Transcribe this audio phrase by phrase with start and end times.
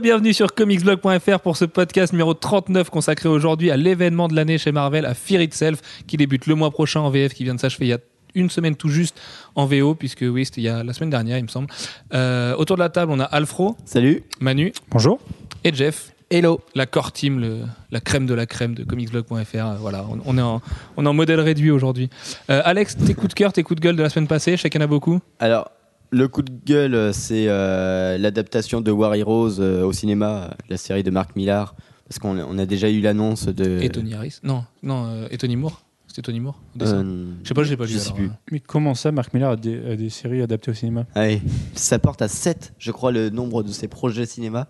[0.00, 4.56] et bienvenue sur comicsblog.fr pour ce podcast numéro 39 consacré aujourd'hui à l'événement de l'année
[4.58, 7.60] chez Marvel, à Fear Itself, qui débute le mois prochain en VF, qui vient de
[7.60, 7.98] s'achever il y a
[8.34, 9.20] une semaine tout juste
[9.56, 11.66] en VO, puisque oui, c'était il y a la semaine dernière, il me semble.
[12.14, 14.22] Euh, autour de la table, on a Alfro, Salut.
[14.40, 15.18] Manu Bonjour.
[15.64, 16.12] et Jeff.
[16.30, 16.60] Hello.
[16.76, 19.34] La core team, le- la crème de la crème de comicsblog.fr.
[19.56, 20.62] Euh, Voilà, on, on est en,
[20.96, 22.08] on est en modèle réduit aujourd'hui.
[22.50, 24.80] Euh, Alex, tes coups de cœur, tes coups de gueule de la semaine passée, chacun
[24.80, 25.18] a beaucoup.
[25.40, 25.70] Alors,
[26.10, 30.76] le coup de gueule, euh, c'est euh, l'adaptation de War Heroes euh, au cinéma, la
[30.76, 31.74] série de Mark Millar.
[32.08, 33.80] Parce qu'on on a déjà eu l'annonce de.
[33.80, 34.38] Et Tony Harris.
[34.42, 35.82] Non, non, euh, et Tony Moore.
[36.08, 37.04] C'était Tony Moore au dessin.
[37.06, 38.26] Euh, Je sais pas, je l'ai pas je sais alors, plus.
[38.26, 38.30] euh.
[38.50, 41.06] Mais comment ça, Marc Millar a des, a des séries adaptées au cinéma?
[41.14, 41.40] Ouais.
[41.76, 44.66] Ça porte à 7, je crois, le nombre de ses projets cinéma.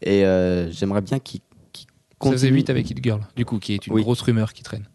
[0.00, 1.40] Et euh, j'aimerais bien qu'il
[1.74, 1.86] qu'il
[2.22, 2.60] Ça faisait continue.
[2.60, 4.00] 8 avec Hit Girl, du coup, qui est une Oui.
[4.02, 4.86] grosse rumeur qui traîne.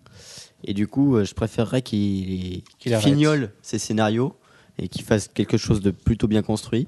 [0.63, 3.05] Et du coup, euh, je préférerais qu'il Qu'il arrête.
[3.07, 4.35] fignole ses scénarios
[4.77, 6.87] et qu'il fasse quelque chose de plutôt bien construit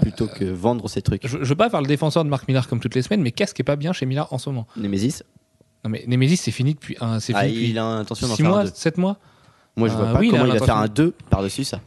[0.00, 1.24] plutôt que vendre ses trucs.
[1.26, 3.30] Je, je veux pas faire le défenseur de Mark Millar comme toutes les semaines, mais
[3.30, 4.66] qu'est-ce qui est pas bien chez Millar en ce moment?
[4.76, 5.22] Nemesis,
[5.84, 7.20] Non, mais Nemesis, c'est fini depuis un.
[7.20, 8.70] C'est ah, fini depuis il a intention d'en 6 faire un mois, deux.
[8.74, 9.18] 7 mois?
[9.76, 11.04] Moi, je Ah vois pas oui, il a comment il va faire l'intention.
[11.04, 11.80] un 2 par-dessus ça.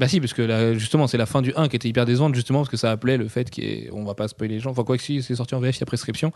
[0.00, 2.34] Bah si, parce que là, justement, c'est la fin du 1 qui était hyper décevante,
[2.34, 4.82] justement, parce que ça appelait le fait ait- on va pas spoiler les gens, enfin
[4.82, 6.32] quoi que si, c'est sorti en VF, il y a prescription,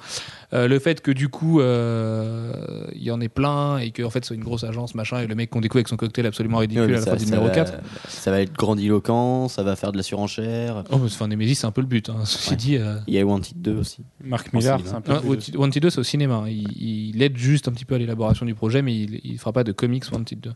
[0.52, 4.10] Euh, le fait que du coup, euh, il y en ait plein, et que en
[4.10, 6.58] fait, c'est une grosse agence, machin, et le mec qu'on découvre avec son cocktail absolument
[6.58, 7.72] ridicule à la ça- fin du numéro va- 4.
[8.08, 10.84] Ça va être grandiloquent, ça va faire de la surenchère.
[10.90, 12.24] Oh, mais enfin, Nemesis, c'est un peu le but, hein.
[12.24, 12.56] ceci Ouais.
[12.56, 12.76] dit.
[12.76, 14.04] euh, Il y a Wanted 2 aussi.
[14.24, 15.12] Marc Millar, c'est un peu.
[15.14, 16.42] Non, plus- Wanted Wanted 2, c'est au cinéma.
[16.44, 16.48] hein.
[16.48, 19.52] Il, il aide juste un petit peu à l'élaboration du projet, mais il, il fera
[19.52, 20.52] pas de comics Wanted 2.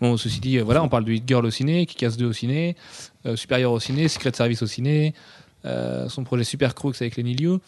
[0.00, 2.32] Bon, ceci dit, euh, voilà, on parle de Hit Girl au ciné, Kick-Ass 2 au
[2.32, 2.76] ciné,
[3.26, 5.14] euh, Superior au ciné, Secret Service au ciné,
[5.64, 7.58] euh, son projet Super Crooks avec Lenny Liu.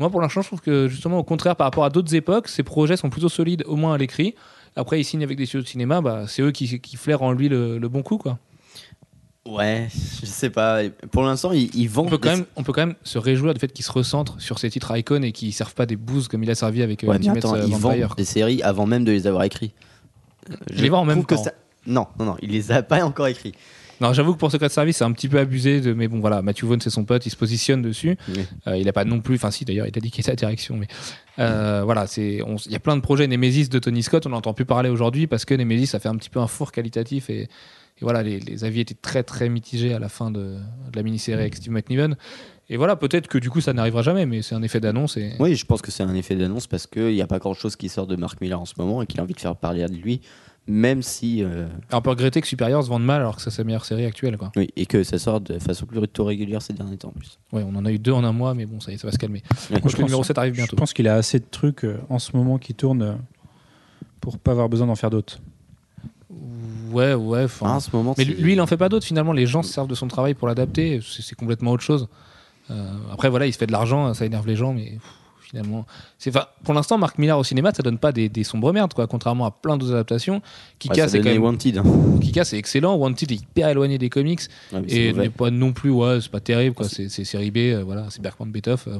[0.00, 2.62] Moi, pour l'instant, je trouve que justement, au contraire, par rapport à d'autres époques, ces
[2.62, 4.34] projets sont plutôt solides, au moins à l'écrit.
[4.76, 7.32] Après, ils signent avec des studios de cinéma, bah, c'est eux qui, qui flairent en
[7.32, 8.38] lui le, le bon coup, quoi.
[9.46, 9.88] Ouais,
[10.20, 10.80] je sais pas.
[11.10, 12.10] Pour l'instant, ils, ils On vendent.
[12.10, 14.58] peut, quand même, on peut quand même se réjouir du fait qu'ils se recentrent sur
[14.58, 17.06] ces titres icônes et qu'ils servent pas des bouses comme il a servi avec euh,
[17.06, 18.08] Ouais, mais attends, ils Vampire.
[18.08, 19.72] vendent des séries avant même de les avoir écrits.
[20.50, 21.42] Euh, Je les vends en même temps.
[21.42, 21.54] ça-
[21.88, 23.54] Non, non, non, il les a pas encore écrits.
[24.00, 25.80] Non, j'avoue que pour Secret Service, c'est un petit peu abusé.
[25.80, 28.16] De, mais bon, voilà, Matthew Vaughn, c'est son pote, il se positionne dessus.
[28.28, 28.46] Oui.
[28.68, 29.34] Euh, il a pas non plus.
[29.34, 30.76] Enfin, si, d'ailleurs, il a dit qu'il était à la direction.
[30.76, 30.86] Mais
[31.40, 32.40] euh, voilà, c'est.
[32.66, 34.24] Il y a plein de projets Nemesis de Tony Scott.
[34.26, 36.70] On n'entend plus parler aujourd'hui parce que Nemesis, ça fait un petit peu un four
[36.70, 37.28] qualitatif.
[37.28, 37.48] Et, et
[38.02, 40.58] voilà, les, les avis étaient très, très mitigés à la fin de,
[40.92, 42.16] de la mini-série avec Steve McNiven.
[42.70, 45.16] Et voilà, peut-être que du coup, ça n'arrivera jamais, mais c'est un effet d'annonce.
[45.16, 45.32] Et...
[45.40, 47.74] Oui, je pense que c'est un effet d'annonce parce qu'il n'y a pas grand chose
[47.74, 49.84] qui sort de Mark Millar en ce moment et qu'il a envie de faire parler
[49.86, 50.20] de lui,
[50.68, 51.42] même si.
[51.42, 54.04] euh, On peut regretter que Superior se vende mal alors que c'est sa meilleure série
[54.04, 54.36] actuelle.
[54.36, 54.52] Quoi.
[54.56, 57.38] oui, et que ça sort de façon plutôt régulière ces derniers temps en plus.
[57.52, 59.08] Ouais, on en a eu deux en un mois, mais bon, ça y est, ça
[59.08, 59.42] va se calmer.
[59.70, 59.80] Ouais.
[59.80, 60.76] Donc, Je le numéro pense- 7 arrive Je bientôt.
[60.76, 63.14] pense qu'il a assez de trucs euh, en ce moment qui tournent euh,
[64.20, 65.38] pour pas avoir besoin d'en faire d'autres.
[66.90, 67.46] Ouais, ouais.
[67.62, 69.06] Ah, en ce moment, Mais c'est- lui, lui, il en fait pas d'autres.
[69.06, 71.00] Finalement, les gens se servent de son travail pour l'adapter.
[71.06, 72.08] C'est c'est complètement autre chose.
[72.70, 75.02] Euh, après, voilà, il se fait de l'argent, ça énerve les gens, mais pff,
[75.48, 75.86] finalement,
[76.18, 76.32] c'est.
[76.64, 79.06] Pour l'instant, Marc Millar au cinéma, ça donne pas des, des sombres merdes, quoi.
[79.06, 80.36] Contrairement à plein d'autres adaptations.
[80.36, 80.40] Ouais,
[80.78, 81.42] Kika, ça c'est quand même.
[81.42, 81.78] Wanted.
[81.78, 81.84] hein.
[82.20, 82.96] Kika, c'est excellent.
[82.96, 84.40] Wanted est hyper éloigné des comics
[84.72, 86.86] Ouais, c'est et n'est pas non plus, ouais, c'est pas terrible, quoi.
[86.86, 88.86] Ah, C'est c'est série B, euh, voilà, c'est Bergman Betoff.
[88.88, 88.98] euh.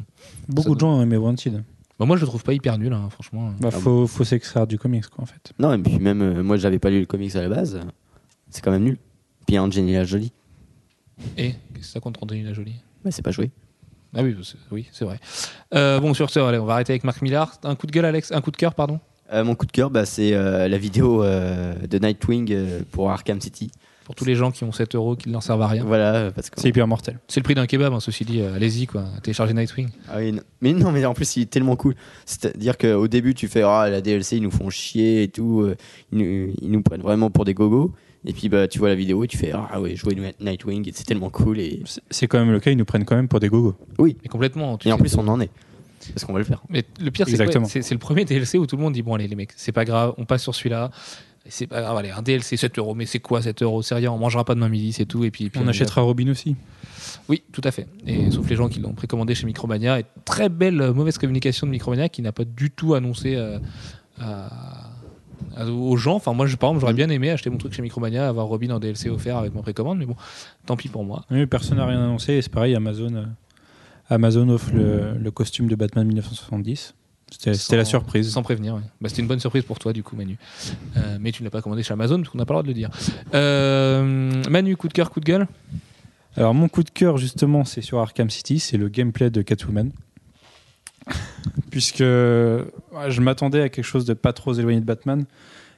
[0.48, 1.62] Beaucoup de gens ont aimé Wanted.
[1.98, 3.52] Bah, moi, je le trouve pas hyper nul, hein, franchement.
[3.60, 5.52] Bah, Ah faut, faut s'extraire du comics, quoi, en fait.
[5.58, 7.80] Non, et puis même, euh, moi, j'avais pas lu le comics à la base.
[8.50, 8.96] C'est quand même nul.
[9.46, 10.32] Puis il y a Angelina Jolie.
[11.36, 12.76] Et qu'est-ce que ça contre Angelina Jolie?
[13.04, 13.50] Ouais, c'est pas joué.
[14.14, 15.18] Ah oui, c'est- oui, c'est vrai.
[15.74, 17.52] Euh, bon, sur ce, allez, on va arrêter avec Marc Millar.
[17.64, 19.00] Un coup de gueule, Alex Un coup de cœur, pardon?
[19.32, 23.10] Euh, mon coup de cœur, bah, c'est euh, la vidéo euh, de Nightwing euh, pour
[23.10, 23.70] Arkham City.
[24.06, 25.84] Pour tous les gens qui ont 7 euros, qui ne leur servent à rien.
[25.84, 26.58] Voilà, parce que.
[26.58, 27.18] C'est hyper mortel.
[27.28, 28.40] C'est le prix d'un kebab, hein, ceci dit.
[28.40, 29.04] euh, Allez-y, quoi.
[29.22, 29.90] Téléchargez Nightwing.
[30.08, 30.40] Ah oui, non.
[30.62, 31.94] Mais non, mais en plus, il est tellement cool.
[32.24, 35.68] C'est-à-dire qu'au début, tu fais Ah, la DLC, ils nous font chier et tout.
[36.10, 37.92] Ils nous, ils nous prennent vraiment pour des gogos.
[38.24, 40.92] Et puis, bah, tu vois la vidéo et tu fais Ah, ouais, jouer Nightwing, et
[40.94, 41.60] c'est tellement cool.
[41.60, 43.74] Et, C'est- quand même le cas, ils nous prennent quand même pour des gogos.
[43.98, 44.76] Mais complètement.
[44.76, 45.50] tu et en plus, on en est.
[46.14, 46.62] Parce qu'on va le faire.
[46.68, 47.36] Mais le pire, c'est
[47.82, 49.84] C'est le premier DLC où tout le monde dit Bon, allez, les mecs, c'est pas
[49.84, 50.90] grave, on passe sur celui-là.
[51.50, 52.94] C'est pas grave, allez, un DLC 7 euros.
[52.94, 53.82] Mais c'est quoi 7 euros?
[53.82, 55.24] C'est rien, on mangera pas demain midi, c'est tout.
[55.24, 56.56] Et puis, et puis On achètera Robin aussi.
[57.28, 57.86] Oui, tout à fait.
[58.06, 59.98] Et sauf les gens qui l'ont précommandé chez Micromania.
[60.00, 63.58] Et très belle euh, mauvaise communication de Micromania qui n'a pas du tout annoncé euh,
[64.18, 64.87] à- à-
[65.70, 66.16] aux gens.
[66.16, 68.70] Enfin, moi, je, par exemple, j'aurais bien aimé acheter mon truc chez Micromania, avoir Robin
[68.70, 70.16] en DLC offert avec mon précommande, mais bon,
[70.66, 71.24] tant pis pour moi.
[71.30, 72.34] Oui, personne n'a rien annoncé.
[72.34, 73.24] Et c'est pareil, Amazon, euh,
[74.10, 76.94] Amazon offre le, le costume de Batman 1970.
[77.30, 78.30] C'était la surprise.
[78.30, 78.74] Sans prévenir.
[78.76, 78.80] ouais.
[79.02, 80.38] Bah, C'était une bonne surprise pour toi, du coup, Manu.
[80.96, 82.62] Euh, mais tu ne l'as pas commandé chez Amazon, parce qu'on n'a pas le droit
[82.62, 82.88] de le dire.
[83.34, 85.46] Euh, Manu, coup de cœur, coup de gueule?
[86.36, 89.90] Alors mon coup de cœur justement c'est sur Arkham City, c'est le gameplay de Catwoman.
[91.70, 95.24] Puisque je m'attendais à quelque chose de pas trop éloigné de Batman.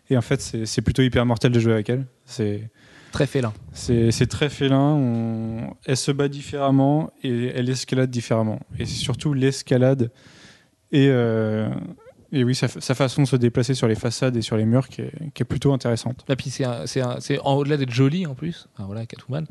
[0.09, 2.07] Et en fait c'est plutôt hyper mortel de jouer avec elle.
[2.25, 2.69] C'est
[3.13, 3.53] Très félin.
[3.73, 4.79] C'est c'est très félin.
[4.95, 8.61] on- Elle se bat différemment et elle escalade différemment.
[8.79, 10.11] Et c'est surtout l'escalade
[10.93, 11.69] et, euh,
[12.33, 14.89] et oui, sa, sa façon de se déplacer sur les façades et sur les murs
[14.89, 16.25] qui est, qui est plutôt intéressante.
[16.29, 18.69] Là, puis c'est, au-delà d'être joli en plus.
[18.75, 19.47] Enfin, voilà, Catwoman.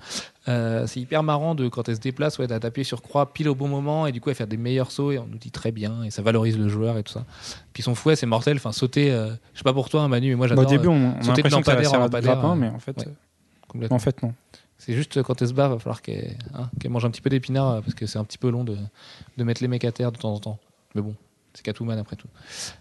[0.47, 3.55] euh, c'est hyper marrant de quand elle se déplace, ouais, d'appuyer sur croix pile au
[3.55, 5.71] bon moment et du coup elle fait des meilleurs sauts et on nous dit très
[5.71, 7.25] bien et ça valorise le joueur et tout ça.
[7.73, 8.57] Puis son fouet, c'est mortel.
[8.57, 9.11] Enfin, sauter.
[9.11, 10.65] euh, je sais pas pour toi, hein, Manu, mais moi Bah, j'adore.
[10.65, 12.55] au début, euh, on, on a sauter de l'impression que ça va en grappin, euh,
[12.55, 13.07] mais en fait, ouais.
[13.07, 13.11] euh,
[13.67, 13.95] complètement.
[13.97, 14.33] en fait non.
[14.77, 17.29] C'est juste quand elle se bat, va falloir qu'elle, hein, qu'elle mange un petit peu
[17.29, 18.77] d'épinards parce que c'est un petit peu long de,
[19.37, 20.57] de mettre les mecs à terre de temps en temps.
[20.95, 21.15] Mais bon,
[21.59, 22.29] c'est Catwoman après tout.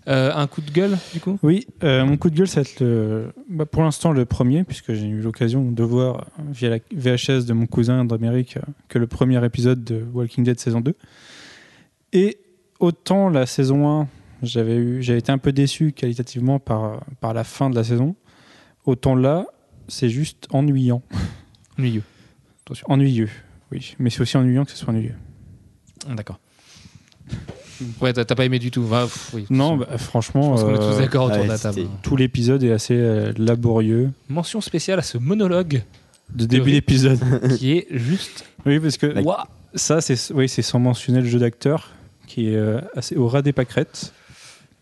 [0.07, 1.37] Euh, un coup de gueule, du coup?
[1.43, 4.63] Oui, euh, mon coup de gueule, ça va être le, bah, pour l'instant le premier,
[4.63, 9.01] puisque j'ai eu l'occasion de voir via la VHS de mon cousin d'Amérique euh, que
[9.01, 10.95] le premier épisode de Walking Dead saison 2.
[12.13, 12.39] Et
[12.79, 14.09] autant la saison 1,
[14.45, 18.15] j'avais été un peu déçu qualitativement par, par la fin de la saison,
[18.87, 19.47] autant là,
[19.89, 21.03] c'est juste ennuyant.
[21.79, 22.05] Ennuyeux.
[22.85, 23.31] Ennuyeux,
[23.73, 23.97] oui.
[23.99, 25.17] Mais c'est aussi ennuyant que ce soit ennuyeux.
[26.09, 26.39] D'accord.
[28.01, 28.85] Ouais, t'as, pas aimé du tout.
[28.87, 29.47] Va, pff, oui.
[29.51, 31.75] Non, bah, franchement, pense qu'on est tous euh, d'accord autour ouais, de la table.
[31.75, 34.11] c'était- tout l'épisode est assez euh, laborieux.
[34.29, 35.83] Mention spéciale à ce monologue
[36.35, 37.19] De début d'épisode.
[37.57, 38.45] qui est juste.
[38.67, 39.15] oui, parce que
[39.75, 41.91] Ça, c'est oui, c'est sans mentionner le jeu d'acteur
[42.27, 44.13] qui est euh, assez au ras des pâquerettes.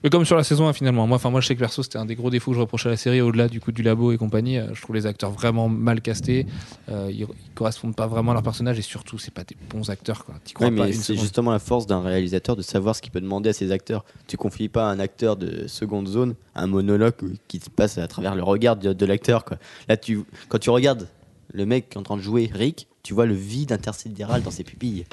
[0.04, 1.06] Mais comme sur la saison 1 finalement.
[1.06, 2.88] Moi, enfin, moi je sais que perso c'était un des gros défauts que je reprochais
[2.88, 4.58] à la série au-delà du coup du labo et compagnie.
[4.58, 6.46] Euh, Je trouve les acteurs vraiment mal castés.
[6.90, 9.88] Euh, ils, ils correspondent pas vraiment à leur personnage et surtout c'est pas des bons
[9.90, 10.34] acteurs quoi.
[10.54, 13.48] Crois Ouais, mais c'est justement la force d'un réalisateur de savoir ce qu'il peut demander
[13.48, 14.04] à ses acteurs.
[14.26, 17.14] Tu confies pas à un acteur de seconde zone un monologue
[17.48, 19.44] qui se passe à travers le regard de, de l'acteur.
[19.44, 19.56] quoi.
[19.88, 21.08] Là, tu, quand tu regardes
[21.52, 24.50] le mec qui est en train de jouer Rick, tu vois le vide intersidéral dans
[24.50, 25.04] ses pupilles.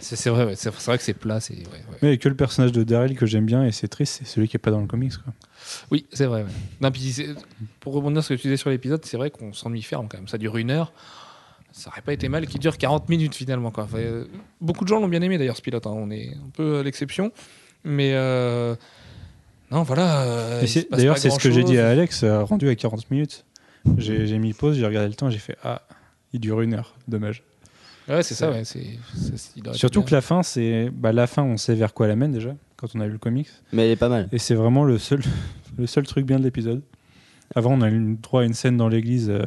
[0.00, 1.40] C'est, vrai, ouais, c'est, vrai que c'est plat.
[1.40, 1.60] C'est, ouais,
[1.90, 1.98] ouais.
[2.02, 4.56] Mais que le personnage de Daryl que j'aime bien et c'est triste, c'est celui qui
[4.56, 5.12] est pas dans le comics.
[5.22, 5.32] Quoi.
[5.90, 6.44] Oui, c'est vrai.
[6.80, 7.14] Non, puis
[7.80, 10.18] pour rebondir sur ce que tu disais sur l'épisode, c'est vrai qu'on s'ennuie ferme quand
[10.18, 10.28] même.
[10.28, 10.92] Ça dure une heure.
[11.72, 13.70] Ça aurait pas été mal qu'il dure 40 minutes finalement.
[13.70, 13.84] Quoi.
[13.84, 14.24] Enfin, euh,
[14.60, 15.86] beaucoup de gens l'ont bien aimé d'ailleurs ce pilote.
[15.86, 15.92] hein.
[15.94, 17.30] On est un peu l'exception.
[17.84, 18.74] Mais euh,
[19.70, 20.22] non, voilà.
[20.22, 23.44] euh, D'ailleurs, c'est ce que j'ai dit à Alex, rendu à 40 minutes.
[23.98, 25.82] J'ai j'ai mis pause, j'ai regardé le temps et j'ai fait Ah,
[26.32, 27.42] il dure une heure, dommage.
[28.10, 28.62] Ouais, c'est ça, ouais.
[29.66, 32.32] Aurait Surtout que la fin, c'est bah, la fin, on sait vers quoi elle amène
[32.32, 33.48] déjà quand on a vu le comics.
[33.72, 34.28] Mais elle est pas mal.
[34.32, 35.20] Et c'est vraiment le seul,
[35.78, 36.82] le seul truc bien de l'épisode.
[37.54, 39.30] Avant, on a eu droit à une scène dans l'église.
[39.30, 39.44] euh,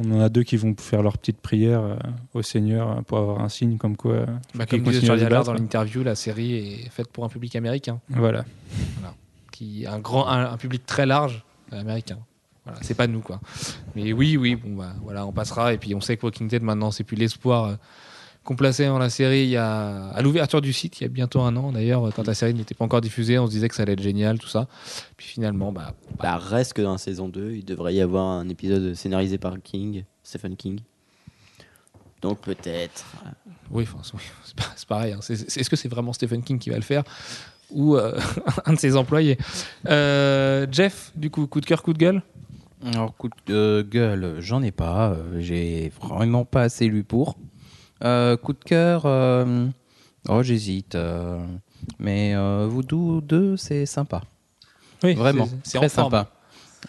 [0.00, 1.96] on en a deux qui vont faire leur petite prière euh,
[2.32, 4.12] au Seigneur euh, pour avoir un signe comme quoi.
[4.12, 6.54] euh, Bah, comme disait Charlie Allard dans l'interview, la série
[6.84, 8.44] est faite pour un public américain, Voilà.
[9.50, 12.18] qui un grand, un, un public très large américain.
[12.68, 13.40] Voilà, c'est pas nous quoi.
[13.94, 16.62] Mais oui, oui, bon bah voilà, on passera et puis on sait que Walking Dead
[16.62, 17.74] maintenant c'est plus l'espoir euh,
[18.44, 19.42] qu'on plaçait dans la série.
[19.42, 22.26] Il y a à l'ouverture du site, il y a bientôt un an d'ailleurs, quand
[22.26, 24.48] la série n'était pas encore diffusée, on se disait que ça allait être génial tout
[24.48, 24.68] ça.
[25.16, 28.48] Puis finalement, bah Bah, reste que dans la saison 2, il devrait y avoir un
[28.48, 30.80] épisode scénarisé par King, Stephen King.
[32.22, 33.04] Donc peut-être.
[33.70, 34.20] oui, c'est- oui,
[34.76, 35.12] c'est pareil.
[35.12, 35.20] hein.
[35.28, 37.04] Est-ce que c'est vraiment Stephen King qui va le faire
[37.70, 38.18] ou euh,
[38.64, 39.36] un de ses employés?
[39.88, 42.22] Euh, Jeff, du coup, coup de cœur, coup de gueule?
[42.84, 45.10] Alors, coup de euh, gueule, j'en ai pas.
[45.10, 47.36] euh, J'ai vraiment pas assez lu pour.
[48.04, 49.66] Euh, coup de cœur, euh,
[50.28, 50.94] oh, j'hésite.
[50.94, 51.40] euh,
[51.98, 54.22] mais euh, Voodoo 2, c'est sympa.
[55.02, 56.10] Oui, Vraiment, c'est- c'est très forme.
[56.12, 56.30] sympa.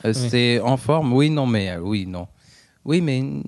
[0.06, 0.30] Euh, Oui.
[0.30, 2.28] C'est en forme, oui, non, mais euh, oui, non.
[2.86, 3.44] Oui, mais mm,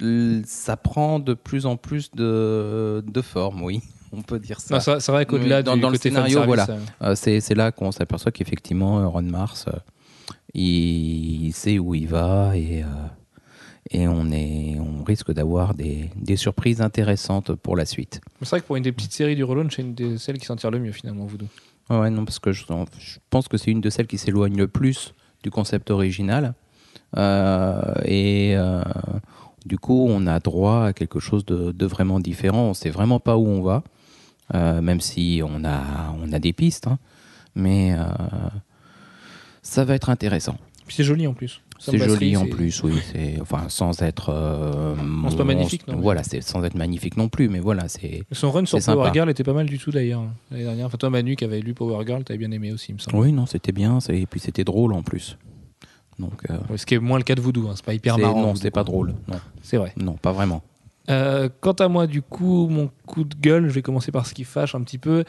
[0.00, 3.80] l- ça prend de plus en plus de, de forme, oui,
[4.12, 4.74] on peut dire ça.
[4.76, 6.80] Non, c'est c'est vrai qu'au-delà Oui, dans- du dans le côté scénario, fanservice, voilà.
[7.02, 9.72] euh, Euh, c'est c'est là qu'on s'aperçoit qu'effectivement, euh, Ron Mars, euh,
[10.60, 12.86] il, il sait où il va et, euh,
[13.90, 18.20] et on, est, on risque d'avoir des, des surprises intéressantes pour la suite.
[18.42, 20.46] C'est vrai que pour une des petites séries du relaunch, c'est une des celles qui
[20.46, 21.46] s'en tire le mieux finalement, Voodoo.
[21.88, 22.64] Ouais, non, parce que je,
[22.98, 26.54] je pense que c'est une de celles qui s'éloigne le plus du concept original.
[27.16, 28.82] Euh, et euh,
[29.64, 32.62] du coup, on a droit à quelque chose de, de vraiment différent.
[32.70, 33.84] On sait vraiment pas où on va,
[34.54, 36.88] euh, même si on a, on a des pistes.
[36.88, 36.98] hein.
[37.54, 37.94] mais
[39.66, 40.56] ça va être intéressant.
[40.88, 41.60] C'est joli en plus.
[41.78, 42.94] C'est joli en plus, oui.
[43.12, 44.30] C'est enfin sans être.
[44.30, 44.94] euh,
[45.28, 48.22] c'est pas magnifique, non Voilà, c'est sans être magnifique non plus, mais voilà, c'est.
[48.32, 49.02] Son run sur sympa.
[49.02, 50.86] Power Girl était pas mal du tout d'ailleurs l'année dernière.
[50.86, 53.16] Enfin, toi, Manu, qui avait lu Power Girl, t'avais bien aimé aussi, il me semble.
[53.18, 55.36] Oui, non, c'était bien, et puis c'était drôle en plus.
[56.18, 56.48] Donc.
[56.50, 57.72] euh, Ouais, ce qui est moins le cas de Voodoo, hein.
[57.74, 58.40] c'est pas hyper marrant.
[58.40, 59.14] non, c'est pas drôle.
[59.28, 59.92] Non, C'est vrai.
[59.98, 60.62] non, pas vraiment.
[61.10, 64.34] Euh, quant à moi, du coup, mon coup de gueule, je vais commencer par ce
[64.34, 65.24] qui fâche un petit peu.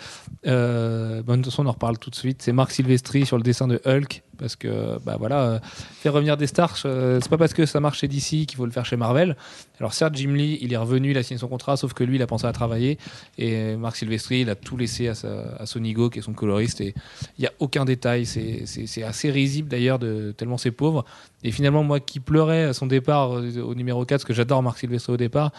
[0.48, 2.42] Euh, bon, de toute façon, on en reparle tout de suite.
[2.42, 4.24] C'est Marc Silvestri sur le dessin de Hulk.
[4.38, 7.80] Parce que bah voilà, euh, faire revenir des stars, euh, c'est pas parce que ça
[7.80, 9.36] marche chez DC qu'il faut le faire chez Marvel.
[9.80, 12.16] Alors certes, Jim Lee, il est revenu, il a signé son contrat, sauf que lui,
[12.16, 12.98] il a pensé à travailler
[13.38, 16.82] et Marc Silvestri, il a tout laissé à, sa, à Sonigo, qui est son coloriste,
[16.82, 16.94] et
[17.38, 18.26] il y a aucun détail.
[18.26, 20.00] C'est assez risible d'ailleurs,
[20.38, 21.06] tellement c'est pauvre.
[21.44, 24.64] Et finalement, moi qui pleurais à son départ euh, au numéro 4, parce que j'adore
[24.64, 25.52] Marc Silvestri au départ,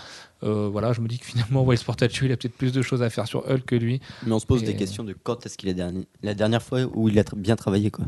[0.42, 3.02] euh, voilà, je me dis que finalement, Wild Sportachu, il a peut-être plus de choses
[3.02, 4.00] à faire sur Hulk que lui.
[4.26, 6.06] Mais on se pose Et- des questions de quand est-ce qu'il a dernier...
[6.22, 8.04] la dernière fois où il a bien travaillé quoi.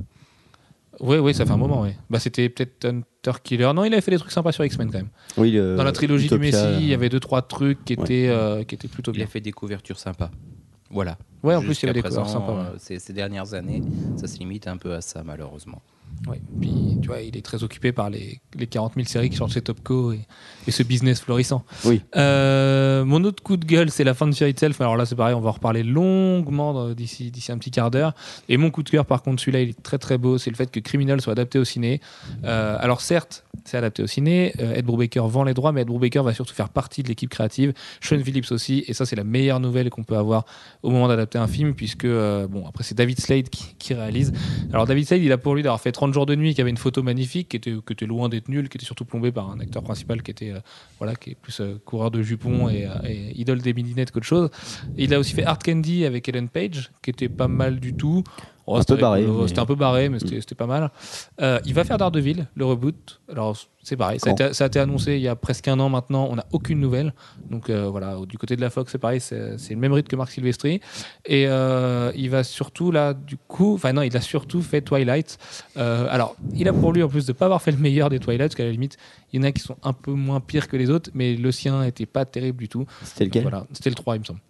[0.99, 1.91] Oui, oui, ça fait un moment, oui.
[2.11, 3.71] Bah, c'était peut-être Hunter Killer.
[3.75, 5.09] Non, il avait fait des trucs sympas sur X-Men quand même.
[5.37, 8.29] Oui, Dans la trilogie du Utopia, Messi, il y avait deux, trois trucs qui étaient,
[8.29, 9.25] euh, qui étaient plutôt Il bien.
[9.25, 10.31] a fait des couvertures sympas.
[10.91, 11.17] Voilà.
[11.43, 12.53] Ouais, en plus, il y avait des présent, sympas.
[12.53, 12.59] ouais.
[12.75, 13.83] euh, ces, ces dernières années,
[14.17, 15.81] ça se limite un peu à ça, malheureusement.
[16.27, 16.41] Ouais.
[16.61, 19.53] Puis, tu vois, il est très occupé par les, les 40 000 séries qui sortent
[19.53, 20.21] chez Topco et,
[20.67, 21.65] et ce business florissant.
[21.85, 22.03] Oui.
[22.17, 24.81] Euh, mon autre coup de gueule, c'est la fin de Fear Itself.
[24.81, 28.15] Alors là, c'est pareil, on va en reparler longuement d'ici d'ici un petit quart d'heure.
[28.49, 30.37] Et mon coup de cœur, par contre, celui-là, il est très très beau.
[30.37, 32.01] C'est le fait que Criminal soit adapté au ciné.
[32.45, 34.53] Euh, alors certes, c'est adapté au ciné.
[34.61, 37.31] Euh, Ed Brubaker vend les droits, mais Ed Brubaker va surtout faire partie de l'équipe
[37.31, 37.73] créative.
[38.01, 38.85] Sean Phillips aussi.
[38.87, 40.45] Et ça, c'est la meilleure nouvelle qu'on peut avoir
[40.83, 44.33] au moment d'adapter un film, puisque euh, bon, après c'est David Slade qui, qui réalise.
[44.73, 46.71] Alors David Slade, il a pour lui d'avoir fait 30 jours de nuit, qui avait
[46.71, 49.51] une photo magnifique, qui était, qui était loin d'être nulle, qui était surtout plombé par
[49.51, 50.61] un acteur principal qui était euh,
[50.99, 54.51] voilà, qui est plus euh, coureur de jupons et, et idole des mininettes qu'autre chose.
[54.97, 57.95] Et il a aussi fait Art Candy avec Ellen Page, qui était pas mal du
[57.95, 58.25] tout.
[58.73, 60.67] Oh, Un c'était peu barré, rigolo, mais- C'était un peu barré, mais c'était c'était pas
[60.67, 60.91] mal.
[61.41, 63.21] Euh, il va faire Daredevil, le reboot.
[63.31, 65.81] Alors c'est pareil, ça a, été, ça a été annoncé il y a presque un
[65.81, 66.29] an maintenant.
[66.31, 67.13] On n'a aucune nouvelle.
[67.51, 70.17] Donc euh, voilà, du côté de la Fox, c'est pareil, c'est le même rythme que
[70.17, 70.81] Marc Silvestri.
[71.27, 75.39] Et euh, il va surtout là, du coup, enfin non, il a surtout fait Twilight.
[75.77, 78.51] Alors, il a pour lui en plus de pas avoir fait le meilleur des Twilight,
[78.51, 78.97] parce qu'à la limite,
[79.33, 81.51] il y en a qui sont un peu moins pires que les autres, mais le
[81.53, 82.87] sien était pas terrible du tout.
[83.03, 83.43] C'était lequel?
[83.43, 84.41] Voilà, c'était le 3, il me semble.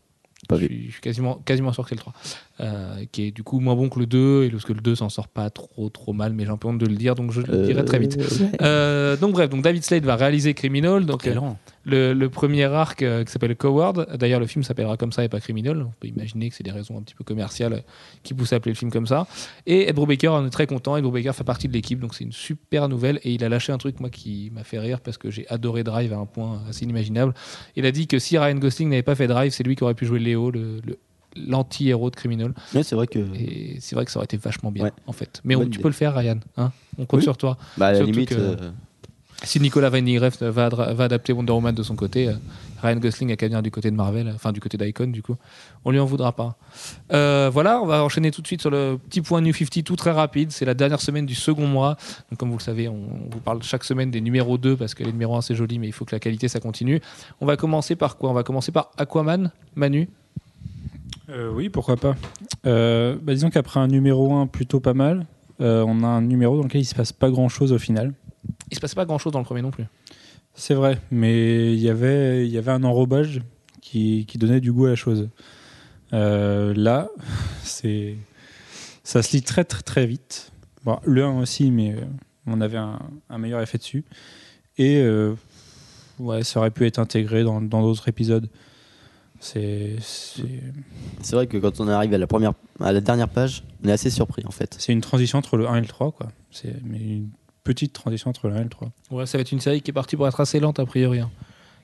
[0.50, 0.66] Pas je, vu.
[0.68, 2.12] suis, je suis quasiment, quasiment sûr que c'est le 3.
[2.60, 4.96] Euh, qui est du coup moins bon que le 2, et parce que le 2
[4.96, 7.32] s'en sort pas trop trop mal, mais j'ai un peu honte de le dire, donc
[7.32, 8.18] je le dirai très vite.
[8.18, 8.46] Euh.
[8.62, 11.58] Euh, donc bref, donc David Slade va réaliser Criminal, donc euh, Excellent.
[11.84, 14.06] Le, le premier arc euh, qui s'appelle Coward.
[14.18, 15.82] D'ailleurs, le film s'appellera comme ça et pas Criminal.
[15.82, 17.82] On peut imaginer que c'est des raisons un petit peu commerciales
[18.22, 19.26] qui poussent à appeler le film comme ça.
[19.66, 20.96] Et Ed Brubaker, on est très content.
[20.96, 23.18] Ed Brubaker fait partie de l'équipe, donc c'est une super nouvelle.
[23.24, 25.82] Et il a lâché un truc moi qui m'a fait rire parce que j'ai adoré
[25.84, 27.32] Drive à un point assez inimaginable.
[27.76, 29.94] Il a dit que si Ryan Gosling n'avait pas fait Drive, c'est lui qui aurait
[29.94, 30.98] pu jouer Léo, le, le-
[31.36, 32.52] l'anti-héros de Criminal.
[32.74, 33.20] Ouais, c'est vrai que.
[33.36, 34.92] Et c'est vrai que ça aurait été vachement bien, Ouais.
[35.06, 35.40] en fait.
[35.44, 35.78] Mais on- tu idée.
[35.78, 36.40] peux le faire, Ryan.
[36.56, 37.24] Hein on compte Oui.
[37.24, 37.56] sur toi.
[37.76, 38.28] Bah, à la limite.
[38.30, 38.70] que- euh,
[39.42, 42.34] Si Nicolas Refn va, va adapter Wonder Woman de son côté, euh,
[42.82, 45.36] Ryan Gosling a qu'à venir du côté de Marvel, enfin du côté d'Icon du coup.
[45.84, 46.56] On lui en voudra pas.
[47.12, 49.96] Euh, voilà, on va enchaîner tout de suite sur le petit point New 50, tout
[49.96, 50.52] très rapide.
[50.52, 51.96] C'est la dernière semaine du second mois.
[52.30, 55.04] Donc comme vous le savez, on, vous parle chaque semaine des numéros 2 parce que
[55.04, 57.00] les numéros 1 c'est joli, mais il faut que la qualité ça continue.
[57.40, 58.30] On va commencer par quoi?
[58.30, 60.08] On va commencer par Aquaman, Manu?
[61.30, 62.14] Euh, oui, pourquoi pas.
[62.64, 65.26] Bah, disons qu'après un numéro 1 plutôt pas mal,
[65.60, 68.12] on a un numéro dans lequel il se passe pas grand chose au final.
[68.70, 69.84] Il se passe pas grand chose dans le premier non plus.
[70.54, 73.40] C'est vrai, mais il y avait, il y avait un enrobage
[73.80, 75.28] qui, qui donnait du goût à la chose.
[76.12, 77.08] Euh, là,
[77.62, 78.16] c'est,
[79.04, 80.52] ça se lit très très très vite.
[80.84, 82.00] Bon, le 1 aussi, mais euh,
[82.46, 84.04] on avait un, un meilleur effet dessus.
[84.78, 85.34] Et euh,
[86.18, 88.48] ouais, ça aurait pu être intégré dans dans d'autres épisodes.
[89.42, 90.42] C'est, c'est,
[91.22, 93.92] C'est vrai que quand on arrive à la, première, à la dernière page, on est
[93.92, 94.76] assez surpris en fait.
[94.78, 96.26] c'est une transition entre le 1 et le 3, quoi.
[96.50, 97.30] C'est mais une
[97.72, 98.90] petite transition entre 1 et le 3.
[99.10, 101.20] Ouais, ça va être une série qui est partie pour être assez lente a priori.
[101.20, 101.30] hein.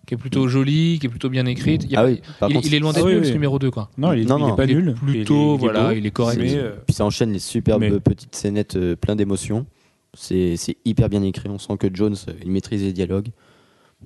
[0.07, 1.83] Qui est plutôt jolie, qui est plutôt bien écrite.
[1.85, 3.23] Il y a- Ah oui, par il, contre, il est loin d'être Ah oui, nul
[3.23, 3.27] oui.
[3.29, 3.91] ce numéro 2 quoi.
[3.99, 4.95] Non, il est, Non, il est non, pas il est nul.
[4.95, 6.39] plutôt, il est voilà, beau, il est correct.
[6.41, 9.67] mais, euh, Puis ça enchaîne les superbes Mais- petites scénettes euh, plein d'émotions.
[10.15, 11.49] C'est c'est hyper bien écrit.
[11.49, 13.29] On sent que Jones euh, il maîtrise les dialogues.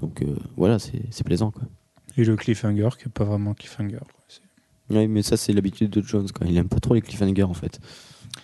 [0.00, 1.50] Donc euh, voilà, c'est c'est plaisant.
[1.50, 1.62] Quoi.
[2.16, 3.98] et le cliffhanger, qui est pas vraiment cliffhanger.
[3.98, 4.06] quoi.
[4.98, 6.26] Oui, mais ça, c'est l'habitude de Jones.
[6.34, 6.46] Quoi.
[6.48, 7.78] Il aime pas trop les cliffhangers en fait.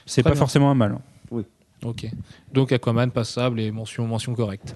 [0.04, 0.38] C'est Très pas bien.
[0.40, 0.92] forcément un mal.
[1.32, 1.42] hein.
[1.84, 2.06] Ok.
[2.52, 4.74] Donc Aquaman passable et mention, mention correcte.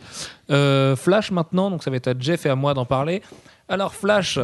[0.50, 3.22] Euh, Flash maintenant, donc ça va être à Jeff et à moi d'en parler.
[3.68, 4.38] Alors Flash,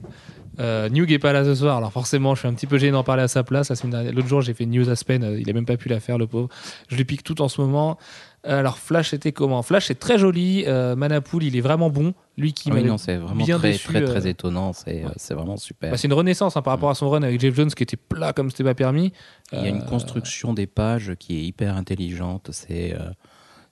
[0.60, 2.92] euh, New est pas là ce soir, alors forcément je suis un petit peu gêné
[2.92, 3.70] d'en parler à sa place.
[3.84, 6.18] L'autre jour j'ai fait news à Spen, euh, il a même pas pu la faire
[6.18, 6.48] le pauvre.
[6.88, 7.98] Je lui pique tout en ce moment.
[8.44, 9.62] Alors Flash c'était comment?
[9.62, 12.12] Flash c'est très joli, euh, Manapool il est vraiment bon.
[12.36, 14.72] Lui qui Ah oui, non, c'est vraiment bien très, déçu, très, très euh, étonnant.
[14.72, 15.90] C'est euh, c'est vraiment super.
[15.90, 17.96] Bah, c'est une renaissance hein, par rapport à son run avec Jeff Jones qui était
[17.96, 19.12] plat comme c'était pas permis.
[19.52, 22.48] Il y a une Euh, construction des pages qui est hyper intelligente.
[22.52, 23.10] C'est euh,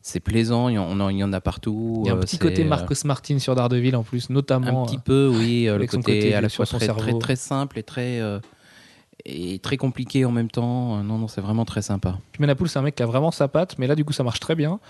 [0.02, 0.68] c'est plaisant.
[0.68, 2.02] Il y, en, on en- il y en a partout.
[2.04, 4.84] Il y a un euh, petit côté euh, Marcus Martin sur Daredevil en plus, notamment.
[4.84, 5.68] Un petit euh, peu, oui.
[5.68, 8.38] euh, le côté, côté à la fois très, très, très simple et très, euh,
[9.24, 10.98] et très compliqué en même temps.
[10.98, 12.18] Euh, Non, non, c'est vraiment très sympa.
[12.32, 14.22] Puis Manapool, c'est un mec qui a vraiment sa patte, mais là, du coup, ça
[14.22, 14.80] marche très bien.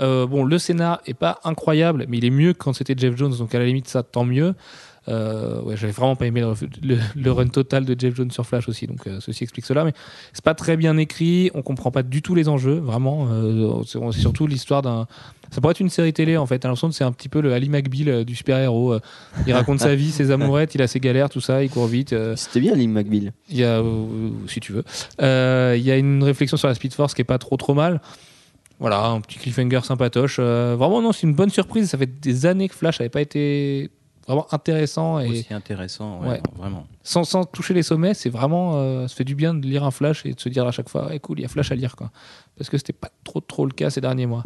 [0.00, 3.16] Euh, bon, le scénar est pas incroyable, mais il est mieux que quand c'était Jeff
[3.16, 4.54] Jones, donc à la limite, ça, tant mieux.
[5.08, 6.52] Euh, ouais, j'avais vraiment pas aimé le,
[6.82, 9.84] le- le run total de Jeff Jones sur Flash aussi, donc euh, ceci explique cela.
[9.84, 9.92] Mais
[10.32, 13.28] c'est pas très bien écrit, on comprend pas du tout les enjeux, vraiment.
[13.30, 15.06] Euh, c'est surtout l'histoire d'un.
[15.50, 16.58] Ça pourrait être une série télé en fait.
[16.60, 18.96] T'as l'impression c'est un petit peu le Ali McBeal du super-héros.
[19.46, 22.14] Il raconte sa vie, ses amourettes, il a ses galères, tout ça, il court vite.
[22.36, 23.32] C'était bien, Lim McBeal.
[23.48, 23.82] il y a,
[24.46, 24.84] si tu veux,
[25.18, 28.00] il y a une réflexion sur la Speed Force qui est pas trop trop mal.
[28.78, 30.36] Voilà, un petit cliffhanger sympatoche.
[30.40, 31.90] Euh, vraiment, non, c'est une bonne surprise.
[31.90, 33.90] Ça fait des années que Flash n'avait pas été
[34.26, 36.40] vraiment intéressant et Aussi intéressant, ouais, Ouais.
[36.56, 36.86] vraiment.
[37.02, 39.90] sans, sans toucher les sommets, c'est vraiment, euh, ça fait du bien de lire un
[39.90, 41.74] Flash et de se dire à chaque fois, Eh, cool, il y a Flash à
[41.74, 42.10] lire, quoi.
[42.56, 44.44] Parce que c'était pas trop trop le cas ces derniers mois.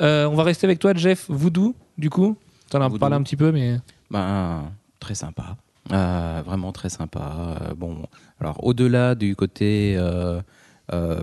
[0.00, 2.36] Euh, on va rester avec toi, Jeff Voodoo, du coup.
[2.70, 2.98] T'en as Voodoo.
[2.98, 3.78] parlé un petit peu, mais
[4.10, 5.56] Ben, très sympa.
[5.92, 7.56] Euh, vraiment très sympa.
[7.62, 7.98] Euh, bon,
[8.40, 9.98] alors au-delà du côté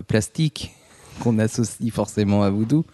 [0.08, 0.72] plastique
[1.20, 2.84] qu'on associe forcément à Voodoo,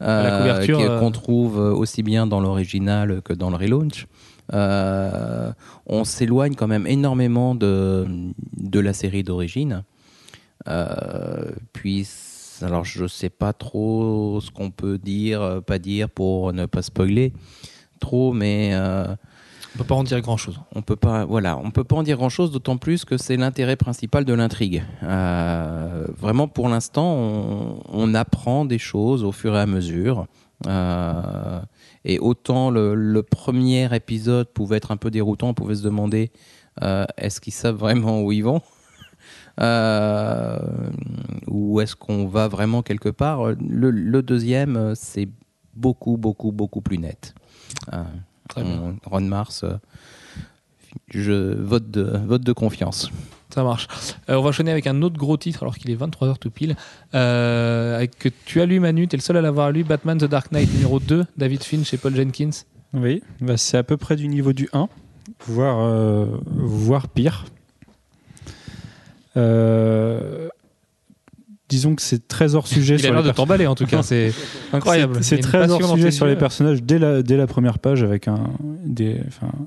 [0.00, 4.06] qu'on trouve aussi bien dans l'original que dans le relaunch,
[4.52, 5.52] euh,
[5.86, 8.06] on s'éloigne quand même énormément de,
[8.56, 9.84] de la série d'origine.
[10.68, 12.06] Euh, puis,
[12.62, 16.82] alors je sais pas trop ce qu'on peut dire, euh, pas dire pour ne pas
[16.82, 17.32] spoiler
[18.00, 19.14] trop, mais euh,
[19.74, 20.60] on peut pas en dire grand chose.
[20.74, 23.36] on peut pas, voilà, on peut pas en dire grand chose, d'autant plus que c'est
[23.36, 24.84] l'intérêt principal de l'intrigue.
[25.02, 30.26] Vraiment, pour l'instant, on, on apprend des choses au fur et à mesure.
[30.66, 31.60] Euh,
[32.04, 36.30] et autant le, le premier épisode pouvait être un peu déroutant, on pouvait se demander
[36.82, 38.60] euh, est-ce qu'ils savent vraiment où ils vont?
[39.60, 40.58] Euh,
[41.46, 43.52] ou est-ce qu'on va vraiment quelque part?
[43.60, 45.28] Le, le deuxième, c'est
[45.76, 47.36] beaucoup, beaucoup, beaucoup plus net.
[48.56, 48.96] Bien.
[49.04, 49.64] Ron Mars,
[51.08, 53.12] je vote de, vote de confiance.
[53.54, 53.86] Ça marche.
[54.28, 56.74] Euh, on va enchaîner avec un autre gros titre alors qu'il est 23h tout pile.
[57.14, 59.84] Euh, avec que tu as lu Manu, tu es le seul à l'avoir lu.
[59.84, 62.50] Batman The Dark Knight numéro 2, David Finch et Paul Jenkins.
[62.94, 64.88] Oui, bah, c'est à peu près du niveau du 1,
[65.46, 67.44] voire, euh, voire pire.
[71.68, 74.32] Disons que c'est très hors sujet Il a l'air de t'emballer en tout cas, c'est
[74.72, 75.22] incroyable.
[75.22, 78.26] C'est- très hors sujet tes sur les personnages dès la, dès la première page avec
[78.26, 78.50] un,
[78.84, 79.20] des,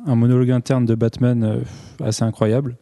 [0.05, 1.61] un monologue interne de Batman
[2.03, 2.75] assez incroyable.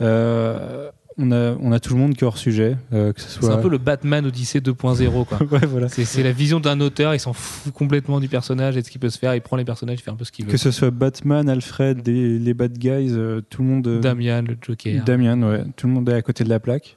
[0.00, 3.28] Euh, on, a, on a tout le monde qui est hors sujet, euh, que ce
[3.28, 3.52] C'est soit.
[3.54, 5.38] un peu le Batman Odyssey 2.0 quoi.
[5.50, 5.88] ouais, voilà.
[5.88, 8.90] C'est c'est la vision d'un auteur, il s'en fout complètement du personnage et de ce
[8.90, 10.50] qu'il peut se faire, il prend les personnages, il fait un peu ce qu'il veut.
[10.50, 13.86] Que ce soit Batman, Alfred, les, les bad guys, euh, tout le monde.
[13.88, 15.04] euh, Damian, le Joker.
[15.04, 15.64] Damien, ouais.
[15.76, 16.96] Tout le monde est à côté de la plaque.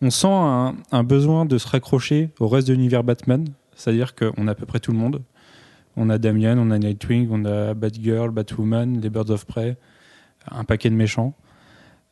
[0.00, 3.44] On sent un, un besoin de se raccrocher au reste de l'univers Batman.
[3.74, 5.20] C'est-à-dire qu'on a à peu près tout le monde.
[5.96, 9.76] On a Damian, on a Nightwing, on a Batgirl, Batwoman, les Birds of Prey,
[10.50, 11.34] un paquet de méchants.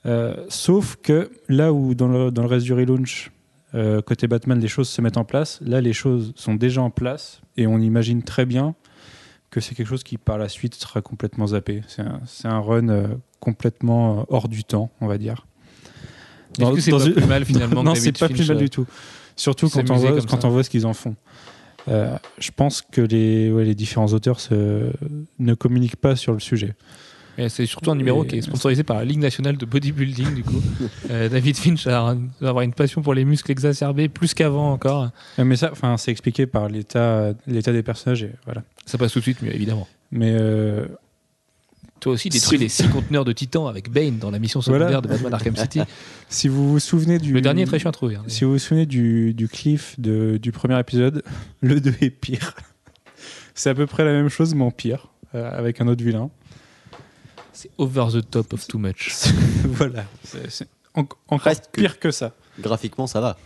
[0.08, 3.30] Euh, sauf que là où dans le, dans le reste du relaunch,
[3.74, 6.90] euh, côté Batman, les choses se mettent en place, là les choses sont déjà en
[6.90, 8.74] place et on imagine très bien
[9.50, 11.82] que c'est quelque chose qui par la suite sera complètement zappé.
[12.26, 13.08] C'est un, run euh,
[13.40, 15.46] complètement hors du temps, on va dire.
[16.58, 18.86] Est-ce que c'est pas plus mal finalement non, c'est pas plus mal du tout.
[19.36, 20.48] Surtout quand on, voit, comme quand ça.
[20.48, 21.14] on voit ce qu'ils en font.
[21.86, 24.90] Euh, je pense que les, ouais, les différents auteurs se-
[25.38, 26.74] ne communiquent pas sur le sujet.
[27.48, 30.42] C'est surtout un numéro Et- qui est sponsorisé par la Ligue nationale de bodybuilding du
[30.42, 30.60] coup.
[31.10, 34.72] Euh, David Finch a un- doit avoir une passion pour les muscles exacerbés plus qu'avant
[34.72, 35.10] encore.
[35.38, 38.24] Mais ça, c'est expliqué par l'état, l'état des personnages.
[38.24, 38.62] Et voilà.
[38.84, 39.86] Ça passe tout de suite mieux évidemment.
[40.10, 40.86] Mais euh,
[42.00, 44.86] Toi aussi détruis Si- les six conteneurs de Titan avec Bane dans la mission secondaire
[44.88, 45.00] Voilà.
[45.00, 45.80] de Batman Arkham City.
[46.28, 48.16] si vous vous souvenez du Le dernier est très chiant à trouver.
[48.16, 48.24] hein.
[48.26, 51.22] Si vous vous souvenez du, du cliff de- du premier épisode,
[51.60, 52.54] le 2 est pire.
[53.54, 56.30] c'est à peu près la même chose, mais en pire, euh, avec un autre vilain.
[57.60, 59.10] C'est over the top of too much.
[59.64, 60.04] voilà.
[60.22, 62.30] C'est, c'est en- encore pire que ça.
[62.60, 63.36] Graphiquement, ça va.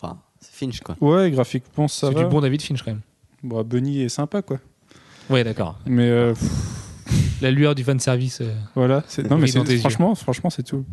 [0.00, 0.96] Enfin, c'est Finch, quoi.
[1.00, 2.24] Ouais, graphiquement, ça C'est va.
[2.24, 3.02] du bon David Finch quand même.
[3.44, 4.58] Bon, Bunny est sympa, quoi.
[5.30, 5.78] Ouais d'accord.
[5.86, 8.40] Mais euh, pff, La lueur du fan service.
[8.40, 9.04] euh, voilà.
[9.06, 9.78] C'est, non, mais c'est- yeux.
[9.78, 10.84] franchement, franchement, c'est tout.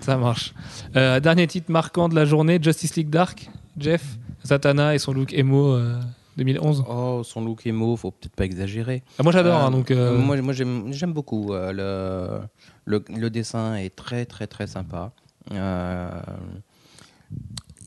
[0.00, 0.54] Ça marche.
[0.96, 3.50] Euh, dernier titre marquant de la journée, Justice League Dark.
[3.78, 4.02] Jeff,
[4.46, 6.00] Zatanna et son look emo euh,
[6.36, 6.84] 2011.
[6.88, 9.02] Oh, son look émo, faut peut-être pas exagérer.
[9.18, 11.52] Ah, moi j'adore, Euh, hein, donc euh, Moi, moi j'aime beaucoup.
[11.52, 11.72] euh,
[12.84, 15.12] le, le, le dessin est très, très, très sympa.
[15.52, 16.10] Euh,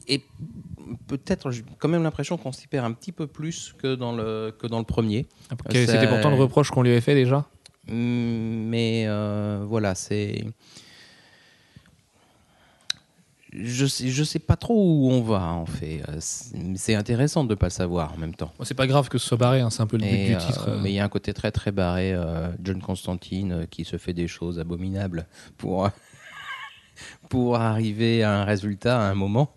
[0.08, 0.22] et
[1.08, 4.54] peut-être, j'ai quand même l'impression qu'on s'y perd un petit peu plus que dans le,
[4.58, 5.26] que dans le premier.
[5.70, 7.46] que c'était pourtant le reproche qu'on lui avait fait déjà.
[7.88, 10.44] Mm, Mais euh, voilà, c'est.
[13.56, 16.02] Je sais, je sais pas trop où on va en fait.
[16.10, 18.52] Euh, C'est intéressant de ne pas le savoir en même temps.
[18.58, 20.34] Bon, c'est pas grave que ce soit barré, hein, c'est un peu le but du
[20.36, 20.70] euh, titre.
[20.70, 20.80] euh.
[20.82, 22.14] mais il y a un côté très très barré.
[22.14, 25.90] euh, John Constantine qui se fait des choses abominables pour,
[27.30, 29.52] pour arriver à un résultat à un moment.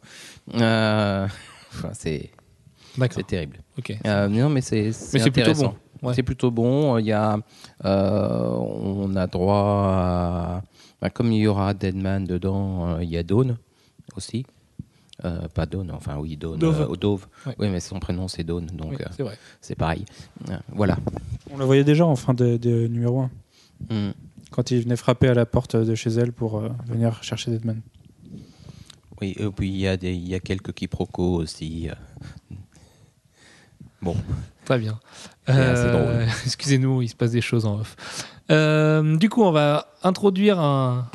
[0.55, 1.27] Euh,
[1.75, 2.31] enfin, c'est
[3.11, 3.59] c'est terrible.
[3.79, 3.95] Ok.
[4.05, 5.75] Non, mais c'est c'est plutôt.
[6.03, 6.13] Ouais.
[6.15, 6.99] C'est plutôt bon.
[6.99, 7.39] Il y a,
[7.83, 10.63] on a droit à,
[11.01, 13.57] bah, comme il y aura Deadman dedans, euh, il y a Dawn
[14.14, 14.45] aussi.
[15.25, 16.59] Euh, pas Dawn, enfin oui, Dawn.
[16.59, 16.88] Dove.
[16.92, 17.27] euh, Dove.
[17.47, 17.55] Ouais.
[17.59, 19.38] Oui, mais son prénom c'est Dawn, donc Oui, euh, c'est vrai.
[19.62, 20.05] c'est pareil.
[20.51, 20.99] Euh, voilà.
[21.51, 23.31] On la voyait déjà en fin de, de numéro 1,
[23.90, 24.12] Mm.
[24.51, 27.81] quand il venait frapper à la porte de chez elle pour euh, venir chercher Deadman.
[29.21, 31.88] Oui, et puis il y, a des- il y a quelques quiproquos aussi.
[34.03, 34.14] Bon,
[34.64, 34.99] Très bien.
[35.47, 36.27] C'est drôle.
[36.45, 37.97] Excusez-nous, il se passe des choses en off.
[38.51, 41.09] Euh, du coup, on va introduire un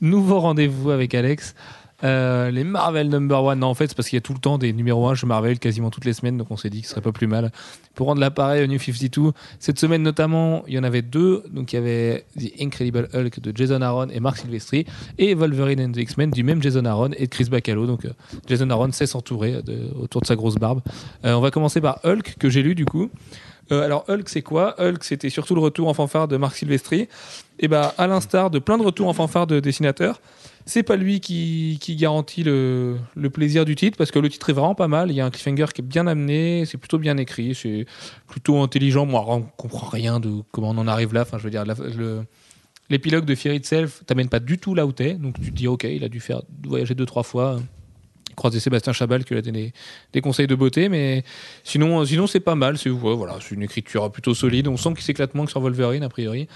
[0.00, 1.54] nouveau rendez-vous avec Alex.
[2.02, 4.40] Euh, les Marvel Number One, non, en fait, c'est parce qu'il y a tout le
[4.40, 6.86] temps des numéros 1 chez Marvel quasiment toutes les semaines, donc on s'est dit que
[6.86, 7.52] ce serait pas plus mal
[7.94, 9.30] pour rendre l'appareil au New 52.
[9.60, 11.44] Cette semaine, notamment, il y en avait deux.
[11.50, 14.84] Donc, il y avait The Incredible Hulk de Jason Aaron et Mark Silvestri,
[15.18, 17.86] et Wolverine and the X-Men du même Jason Aaron et de Chris Bacalo.
[17.86, 18.10] Donc, euh,
[18.48, 20.80] Jason Aaron sait s'entourer de- autour de sa grosse barbe.
[21.24, 23.08] Euh, on va commencer par Hulk, que j'ai lu du coup.
[23.72, 24.74] Euh, alors Hulk, c'est quoi?
[24.78, 27.08] Hulk, c'était surtout le retour en fanfare de Marc Silvestri.
[27.60, 30.20] Et bah, à l'instar de plein de retours en fanfare de dessinateurs,
[30.66, 32.98] c'est pas lui qui, garantit le,
[33.32, 35.10] plaisir du titre, parce que le titre est vraiment pas mal.
[35.10, 37.86] Il y a un cliffhanger qui est bien amené, c'est plutôt bien écrit, c'est
[38.26, 39.04] plutôt intelligent.
[39.04, 41.22] Moi, on comprend rien de comment on en arrive là.
[41.22, 41.64] Enfin, je veux dire,
[42.88, 45.68] l'épilogue de Fear Itself t'amène pas du tout là où t'es, donc tu te dis,
[45.68, 47.60] ok, il a dû faire voyager deux trois fois.
[48.36, 49.72] Croiser Sébastien Chabal qui lui a donné
[50.12, 51.24] des conseils de beauté, mais
[51.62, 52.78] Sinon, sinon c'est pas mal.
[52.78, 54.68] C'est voilà, c'est une écriture plutôt solide.
[54.68, 56.48] On sent qu'il s'éclate moins que sur Wolverine a priori.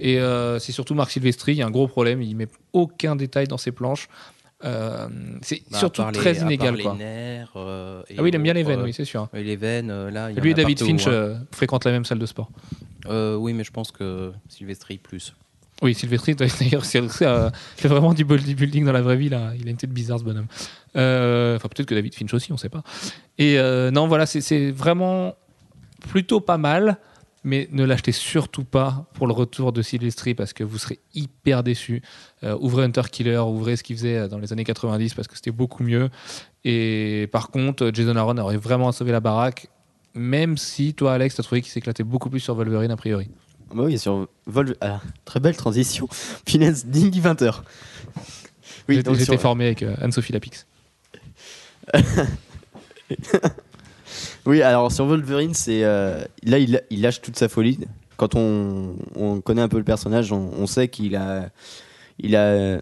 [0.00, 1.52] Et euh, c'est surtout Marc Silvestri.
[1.52, 2.22] Il y a un gros problème.
[2.22, 4.08] Il met aucun détail dans ses planches.
[4.64, 5.06] Euh,
[5.42, 6.80] c'est Bah, surtout les- très inégal.
[6.80, 6.92] Quoi.
[6.92, 9.28] les nerfs, euh, Ah oui, il aime bien les veines, oui, c'est sûr.
[9.34, 10.30] les veines, là.
[10.30, 11.40] il y en Lui et David partout, Finch hein.
[11.52, 12.48] fréquentent la même salle de sport.
[13.08, 15.34] Oui, mais je pense que Sylvestri plus.
[15.82, 19.28] Oui, Silvestri, d'ailleurs, fait vraiment du bodybuilding dans la vraie vie.
[19.28, 19.52] Là.
[19.60, 20.46] Il a une tête bizarre, ce bonhomme.
[20.96, 22.82] Euh, Enfin, peut-être que David Finch aussi, on sait pas.
[23.38, 25.34] Et euh, non, voilà, c'est- vraiment
[26.08, 26.98] plutôt pas mal.
[27.44, 31.62] Mais ne l'achetez surtout pas pour le retour de Silvestri parce que vous serez hyper
[31.62, 32.02] déçus.
[32.42, 35.52] Euh, ouvrez Hunter Killer, ouvrez ce qu'il faisait dans les années 90 parce que c'était
[35.52, 36.08] beaucoup mieux.
[36.64, 39.68] Et par contre, Jason Aaron aurait vraiment sauvé la baraque,
[40.14, 43.28] même si toi, Alex, t'as trouvé qu'il s'éclatait beaucoup plus sur Wolverine a priori.
[43.74, 44.76] Bah oui, sur Vol...
[44.80, 46.08] ah, très belle transition.
[46.46, 47.60] Finesse digne du 20h.
[48.88, 50.66] Oui, J'étais sur- formé avec euh, Anne-Sophie Lapix.
[54.46, 57.80] Oui, alors sur Wolverine, c'est euh, là il, il lâche toute sa folie.
[58.16, 61.50] Quand on, on connaît un peu le personnage, on, on sait qu'il a,
[62.20, 62.80] il a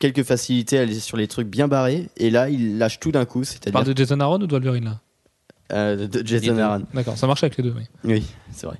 [0.00, 2.08] quelques facilités à aller sur les trucs bien barrés.
[2.16, 4.84] Et là, il lâche tout d'un coup, Tu parles de Jason Aaron ou de Wolverine
[4.84, 5.00] là?
[5.72, 6.58] Euh, de Jason.
[6.58, 6.84] Aaron.
[6.92, 7.74] D'accord, ça marche avec les deux.
[7.76, 7.84] Oui.
[8.04, 8.76] Oui, c'est vrai.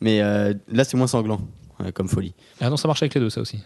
[0.00, 1.40] Mais euh, là, c'est moins sanglant
[1.80, 2.34] euh, comme folie.
[2.60, 3.62] Ah non, ça marche avec les deux, ça aussi.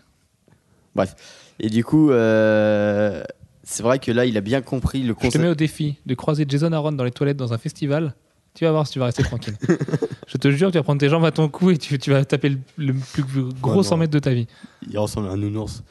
[1.63, 3.23] Et du coup, euh,
[3.63, 5.43] c'est vrai que là, il a bien compris le Je te concept.
[5.45, 8.15] mets au défi de croiser Jason Aaron dans les toilettes dans un festival.
[8.55, 9.57] Tu vas voir si tu vas rester tranquille.
[10.27, 12.25] Je te jure, tu vas prendre tes jambes à ton cou et tu, tu vas
[12.25, 13.23] taper le, le plus
[13.61, 13.97] gros Ouais, 100 non.
[13.99, 14.47] mètres de ta vie.
[14.91, 15.83] Il ressemble à un nounours.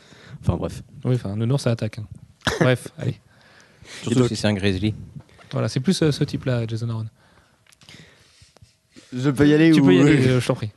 [0.42, 0.82] Enfin bref.
[1.06, 2.00] Oui, enfin, nounours, ça attaque.
[2.00, 2.08] hein.
[2.60, 3.20] Bref, allez.
[4.02, 4.94] Surtout donc- si c'est un grizzly.
[5.52, 7.06] Voilà, c'est plus euh, ce type-là, Jason Aaron.
[9.16, 9.86] Je peux y aller Tu ou...
[9.86, 10.72] peux y aller, euh, je t'en prie.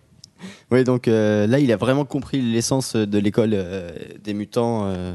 [0.73, 3.91] Oui, donc euh, là, il a vraiment compris l'essence de l'école euh,
[4.25, 4.87] des mutants.
[4.87, 5.15] euh.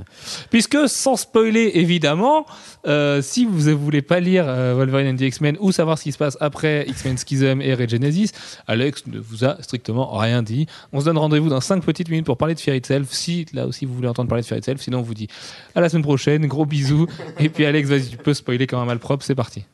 [0.52, 2.46] Puisque, sans spoiler évidemment,
[2.86, 6.04] euh, si vous ne voulez pas lire euh, Wolverine and the X-Men ou savoir ce
[6.04, 8.32] qui se passe après X-Men Schism et Regenesis,
[8.68, 10.68] Alex ne vous a strictement rien dit.
[10.94, 13.08] On se donne rendez-vous dans 5 petites minutes pour parler de Fear Itself.
[13.12, 15.28] Si là aussi vous voulez entendre parler de Fear Itself, sinon on vous dit
[15.74, 17.08] à la semaine prochaine, gros bisous.
[17.40, 19.66] et puis Alex, vas-y, tu peux spoiler comme un malpropre, c'est parti.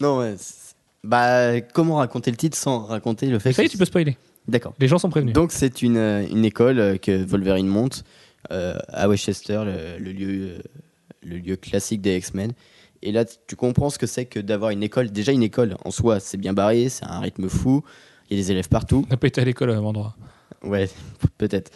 [0.00, 0.34] Non, ouais.
[1.04, 3.84] Bah, comment raconter le titre sans raconter le fait Ça y est, que- tu peux
[3.84, 4.16] spoiler.
[4.48, 4.74] D'accord.
[4.78, 5.34] Les gens sont prévenus.
[5.34, 8.04] Donc, c'est une, euh, une école euh, que Wolverine monte
[8.50, 10.58] euh, à Westchester, le, le lieu, euh,
[11.24, 12.52] le lieu classique des X-Men.
[13.02, 15.10] Et là, tu comprends ce que c'est que d'avoir une école.
[15.10, 17.82] Déjà, une école en soi, c'est bien barré, c'est un rythme fou.
[18.30, 19.04] Il y a des élèves partout.
[19.06, 20.16] On n'a pas été à l'école au même endroit.
[20.64, 20.88] Ouais,
[21.38, 21.70] peut-être.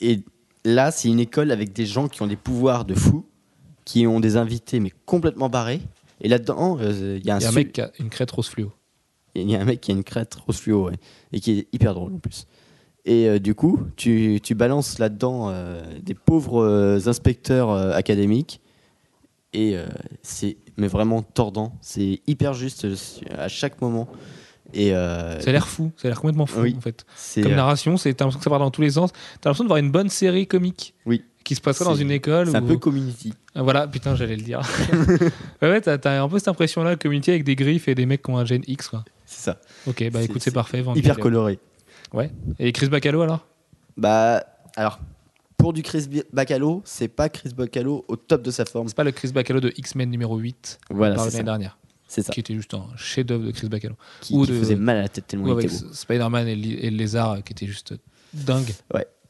[0.00, 0.20] Et
[0.64, 3.26] là, c'est une école avec des gens qui ont des pouvoirs de fou,
[3.84, 5.80] qui ont des invités, mais complètement barrés.
[6.24, 7.90] Et là-dedans, euh, il y a un, Il y a un su- mec qui a
[8.00, 8.72] une crête rose fluo.
[9.36, 10.94] il y a un mec qui a une crête rose fluo, ouais,
[11.32, 12.46] et qui est hyper drôle en plus.
[13.04, 18.60] Et euh, du coup, tu, tu balances là-dedans euh, des pauvres inspecteurs académiques,
[19.52, 19.76] et
[20.22, 21.76] c'est mais vraiment tordant.
[21.80, 22.86] C'est hyper juste
[23.38, 24.08] à chaque moment.
[24.72, 26.74] Et euh, Ça a l'air fou, ça a l'air complètement fou Oui.
[26.76, 27.04] en fait.
[27.40, 29.12] Comme narration, c'est t'as l'impression que ça part dans tous les sens.
[29.12, 30.94] T'as l'impression de voir une bonne série comique.
[31.06, 31.22] Oui.
[31.44, 32.48] Qui se passerait dans une école.
[32.48, 33.34] c'est un peu community.
[33.54, 34.60] Ah, Voilà, putain, j'allais le dire.
[35.62, 38.30] ouais, ouais, t'as, un peu cette impression-là, community avec des griffes et des mecs qui
[38.30, 39.04] ont un gène X, quoi.
[39.26, 39.60] C'est ça.
[39.86, 40.82] Ok, bah écoute, c'est parfait.
[40.94, 41.58] Hyper coloré.
[42.58, 43.46] Et Chris Bacalo alors?
[43.96, 44.44] Bah,
[44.76, 45.00] alors,
[45.56, 48.88] pour du Chris Bacalo, c'est pas Chris Bacalo au top de sa forme.
[48.88, 51.78] C'est pas le Chris Bacalo de X-Men numéro 8 Voilà, par l'année dernière.
[52.06, 52.32] C'est ça.
[52.32, 53.96] qui était juste un chef-d'œuvre de Chris Bacalo.
[54.20, 55.92] Qui, Ou qui de- faisait mal à la tête tellement Ou il était beau.
[55.92, 57.94] Spider-Man et, le lézard euh, qui était juste
[58.32, 58.72] dingue.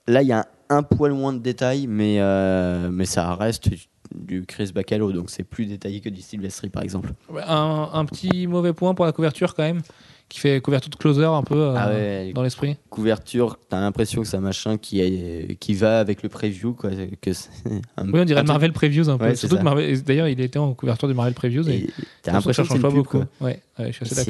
[0.07, 3.69] Là, il y a un, un poil moins de détails, mais, euh, mais ça reste
[4.15, 7.13] du Chris Bacalo, donc c'est plus détaillé que du Sylvestri, par exemple.
[7.29, 9.81] Ouais, Un, un petit mauvais point pour la couverture quand même,
[10.29, 12.77] qui fait couverture de closer un peu euh, Ah ouais, dans l'esprit.
[12.91, 16.73] couverture, t'as l'impression que c'est un machin qui, est, qui va avec le preview.
[16.75, 17.31] Quoi, que
[17.97, 19.25] un- Oui, on dirait le Marvel Previews un peu.
[19.25, 19.61] Ouais, c'est Surtout ça.
[19.61, 21.87] que Marvel- et D'ailleurs, il était en couverture du Marvel Previews et, et
[22.23, 23.23] T'as ça l'impression que change c'est pas beaucoup.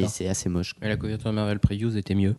[0.09, 0.75] C'est assez moche.
[0.81, 2.35] Mais la couverture de Marvel Previews était mieux.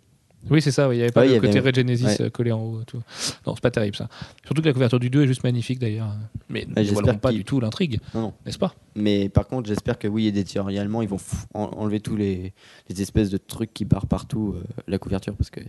[0.49, 2.05] Oui, c'est ça, oui, il n'y avait pas Ouais, le y avait- côté Red Genesis
[2.05, 2.21] ouais.
[2.21, 2.81] euh, collé en haut.
[2.85, 3.01] Tout.
[3.47, 4.07] Non, c'est pas terrible ça.
[4.45, 6.13] Surtout que la couverture du 2 est juste magnifique d'ailleurs.
[6.49, 7.99] Mais ne j'espère dévoilons pas du tout l'intrigue,
[8.45, 8.75] n'est-ce pas?
[8.95, 11.17] Mais par contre, j'espère que oui, éditorialement, ils vont
[11.55, 12.53] enlever tous les,
[12.89, 15.33] les espèces de trucs qui barrent partout euh, la couverture.
[15.35, 15.61] Parce que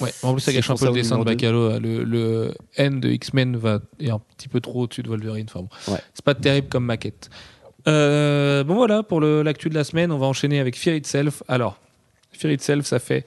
[0.00, 1.24] Ouais, en plus, ça gâche un peu le dessin de.
[1.24, 1.78] Bacalo.
[1.78, 5.46] Le, le N de X-Men va, est un petit peu trop au-dessus de Wolverine.
[5.48, 5.92] Enfin, bon.
[5.92, 6.00] Ouais.
[6.12, 7.30] C'est pas terrible comme maquette.
[7.88, 11.42] Euh, bon, voilà, pour l'actu de la semaine, on va enchaîner avec Fear Itself.
[11.48, 11.78] Alors,
[12.50, 13.24] Itself, ça fait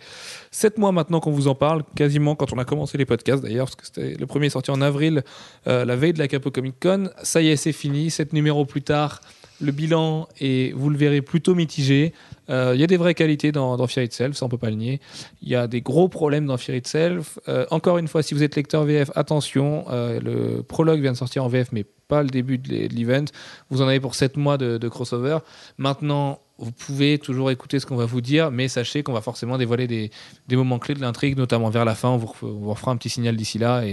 [0.51, 3.67] 7 mois maintenant qu'on vous en parle, quasiment quand on a commencé les podcasts d'ailleurs,
[3.67, 5.23] parce que c'était le premier sorti en avril,
[5.67, 7.09] euh, la veille de la Capo Comic Con.
[7.23, 8.09] Ça y est, c'est fini.
[8.09, 9.21] 7 numéros plus tard,
[9.61, 12.13] le bilan est, vous le verrez, plutôt mitigé.
[12.49, 14.69] Euh, Il y a des vraies qualités dans, dans Fear Itself, ça on peut pas
[14.69, 14.99] le nier.
[15.41, 17.39] Il y a des gros problèmes dans Fear Itself.
[17.47, 21.17] Euh, encore une fois, si vous êtes lecteur VF, attention, euh, le prologue vient de
[21.17, 23.25] sortir en VF, mais pas le début de l'e- de l'event.
[23.69, 25.39] Vous en avez pour 7 mois de, crossover.
[25.77, 29.57] Maintenant, vous pouvez toujours écouter ce qu'on va vous dire, mais sachez qu'on va forcément
[29.57, 32.09] dévoiler des, moments clés de l'intrigue, notamment vers la fin.
[32.09, 33.83] On vous, on vous refera un petit signal d'ici là,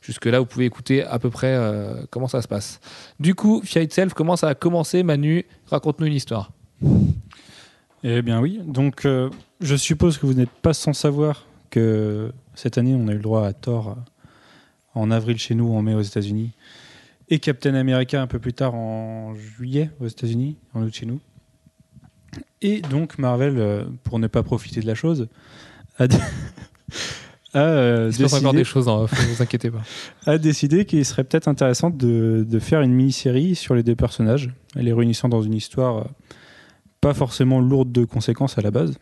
[0.00, 2.80] jusque-là, vous pouvez écouter à peu près euh, comment ça se passe.
[3.20, 6.52] Du coup, Fear Itself, comment ça a commencé Manu, raconte-nous une histoire.
[8.04, 9.28] Eh bien oui, donc euh,
[9.60, 13.22] je suppose que vous n'êtes pas sans savoir que cette année on a eu le
[13.22, 13.94] droit à Thor euh,
[14.94, 16.52] en avril chez nous, en mai aux États-Unis,
[17.28, 21.20] et Captain America un peu plus tard en juillet aux États-Unis, en août chez nous.
[22.62, 25.28] Et donc Marvel, pour ne pas profiter de la chose,
[25.98, 26.06] a,
[27.54, 29.82] a, euh, encore décidé- des choses, ne vous inquiétez pas.
[30.26, 34.50] a décidé qu'il serait peut-être intéressant de, de faire une mini-série sur les deux personnages,
[34.74, 36.04] les réunissant dans une histoire euh,
[37.00, 38.98] pas forcément lourde de conséquences à la base,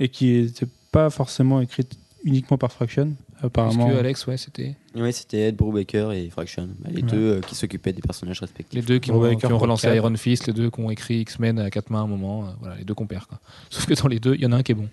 [0.00, 3.44] et qui n'était pas forcément écrite uniquement par Fraction, Parce
[3.74, 3.90] apparemment.
[3.90, 7.10] que Alex, ouais, c'était Oui, c'était Ed Brubaker et Fraction, bah, les Ouais.
[7.10, 8.74] deux euh, qui s'occupaient des personnages respectifs.
[8.80, 9.96] les deux qui ont, qui relancé Cap.
[9.96, 12.44] Iron Fist, les deux qui ont écrit X-Men à quatre mains à un moment.
[12.44, 13.26] euh, voilà, les deux compères.
[13.28, 13.38] Quoi.
[13.70, 14.88] Sauf que dans les deux, il y en a un qui est bon.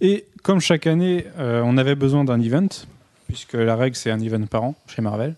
[0.00, 2.68] Et comme chaque année, euh, on avait besoin d'un event,
[3.28, 5.34] puisque la règle c'est un event par an chez Marvel,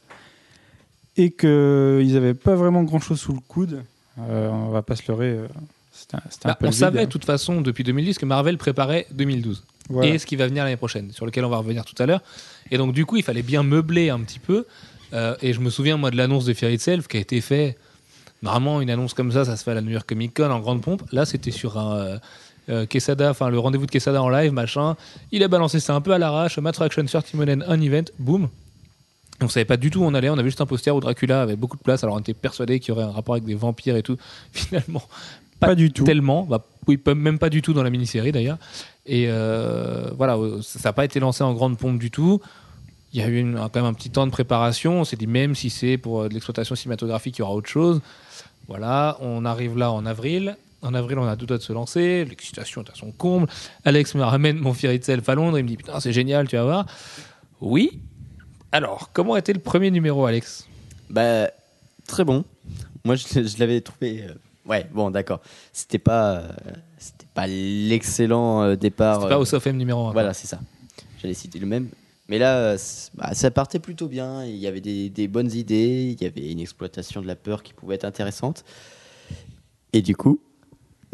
[1.16, 3.82] et qu'ils n'avaient pas vraiment grand-chose sous le coude,
[4.20, 5.46] euh, on va pas se leurrer, euh,
[6.12, 7.04] un, un Bah, on vide, savait hein.
[7.04, 10.14] de toute façon depuis 2010 que Marvel préparait 2012 Voilà.
[10.14, 12.22] et ce qui va venir l'année prochaine, sur lequel on va revenir tout à l'heure.
[12.70, 14.66] Et donc du coup, il fallait bien meubler un petit peu.
[15.12, 17.76] Euh, et je me souviens moi de l'annonce de Fear Itself qui a été fait.
[18.42, 20.60] Normalement, une annonce comme ça, ça se fait à la New York Comic Con en
[20.60, 21.02] grande pompe.
[21.12, 22.18] Là, c'était sur un
[22.68, 24.96] euh, Quesada, enfin le rendez-vous de Quesada en live, machin.
[25.32, 26.58] Il a balancé ça un peu à l'arrache.
[26.80, 28.48] Action sur Timonen, un event, boum.
[29.42, 30.30] On savait pas du tout où on allait.
[30.30, 32.02] On avait juste un poster où Dracula avait beaucoup de place.
[32.02, 34.16] Alors on était persuadé qu'il y aurait un rapport avec des vampires et tout.
[34.52, 35.02] Finalement,
[35.60, 36.04] Pas du tout.
[36.04, 38.58] tellement, bah, oui, même pas du tout dans la mini-série d'ailleurs.
[39.04, 42.40] Et euh, voilà, euh, ça n'a pas été lancé en grande pompe du tout.
[43.12, 45.00] Il y a eu une- quand même un petit temps de préparation.
[45.00, 47.68] On s'est dit, même si c'est pour euh, de l'exploitation cinématographique, il y aura autre
[47.68, 48.00] chose.
[48.68, 50.56] Voilà, on arrive là en avril.
[50.86, 52.24] En avril, on a deux doigts de se lancer.
[52.24, 53.48] L'excitation est à son comble.
[53.84, 55.58] Alex me ramène mon Fear Itself à Londres.
[55.58, 56.86] Il me dit, putain, c'est génial, tu vas voir.
[57.60, 58.00] Oui.
[58.72, 60.66] Alors, comment a été le premier numéro, Alex?
[61.10, 61.48] Bah,
[62.06, 62.44] très bon.
[63.04, 64.24] Moi, je, je l'avais trouvé.
[64.24, 64.34] euh,
[64.68, 65.40] ouais, bon, d'accord.
[65.72, 66.48] C'était pas, euh,
[66.98, 69.16] c'était pas l'excellent euh, départ.
[69.16, 70.12] C'était pas euh, au SOFM numéro 1.
[70.12, 70.58] Voilà, c'est ça.
[71.22, 71.88] J'allais citer le même.
[72.28, 74.44] Mais là, euh, c- bah, ça partait plutôt bien.
[74.44, 76.16] Il y avait des, des bonnes idées.
[76.18, 78.64] Il y avait une exploitation de la peur qui pouvait être intéressante.
[79.92, 80.40] Et du coup,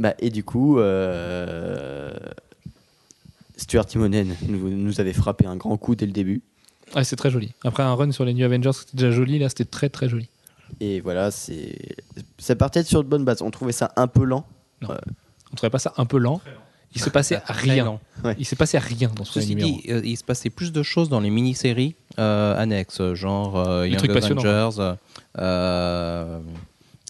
[0.02, 2.12] bah, et du coup, euh,
[3.56, 6.42] Stuart Timonen nous, nous avait frappé un grand coup dès le début.
[6.96, 7.52] Ouais, c'est très joli.
[7.62, 9.38] Après un run sur les New Avengers, c'était déjà joli.
[9.38, 10.28] Là, c'était très très joli.
[10.80, 11.78] Et voilà, c'est,
[12.36, 13.42] ça partait sur de bonnes bases.
[13.42, 14.44] On trouvait ça un peu lent.
[14.82, 16.40] On trouvait pas ça un peu lent.
[16.96, 17.84] Il se passait rien.
[17.84, 18.00] lent.
[18.38, 19.70] Il s'est passé rien dans ce Ceci numéro.
[19.70, 23.84] dit, euh, il se passait plus de choses dans les mini-séries euh, annexes, genre euh,
[23.84, 24.10] Des Young.
[24.10, 24.96] Avengers.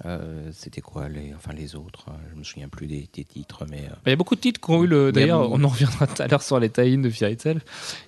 [0.07, 3.65] Euh, C'était quoi les, enfin les autres euh, Je me souviens plus des, des titres,
[3.71, 5.13] mais euh, Il y a beaucoup de titres qui ont eu le.
[5.13, 7.63] D'ailleurs, on en reviendra tout à l'heure sur les tie de Fear Itself.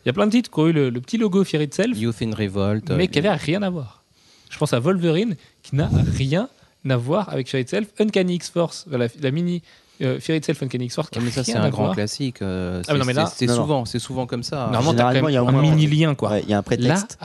[0.05, 1.99] Il y a plein de titres qui ont eu le, le petit logo Fear Itself,
[1.99, 2.91] Youth in Revolt.
[2.91, 4.03] mais qui n'avaient rien à voir.
[4.51, 6.49] Je pense à Wolverine, qui n'a rien
[6.89, 7.89] à voir avec Fear Itself.
[7.99, 9.63] Uncanny X-Force, la, la mini
[10.03, 11.95] euh, Fear Itself Uncanny X-Force, qui Ouais, a mais ça, c'est un grand voir.
[11.95, 12.43] classique.
[12.43, 14.69] euh, Ah, c'est- souvent, c'est souvent comme ça.
[14.73, 16.31] Normalement, il y a un mini lien, quoi.
[16.33, 17.19] Ouais, Il y a un Là, prétexte.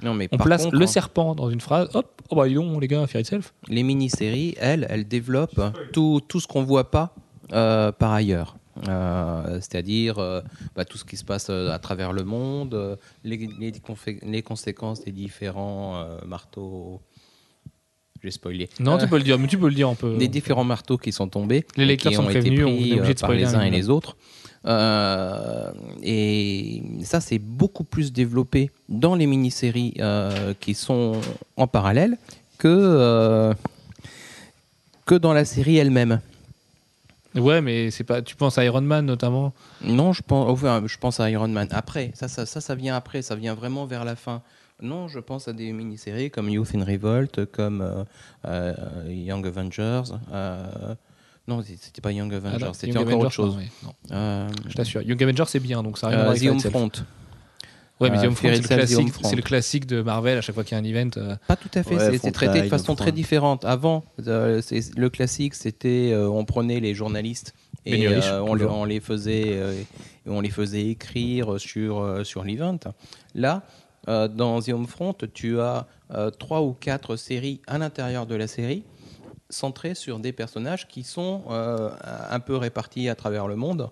[0.00, 0.10] Rien.
[0.10, 2.54] Non, mais On place contre, le hein, serpent dans une phrase, hop, oh bah dis
[2.54, 3.52] donc les gars, Fear Itself.
[3.68, 5.60] les mini-séries, elles, elles développent
[5.92, 7.14] tout, tout ce qu'on voit pas
[7.52, 8.56] euh, par ailleurs.
[8.88, 10.40] Euh, C'est-à-dire euh,
[10.74, 15.04] bah, tout ce qui se passe à travers le monde, les, les, confé- les conséquences
[15.04, 17.00] des différents marteaux.
[18.24, 18.68] J'ai spoilé.
[18.78, 20.16] Non, tu peux le dire, mais tu peux le dire un peu.
[20.16, 21.66] des différents marteaux qui sont tombés.
[21.76, 23.62] Les lecteurs qui sont ont été on est pris de par spoiler les un uns
[23.64, 24.16] et les autres.
[24.64, 25.72] Euh,
[26.02, 31.20] et ça, c'est beaucoup plus développé dans les mini-séries euh, qui sont
[31.56, 32.16] en parallèle
[32.58, 33.54] que, euh,
[35.04, 36.20] que dans la série elle-même.
[37.34, 38.20] Ouais, mais c'est pas.
[38.22, 39.52] Tu penses à Iron Man notamment?
[39.82, 41.66] Non, je pense, enfin, je pense à Iron Man.
[41.70, 44.42] Après, ça, ça, ça, ça vient après, ça vient vraiment vers la fin.
[44.82, 48.04] Non, je pense à des mini-séries comme Youth in Revolt, comme euh,
[48.44, 48.74] euh,
[49.08, 50.12] Young Avengers.
[50.32, 50.94] euh,
[51.48, 53.54] non, c'était pas Young Avengers, Ah c'était Young encore autre Avengers, chose.
[53.54, 53.68] non, ouais,
[54.10, 55.02] non, Euh, je t'assure.
[55.02, 56.70] Young Avengers, c'est bien, donc ça a rien à euh, voir avec The Home Fear
[56.70, 56.72] Itself.
[56.72, 57.04] Front.
[58.00, 59.28] Ouais, mais Euh, Front, c'est le, Itself, The Home classique, Front.
[59.28, 61.10] c'est le classique de Marvel à chaque fois qu'il y a un event.
[61.18, 63.64] euh, Pas tout à fait, Ouais, c'est- traité de façon très différente.
[63.64, 67.54] Avant, euh, c'est- le classique, c'était euh, on prenait les journalistes
[67.86, 68.76] et euh, on, les, toujours.
[68.78, 69.72] on les faisait, euh,
[70.26, 72.78] et on les faisait écrire sur, euh, sur l'event.
[73.34, 73.62] Là,
[74.08, 78.46] euh, dans The Homefront, tu as euh, trois ou quatre séries à l'intérieur de la
[78.48, 78.82] série
[79.52, 81.90] centrées sur des personnages qui sont euh,
[82.30, 83.90] un peu répartis à travers le monde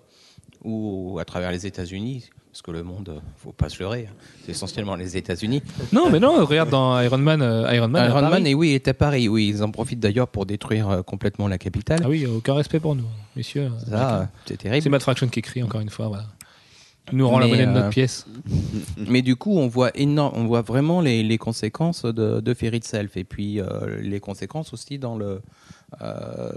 [0.63, 2.29] ou à travers les États-Unis.
[2.51, 5.63] Parce que le monde, faut pas se leurrer, hein, c'est essentiellement les États-Unis.
[5.93, 7.41] Non, mais non, regarde dans Iron Man.
[7.41, 9.29] euh, Iron Man, à Iron Man, et oui, est à Paris.
[9.29, 12.01] Oui, ils en profitent d'ailleurs pour détruire euh, complètement la capitale.
[12.03, 13.05] Ah oui, aucun respect pour nous,
[13.37, 13.71] messieurs.
[13.89, 14.89] Ça, c'est C'est terrible.
[14.89, 16.09] Matt Fraction qui écrit encore une fois.
[16.09, 16.25] Voilà.
[17.11, 18.25] Nous rend la monnaie de notre euh, pièce.
[18.97, 22.73] Mais du coup, on voit énorme, on voit vraiment les, les conséquences de, de Fear
[22.75, 25.41] Itself et puis euh, les conséquences aussi dans le
[26.01, 26.51] euh,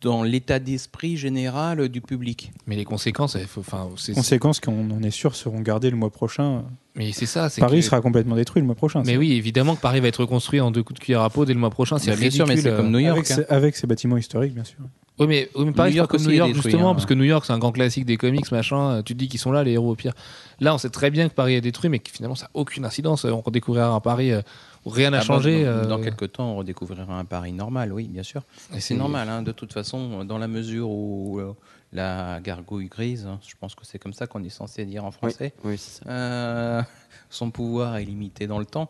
[0.00, 2.52] dans l'état d'esprit général du public.
[2.66, 4.12] Mais les conséquences, enfin, c'est.
[4.14, 6.64] Conséquences qu'on en est sûr seront gardées le mois prochain.
[6.96, 7.48] Mais c'est ça.
[7.50, 9.02] c'est Paris que- sera complètement détruit le mois prochain.
[9.04, 9.18] Mais ça.
[9.18, 11.52] oui, évidemment que Paris va être reconstruit en deux coups de cuillère à peau dès
[11.52, 11.98] le mois prochain.
[11.98, 12.90] C'est Bah, bien sûr, mais c'est comme.
[12.90, 13.18] New York.
[13.18, 13.34] avec, hein.
[13.48, 14.78] ses, avec ses bâtiments historiques, bien sûr.
[15.18, 16.94] Oui, mais, oui, mais Paris, New York pas comme New York, détruit, justement, hein.
[16.94, 19.02] parce que New York, c'est un grand classique des comics, machin.
[19.02, 20.12] Tu te dis qu'ils sont là, les héros, au pire.
[20.60, 22.84] Là, on sait très bien que Paris est détruit, mais que finalement, ça n'a aucune
[22.84, 23.24] incidence.
[23.24, 24.42] On redécouvrira un Paris euh,
[24.84, 25.64] où rien n'a Ah changé.
[25.64, 28.42] dans, euh, dans quelques temps, on redécouvrira un Paris normal, oui, bien sûr.
[28.74, 31.52] et C'est normal, hein, de toute façon, dans la mesure où euh,
[31.92, 35.10] la gargouille grise, hein, je pense que c'est comme ça qu'on est censé dire en
[35.10, 36.02] français, Oui, ça.
[36.08, 36.82] euh,
[37.30, 38.88] son pouvoir est limité dans le temps.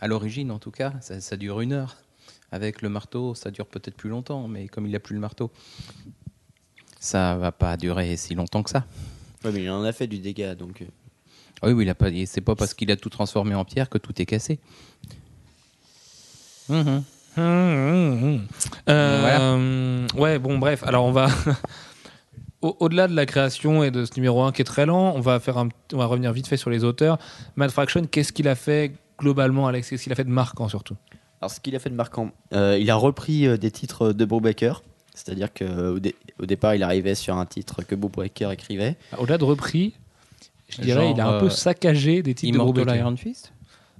[0.00, 1.96] À l'origine, en tout cas, ça, ça dure une heure.
[2.54, 5.50] Avec le marteau, ça dure peut-être plus longtemps, mais comme il n'a plus le marteau,
[7.00, 8.84] ça va pas durer si longtemps que ça.
[9.44, 10.82] Ouais, mais il en a fait du dégât, donc.
[10.82, 10.86] euh,
[11.62, 12.10] Ah Oui, oui, il a pas.
[12.26, 14.60] C'est pas parce qu'il a tout transformé en pierre que tout est cassé.
[18.88, 20.82] Euh, Ouais, bon, bref.
[20.84, 21.26] Alors, on va.
[22.62, 25.20] Au- Au-delà de la création et de ce numéro 1 qui est très lent, on
[25.20, 25.68] va, faire un...
[25.92, 27.18] on va revenir vite fait sur les auteurs.
[27.56, 29.90] Matt Fraction, qu'est-ce qu'il a fait globalement, Alex?
[29.90, 30.94] Qu'est-ce qu'il a fait de marquant surtout?
[31.44, 34.24] Alors, ce qu'il a fait de marquant, euh, il a repris euh, des titres de
[34.24, 34.82] Brubaker.
[35.14, 38.96] C'est-à-dire qu'au dé- au départ, il arrivait sur un titre que Brubaker écrivait.
[39.18, 39.92] Au-delà de repris,
[40.70, 42.98] je dirais Genre, il a un peu euh, saccagé des titres de Immortal Brubaker.
[42.98, 43.52] Iron Fist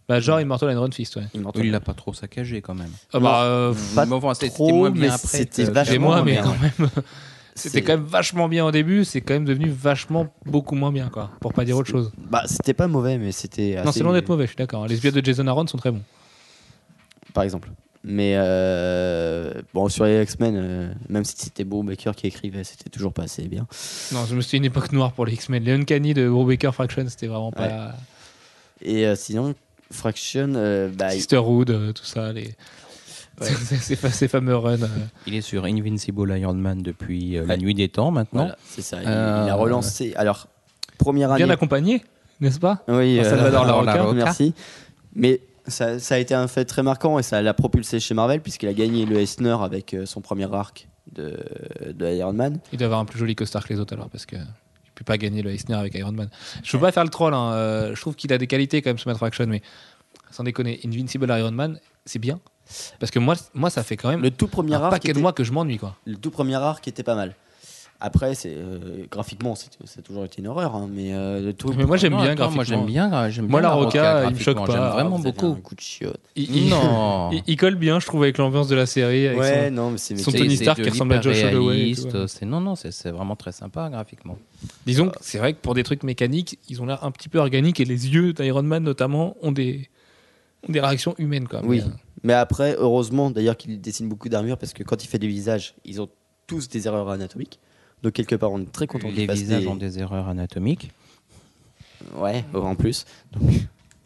[0.08, 1.24] Bah, genre Immortal Iron Fist, ouais.
[1.34, 2.88] Il m'entend Oui, Il l'a pas trop saccagé quand même.
[3.12, 6.32] Ah bah, euh, Pas Mais enfin, c'était trop, moins bien mais après c'était vachement mais
[6.32, 6.44] bien.
[6.44, 6.88] quand même,
[7.54, 11.10] c'était quand même vachement bien au début, c'est quand même devenu vachement beaucoup moins bien,
[11.10, 12.10] quoi, pour pas dire autre chose.
[12.16, 13.82] Bah, c'était pas mauvais, mais c'était.
[13.84, 14.86] Non, c'est loin d'être mauvais, je suis d'accord.
[14.88, 16.00] Les yeux de Jason Aaron sont très bons.
[17.34, 17.68] Par exemple.
[18.06, 23.12] Mais euh, bon, sur les X-Men, euh, même si c'était Brubaker qui écrivait, c'était toujours
[23.14, 23.66] pas assez bien.
[24.12, 25.62] Non, je me suis dit une époque noire pour les X-Men.
[25.64, 27.92] Les Uncanny de Brubaker Fraction, c'était vraiment pas.
[28.82, 29.54] Et euh, sinon,
[29.90, 32.54] Fraction, euh, bah, Sisterhood, euh, tout ça, les.
[33.40, 34.82] ces, ces- ces fameux runs.
[34.82, 34.88] euh.
[35.26, 38.42] Il est sur Invincible Iron Man depuis euh, la nuit des temps maintenant.
[38.42, 38.98] voilà, c'est ça.
[39.02, 40.12] Il, Euh, il a relancé.
[40.16, 40.46] Alors,
[40.98, 41.42] première année.
[41.42, 42.04] Bien accompagné,
[42.40, 42.84] n'est-ce pas?
[42.86, 44.12] Oui, Salvador Larroca.
[44.12, 44.52] Merci.
[45.16, 48.40] Mais ça, ça a été un fait très marquant et ça l'a propulsé chez Marvel
[48.40, 51.38] puisqu'il a gagné le Eisner avec euh, son premier arc de,
[51.92, 52.58] de Iron Man.
[52.72, 54.36] Il doit avoir un plus joli costard que les autres alors, parce que.
[54.36, 56.28] Il peut pas gagner le Eisner avec Iron Man.
[56.62, 58.90] Je veux pas faire le troll, hein, euh, je trouve qu'il a des qualités quand
[58.90, 59.60] même, ce Matt Fraction, mais
[60.30, 62.38] sans déconner, Invincible Iron Man, c'est bien.
[63.00, 65.12] Parce que moi, moi, ça fait quand même Le tout premier un arc, paquet de
[65.14, 65.96] était, mois que je m'ennuie, quoi.
[66.04, 67.34] le tout premier arc était pas mal.
[68.06, 71.52] Après, c'est euh, graphiquement, c'est- ça a toujours été une horreur, hein, mais euh, le
[71.54, 71.72] tout.
[71.74, 72.80] Mais moi, j'aime Non, bien attends, Moi graphiquement.
[72.80, 73.30] j'aime bien.
[73.30, 74.72] j'aime Moi, bien la Roca, il me graphiquement, choque pas.
[74.74, 75.46] J'aime Ah, vraiment Vous avez beaucoup.
[75.58, 76.20] Un coup de chiotte.
[76.36, 77.30] Il, il- Non.
[77.32, 79.26] il- il colle bien, je trouve, avec l'ambiance de la série.
[79.28, 81.84] Avec Ouais, son- non, mais c'est son Tony Stark qui ressemble à Josh Holloway et
[81.86, 82.28] l'hyper-réaliste, tout, ouais.
[82.28, 84.36] c'est- Non, non, c'est c'est vraiment très sympa graphiquement.
[84.84, 87.38] Disons que c'est vrai que pour des trucs mécaniques, ils ont l'air un petit peu
[87.38, 89.88] organiques et les yeux d'Iron Man, notamment, ont des,
[90.68, 91.62] ont des réactions humaines, quoi.
[91.64, 91.80] Oui.
[91.86, 95.26] Mais, Mais après, heureusement d'ailleurs qu'il dessine beaucoup d'armure parce que quand il fait des
[95.26, 96.08] visages, ils ont
[96.46, 97.60] tous des erreurs anatomiques.
[98.04, 99.66] Donc quelque part, on est très content Les visages des...
[99.66, 100.90] ont des erreurs anatomiques.
[102.14, 103.06] Ouais, en plus.
[103.32, 103.50] Donc,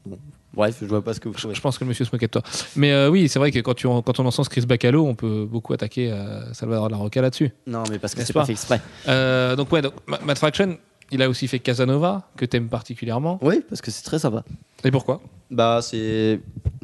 [0.07, 0.19] Bon,
[0.55, 2.31] bref, je vois pas ce que vous Je, pense que le monsieur se moquait de
[2.31, 2.43] toi.
[2.77, 5.45] Mais euh, oui, c'est vrai que quand, tu, quand on encense Chris Bacalo, on peut
[5.45, 7.51] beaucoup attaquer euh, Salvador La Roca là-dessus.
[7.67, 8.81] Non, mais parce que c'est pas pas fait exprès.
[9.09, 10.79] Euh, donc ouais, donc, Ma- Matt Fraction,
[11.11, 13.39] il a aussi fait Casanova, que t'aimes particulièrement.
[13.43, 14.45] Oui, parce que c'est très sympa.
[14.85, 15.21] Et pourquoi?
[15.51, 16.41] Bah, c'est.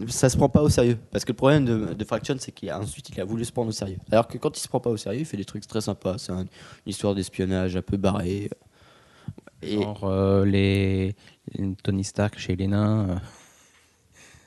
[0.08, 0.98] Ça se prend pas au sérieux.
[1.12, 3.52] Parce que le problème de, de Fraction, c'est qu'il a ensuite il a voulu se
[3.52, 3.98] prendre au sérieux.
[4.10, 6.16] Alors que quand il se prend pas au sérieux, il fait des trucs très sympas.
[6.18, 6.46] C'est un- une
[6.86, 8.50] histoire d'espionnage un peu barrée.
[9.62, 11.14] Et Genre euh, les,
[11.82, 13.08] Tony Stark chez les nains.
[13.10, 13.14] euh,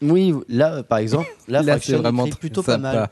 [0.01, 3.09] oui, là, par exemple, là, Là, Fraction c'est vraiment plutôt pas mal.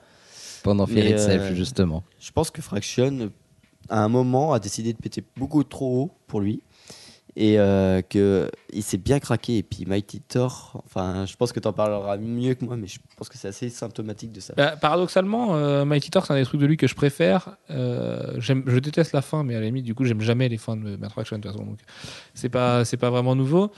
[0.63, 2.03] Pendant Fear euh, Itself, justement.
[2.19, 3.31] Je pense que Fraction,
[3.89, 6.11] à un moment, a décidé de péter beaucoup trop haut
[6.41, 6.61] lui.
[7.37, 9.57] Et euh, que il s'est bien craqué.
[9.57, 12.87] Et puis Mighty Thor, enfin, je pense que tu en parleras mieux que moi, mais
[12.87, 14.53] je pense que c'est assez symptomatique de ça.
[14.55, 17.57] Bah, Paradoxalement, euh, Mighty Thor, c'est un des trucs de lui que je préfère.
[17.71, 20.77] Euh, je déteste la fin, mais à la limite, du coup, j'aime jamais les fins
[20.77, 21.65] de Matt Fraction de toute façon.
[21.65, 21.79] Donc,
[22.33, 23.69] c'est pas, c'est pas vraiment nouveau.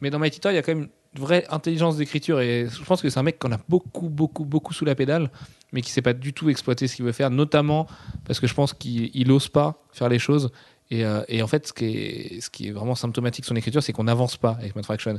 [0.00, 2.40] Mais dans Mighty Thor, il y a quand même une vraie intelligence d'écriture.
[2.40, 5.30] Et je pense que c'est un mec qu'on a beaucoup, beaucoup, beaucoup sous la pédale,
[5.72, 7.86] mais qui sait pas du tout exploiter ce qu'il veut faire, notamment
[8.24, 10.52] parce que je pense qu'il il ose pas faire les choses.
[10.92, 13.54] Et, euh, et en fait, ce qui, est, ce qui est vraiment symptomatique de son
[13.54, 15.18] écriture, c'est qu'on n'avance pas avec Matt Fraction.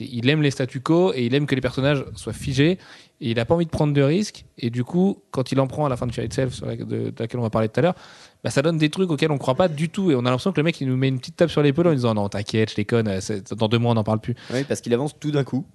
[0.00, 2.78] Il aime les statu quo et il aime que les personnages soient figés.
[3.20, 4.46] Et il n'a pas envie de prendre de risques.
[4.56, 6.76] Et du coup, quand il en prend à la fin de Fear Itself, sur la-
[6.76, 7.94] de, de laquelle on va parler tout à l'heure,
[8.42, 10.10] bah, ça donne des trucs auxquels on ne croit pas du tout.
[10.10, 11.88] Et on a l'impression que le mec, il nous met une petite tape sur l'épaule
[11.88, 13.20] en disant Non, t'inquiète, je déconne, euh,
[13.58, 14.34] dans deux mois, on n'en parle plus.
[14.54, 15.66] Oui, parce qu'il avance tout d'un coup.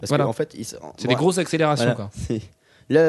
[0.00, 0.32] Parce Voilà.
[0.32, 1.84] fait, il C'est des grosses accélérations.
[1.84, 2.10] voilà, Quoi.
[2.14, 2.42] c'est-
[2.90, 3.02] Là,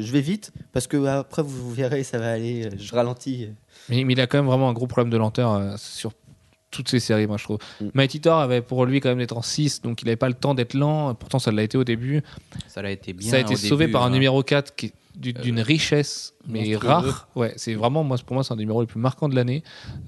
[0.00, 2.64] je, vais vite parce que après vous, vous verrez, ça va aller.
[2.64, 3.50] euh, Je ralentis.
[3.88, 6.12] Mais, mais il a quand même vraiment un gros problème de lenteur euh, sur
[6.70, 7.58] toutes ces séries, moi, je trouve.
[7.80, 7.86] Mm.
[7.94, 10.34] Mighty Thor avait pour lui quand même d'être en 6, donc il n'avait pas le
[10.34, 11.14] temps d'être lent.
[11.14, 12.22] Pourtant, ça l'a été au début.
[12.66, 13.30] Ça a été bien.
[13.30, 14.10] ça a été au sauvé début, par un hein.
[14.10, 17.28] numéro 4 qui du- d'une richesse, mais rare.
[17.34, 19.62] Ouais, c'est vraiment, moi, pour moi, c'est un des numéros les plus marquants de l'année.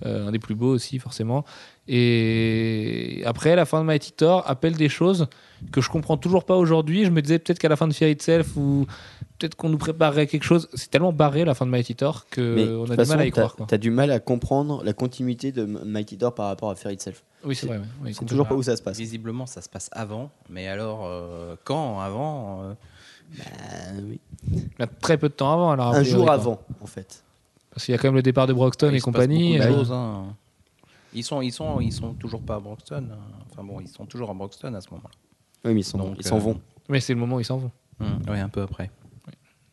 [0.06, 1.44] Euh, un des plus beaux aussi, forcément.
[1.88, 5.26] Et après, la fin de Mighty Thor appelle des choses
[5.72, 7.04] que je comprends toujours pas aujourd'hui.
[7.04, 8.86] Je me disais peut-être qu'à la fin de Fear Itself, ou
[9.40, 10.68] peut-être qu'on nous préparerait quelque chose.
[10.74, 13.26] C'est tellement barré la fin de Mighty Thor qu'on toute a du façon, mal à
[13.26, 13.56] y croire.
[13.66, 17.24] T'as du mal à comprendre la continuité de Mighty Thor par rapport à Fear Itself.
[17.44, 17.80] Oui, c'est vrai.
[18.02, 18.98] Oui, C'est toujours pas où ça se passe.
[18.98, 20.30] Visiblement, ça se passe avant.
[20.50, 22.74] Mais alors, euh, quand avant euh,
[23.38, 23.44] Bah,
[24.02, 24.20] oui.
[24.52, 25.70] Il y a très peu de temps avant.
[25.70, 26.34] Alors, Un jour quoi.
[26.34, 27.24] avant, en fait.
[27.70, 29.58] Parce qu'il y a quand même le départ de Broxton il et se passe compagnie.
[29.60, 30.34] euh, choses, hein.
[31.14, 33.04] Ils sont, ils sont, ils sont toujours pas à Broxton.
[33.10, 33.18] hein.
[33.50, 35.10] Enfin bon, ils sont toujours à Broxton à ce moment-là.
[35.64, 36.60] Oui, mais ils s'en Donc, ils s'en euh, vont.
[36.88, 37.70] Mais c'est le moment où ils s'en vont.
[38.00, 38.90] Oui, un peu après.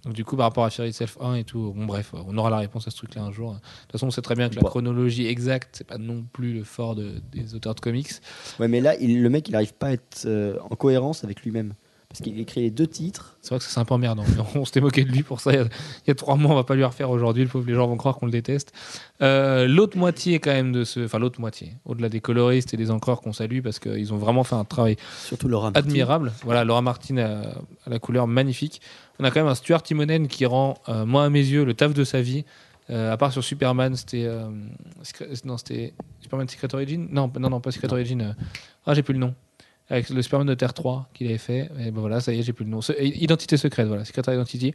[0.07, 2.49] Donc du coup, par rapport à Fear Itself 1 et tout, bon bref, on aura
[2.49, 3.51] la réponse à ce truc-là un jour.
[3.51, 4.69] De toute façon, on sait très bien que la Bon.
[4.69, 8.09] chronologie exacte, c'est pas non plus le fort de- des auteurs de comics.
[8.57, 11.41] Ouais, mais là, il- le mec, il arrive pas à être euh, en cohérence avec
[11.43, 11.73] lui-même.
[12.17, 13.37] Parce qu'il écrit les deux titres.
[13.41, 14.23] C'est vrai que c'est un peu emmerdant.
[14.55, 16.51] on s'était moqué de lui pour ça il y, a, il y a trois mois,
[16.51, 17.43] on va pas lui refaire aujourd'hui.
[17.43, 18.73] Le pauvre, les gens vont croire qu'on le déteste.
[19.21, 22.89] Euh, l'autre moitié quand même de ce, enfin l'autre moitié, au-delà des coloristes et des
[22.89, 24.95] encreurs qu'on salue parce qu'ils ont vraiment fait un travail
[25.25, 25.79] Surtout Laura Martin.
[25.79, 26.33] admirable.
[26.43, 27.41] Voilà, Laura Martin à,
[27.85, 28.81] à la couleur magnifique.
[29.19, 31.73] On a quand même un Stuart Timonen qui rend, euh, moi à mes yeux, le
[31.75, 32.45] taf de sa vie.
[32.89, 34.49] Euh, à part sur Superman, c'était euh,
[35.43, 37.07] non, c'était Superman Secret Origin?
[37.11, 38.21] Non, non, non, pas Secret Origin.
[38.21, 38.33] euh,
[38.85, 39.35] Ah, j'ai plus le nom.
[39.89, 41.69] Avec le Superman de Terre 3 qu'il avait fait.
[41.79, 42.79] Et ben voilà, ça y est, j'ai plus le nom.
[42.99, 44.73] Identité secrète, voilà, Secret Identity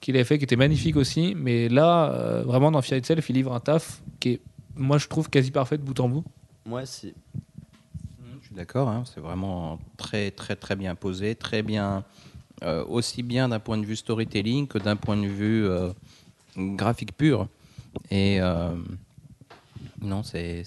[0.00, 1.34] qu'il avait fait, qui était magnifique aussi.
[1.36, 4.40] Mais là, euh, vraiment dans Fear Itself, il livre un taf qui est,
[4.74, 6.24] moi, je trouve quasi parfait de bout en bout.
[6.66, 7.14] Moi, c'est.
[8.40, 12.04] Je suis d'accord, hein, c'est vraiment très très très bien posé, très bien,
[12.62, 15.92] euh, aussi bien d'un point de vue storytelling que d'un point de vue euh,
[16.56, 17.48] graphique pur.
[18.10, 18.70] Et euh,
[20.00, 20.62] non, c'est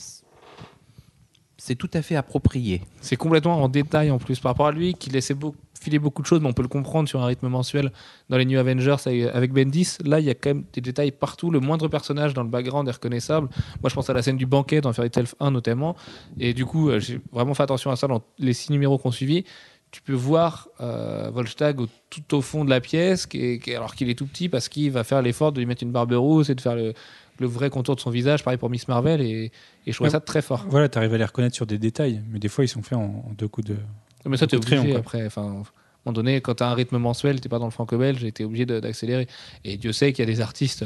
[1.69, 2.81] c'est tout à fait approprié.
[2.99, 6.21] C'est complètement en détail en plus par rapport à lui, qui laissait beau- filer beaucoup
[6.23, 7.91] de choses, mais on peut le comprendre sur un rythme mensuel
[8.27, 9.97] dans les New Avengers avec- Bendis.
[10.03, 11.51] Là, il y a quand même des détails partout.
[11.51, 13.47] Le moindre personnage dans le background est reconnaissable.
[13.81, 15.95] Moi, je pense à la scène du banquet dans Fairy Itself 1 notamment.
[16.39, 19.11] Et du coup, euh, j'ai vraiment fait attention à ça dans les six numéros qu'on
[19.11, 19.45] suivi.
[19.91, 23.93] Tu peux voir euh, Volstagg au- tout au fond de la pièce, qui est- alors
[23.95, 26.49] qu'il est tout petit, parce qu'il va faire l'effort de lui mettre une barbe rousse
[26.49, 26.93] et de faire le,
[27.39, 28.43] le vrai contour de son visage.
[28.43, 29.21] Pareil pour Miss Marvel.
[29.21, 29.51] Et, et
[29.87, 30.11] je trouvais Ouais.
[30.11, 30.65] ça très fort.
[30.69, 32.97] Voilà, tu arrives à les reconnaître sur des détails, mais des fois ils sont faits
[32.97, 33.75] en, en deux coups de.
[34.25, 34.99] Mais ça, t'es obligé quoi.
[34.99, 35.25] après.
[35.25, 35.49] Enfin, à un
[36.11, 38.43] moment donné, quand tu as un rythme mensuel, t'es pas dans le franco-belge, et t'es
[38.43, 39.27] obligé d'accélérer.
[39.65, 40.85] Et Dieu sait qu'il y a des artistes,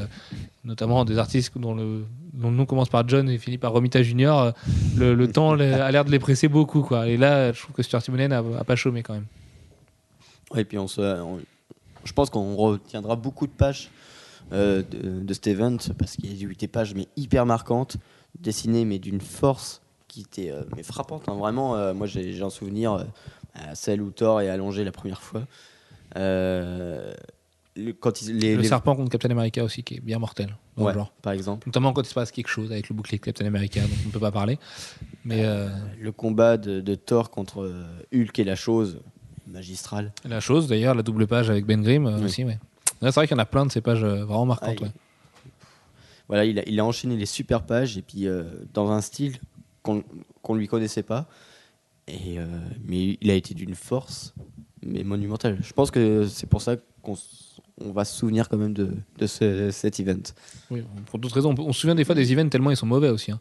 [0.63, 4.01] notamment des artistes dont le, dont le nom commence par John et finit par Romita
[4.03, 4.53] Junior.
[4.97, 6.81] Le, le temps a l'air de les presser beaucoup.
[6.81, 7.07] Quoi.
[7.07, 9.25] Et là, je trouve que Stuart Timonen a, a pas chômé quand même.
[10.55, 11.39] Et puis on se, on-
[12.03, 13.89] je pense qu'on retiendra beaucoup de pages
[14.53, 17.97] euh, de, de Stevens parce qu'il y a eu des pages mais hyper marquantes,
[18.39, 21.27] dessinées mais d'une force qui était euh, mais frappante.
[21.27, 21.33] hein.
[21.35, 23.03] Vraiment, euh, moi j'ai un souvenir euh,
[23.55, 25.43] à celle où Thor est allongé la première fois.
[27.75, 30.55] Le- quand ils, les, le les- serpent contre Captain America aussi, qui est bien mortel.
[30.77, 31.11] Dans ouais, le genre.
[31.23, 31.67] par exemple.
[31.67, 34.07] Notamment quand il se passe quelque chose avec le bouclier de Captain America, donc on
[34.09, 34.59] ne peut pas parler.
[35.25, 35.43] Mais
[35.99, 37.71] Le combat de, de Thor contre
[38.13, 38.99] Hulk et la chose,
[39.47, 40.11] magistral.
[40.23, 42.23] La chose, d'ailleurs, la double page avec Ben Grimm Oui.
[42.23, 42.59] aussi, ouais.
[43.11, 44.77] C'est vrai qu'il y en a plein de ces pages euh, vraiment marquantes.
[44.79, 44.91] Ah, ouais.
[46.27, 48.43] Voilà, il a, il a enchaîné les super pages et puis euh,
[48.73, 49.37] dans un style
[49.81, 50.03] qu'on
[50.41, 51.27] qu'on lui connaissait pas.
[52.07, 52.45] Et, euh,
[52.85, 54.33] mais il a été d'une force
[54.85, 55.57] mais monumentale.
[55.61, 57.15] Je pense que c'est pour ça qu'on
[57.81, 60.19] on va se souvenir quand même de, de ce- cet event.
[60.69, 61.55] Oui, pour d'autres raisons.
[61.57, 63.31] On se souvient des fois des events tellement ils sont mauvais aussi.
[63.31, 63.39] hein.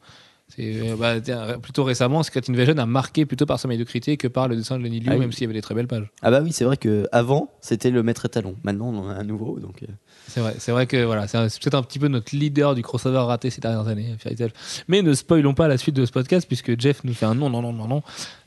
[0.54, 1.14] C'est, euh, bah,
[1.58, 4.82] plutôt récemment, Secret Invasion a marqué plutôt par sa médiotité que par le dessin de
[4.82, 5.20] Lenny Liu, Ah oui.
[5.20, 6.10] même s'il y avait des très belles pages.
[6.20, 8.56] Ah bah oui, c'est vrai que avant c'était le maître étalon.
[8.62, 9.58] Maintenant on en a un nouveau.
[9.60, 9.86] Donc, euh,
[10.28, 13.18] C'est vrai, c'est vrai que voilà, c'est peut-être un petit peu notre leader du crossover
[13.18, 14.52] raté ces dernières années, Fairy Tail.
[14.88, 17.48] Mais ne spoilons pas la suite de ce podcast puisque Jeff nous fait un non,
[17.48, 18.02] non, non, non, non.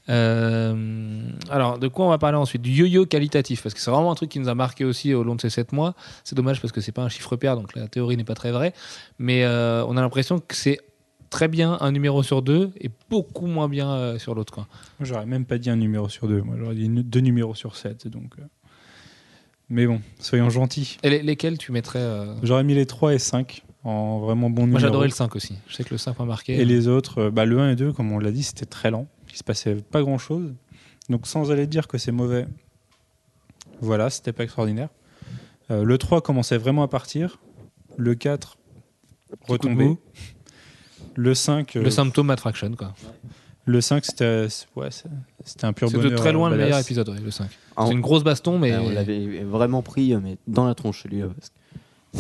[0.08, 2.62] Euh, alors, de quoi on va parler ensuite?
[2.62, 5.24] Du yo-yo qualitatif, parce que c'est vraiment un truc qui nous a marqué aussi au
[5.24, 5.96] long de ces 7 mois.
[6.24, 8.52] C'est dommage parce que c'est pas un chiffre pair, donc la théorie n'est pas très
[8.52, 8.74] vraie.
[9.20, 10.80] Mais euh, on a l'impression que c'est
[11.36, 14.54] très bien un numéro sur deux et beaucoup moins bien euh, sur l'autre.
[14.54, 14.68] quoi.
[15.02, 16.42] J'aurais même pas dit un numéro sur deux.
[16.42, 18.08] Moi, j'aurais dit une- deux numéros sur sept.
[18.08, 18.44] Donc, euh.
[19.70, 20.98] Mais bon, soyons gentils.
[21.04, 24.62] Et les- lesquels tu mettrais euh, J'aurais mis les 3 et 5 en vraiment bon
[24.62, 24.80] Moi numéro.
[24.80, 25.56] j'adorais le 5 aussi.
[25.68, 26.54] Je sais que le 5 m'a marqué.
[26.56, 28.90] Et les autres, euh, bah, le 1 et 2, comme on l'a dit, c'était très
[28.90, 29.06] lent.
[29.32, 30.54] Il se passait pas grand chose.
[31.10, 32.46] Donc sans aller dire que c'est mauvais,
[33.82, 34.90] voilà, c'était pas extraordinaire.
[35.70, 37.40] Euh, le 3 commençait vraiment à partir.
[37.98, 38.58] Le 4
[39.42, 39.86] coup de retombé.
[39.86, 40.00] mou.
[41.16, 42.94] Le 5, euh, Le symptôme attraction, quoi.
[43.66, 44.90] le 5 c'était ouais,
[45.44, 46.20] c'était un pur C'est de bonheur.
[46.20, 47.50] très loin euh, le meilleur épisode, ouais, le 5.
[47.78, 48.76] en- C'est une grosse baston, mais.
[48.78, 51.28] On l'avait vraiment pris euh, mais dans la tronche celui-là.
[51.38, 51.50] parce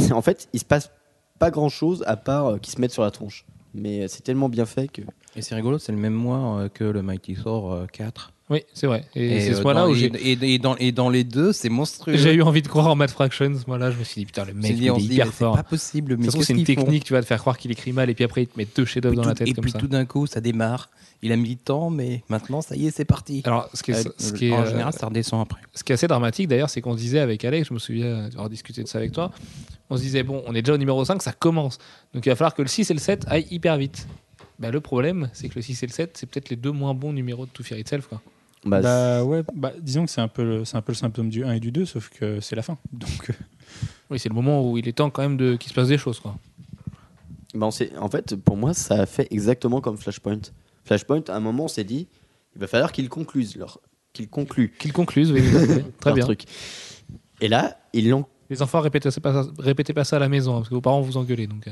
[0.09, 0.91] que- En fait, il se passe
[1.39, 3.45] pas grand chose à part euh, qu'ils se mettent sur la tronche.
[3.73, 5.01] Mais euh, c'est tellement bien fait que.
[5.35, 8.31] Et c'est rigolo, c'est le même mois euh, que le Mighty Thor euh, 4.
[8.47, 9.05] Oui, c'est vrai.
[9.15, 10.31] Et, c'est euh, ce mois-là dans- où et, j'ai.
[10.31, 12.15] et- et dans, et dans les deux, c'est monstrueux.
[12.15, 13.89] J'ai eu envie de croire en Matt Fraction ce mois-là.
[13.89, 15.55] Je me suis dit, putain, le mec, il est hyper mais c'est fort.
[15.55, 18.13] pas possible, mais c'est une technique, tu vas te faire croire qu'il écrit mal, et
[18.13, 19.79] puis après, il te met deux chefs-d'œuvre Puis dans la tête et comme puis ça.
[19.79, 20.89] tout d'un coup, ça démarre.
[21.23, 23.41] Il a mis du temps, mais maintenant, ça y est, c'est parti.
[23.45, 25.61] Alors, ce qui est, Euh, ce qui est, en euh, général, ça redescend après.
[25.73, 28.49] ce qui est assez dramatique d'ailleurs, c'est qu'on disait avec Alex, je me souviens d'avoir
[28.49, 29.31] discuté de ça avec toi,
[29.89, 31.79] on se disait, bon, on est déjà au numéro 5, ça commence.
[32.13, 34.07] Donc il va falloir que le 6 et le 7 aillent hyper vite.
[34.59, 36.93] Bah, le problème, c'est que le 6 et le 7, c'est peut-être les deux moins
[36.93, 38.07] bons numéros de To Fear Itself.
[38.07, 38.21] Quoi.
[38.65, 41.29] Bah, Bah ouais, bah, disons que c'est un, peu le- c'est un peu le symptôme
[41.29, 42.77] du 1 et du 2, sauf que c'est la fin.
[42.93, 43.33] Donc, euh,
[44.09, 45.97] Oui, c'est le moment où il est temps quand même de qu'il se passe des
[45.99, 46.19] choses.
[46.19, 46.35] Quoi.
[47.53, 50.41] bah, on s'est- en fait, pour moi, ça a fait exactement comme Flashpoint.
[50.83, 52.07] Flashpoint, à un moment, on s'est dit,
[52.55, 53.79] il va falloir qu'ils conclusent leur,
[54.13, 55.85] qu'ils concluent Qu'il concluse, oui, tout à fait.
[55.99, 56.25] très leur bien.
[56.25, 56.43] truc.
[57.41, 58.25] Et là, ils l'ont.
[58.49, 60.81] Les enfants, répétez pas, ça, répétez pas ça à la maison, hein, parce que vos
[60.81, 61.47] parents vous engueulez.
[61.47, 61.71] Donc, euh.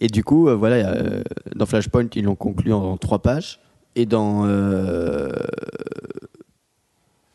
[0.00, 1.22] Et du coup, euh, voilà, euh,
[1.54, 3.60] dans Flashpoint, ils l'ont conclu en, en trois pages.
[3.94, 5.30] Et dans euh,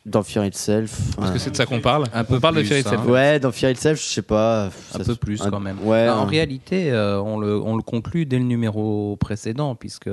[0.06, 1.16] dans Fear Itself.
[1.18, 2.06] Parce euh, que c'est de ça qu'on parle.
[2.14, 3.02] Un peu on parle de plus, Fear Itself.
[3.06, 3.10] hein.
[3.12, 4.70] Ouais, dans Fear Itself, je sais pas.
[4.94, 5.78] Un peu plus un- quand même.
[5.84, 6.08] Ouais.
[6.08, 10.10] En un- réalité, euh, on, le, on le conclut dès le numéro précédent, puisque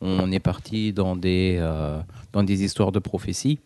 [0.00, 2.00] on est parti dans des, euh,
[2.32, 3.58] dans des histoires de prophétie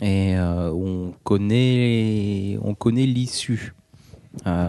[0.00, 3.74] et euh, on connaît, on connaît l'issue
[4.46, 4.68] euh,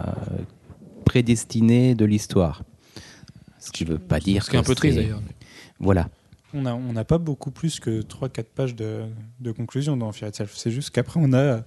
[1.04, 2.62] prédestinée de l'histoire.
[3.58, 5.20] Ce qui ne veut pas dire Ce qui est un peu triste d'ailleurs.
[5.78, 6.08] Voilà.
[6.54, 9.02] On n'a on n'a pas beaucoup plus que 3-4 pages de,
[9.40, 10.52] de conclusion dans Fear Itself.
[10.54, 11.60] C'est juste qu'après, on a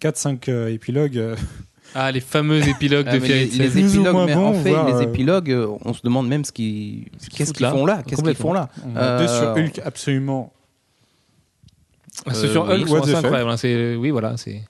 [0.00, 1.18] 4-5 euh, épilogues.
[1.18, 1.36] euh,
[1.94, 3.74] Ah, les fameux épilogues Ah, de mais Fear les, Itself.
[3.74, 7.04] les épilogues, mais en fait, les euh, épilogues, euh, on se demande même ce qu'ils,
[7.32, 8.68] qu'est-ce foutent qu'ils là font là, qu'est-ce qu'ils font là.
[8.84, 10.52] on a deux sur Euh, Hulk absolument.
[12.26, 12.74] Ah, Ceux Euh, sur oui.
[12.82, 13.58] Hulk sont assez fuck incroyables.
[13.58, 14.36] c'est- Oui, voilà.
[14.36, 14.62] c'est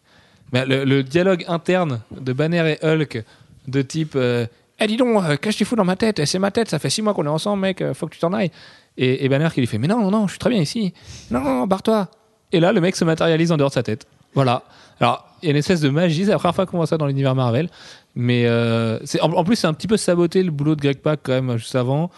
[0.53, 3.25] Mais le, le dialogue interne de Banner et Hulk
[3.67, 4.47] de type euh,
[4.79, 6.25] Eh, dis donc, euh, qu'est-ce que tu fous dans ma tête?
[6.27, 8.21] C'est ma tête, ça fait six mois qu'on est ensemble, mec, euh, faut que tu
[8.21, 8.51] t'en ailles.
[8.99, 10.93] Et, et Banner qui lui fait Mais non, non, non, je suis très bien ici.
[11.31, 12.09] Non, barre-toi.
[12.53, 14.07] Et là, le mec se matérialise en dehors de sa tête.
[14.35, 14.63] Voilà.
[15.01, 16.97] Alors, il y a une espèce de magie, c'est la première fois qu'on voit ça
[16.97, 17.69] dans l'univers Marvel.
[18.15, 21.33] Mais euh, en plus, c'est un petit peu saboté le boulot de Greg Pak quand
[21.33, 22.11] même, juste avant.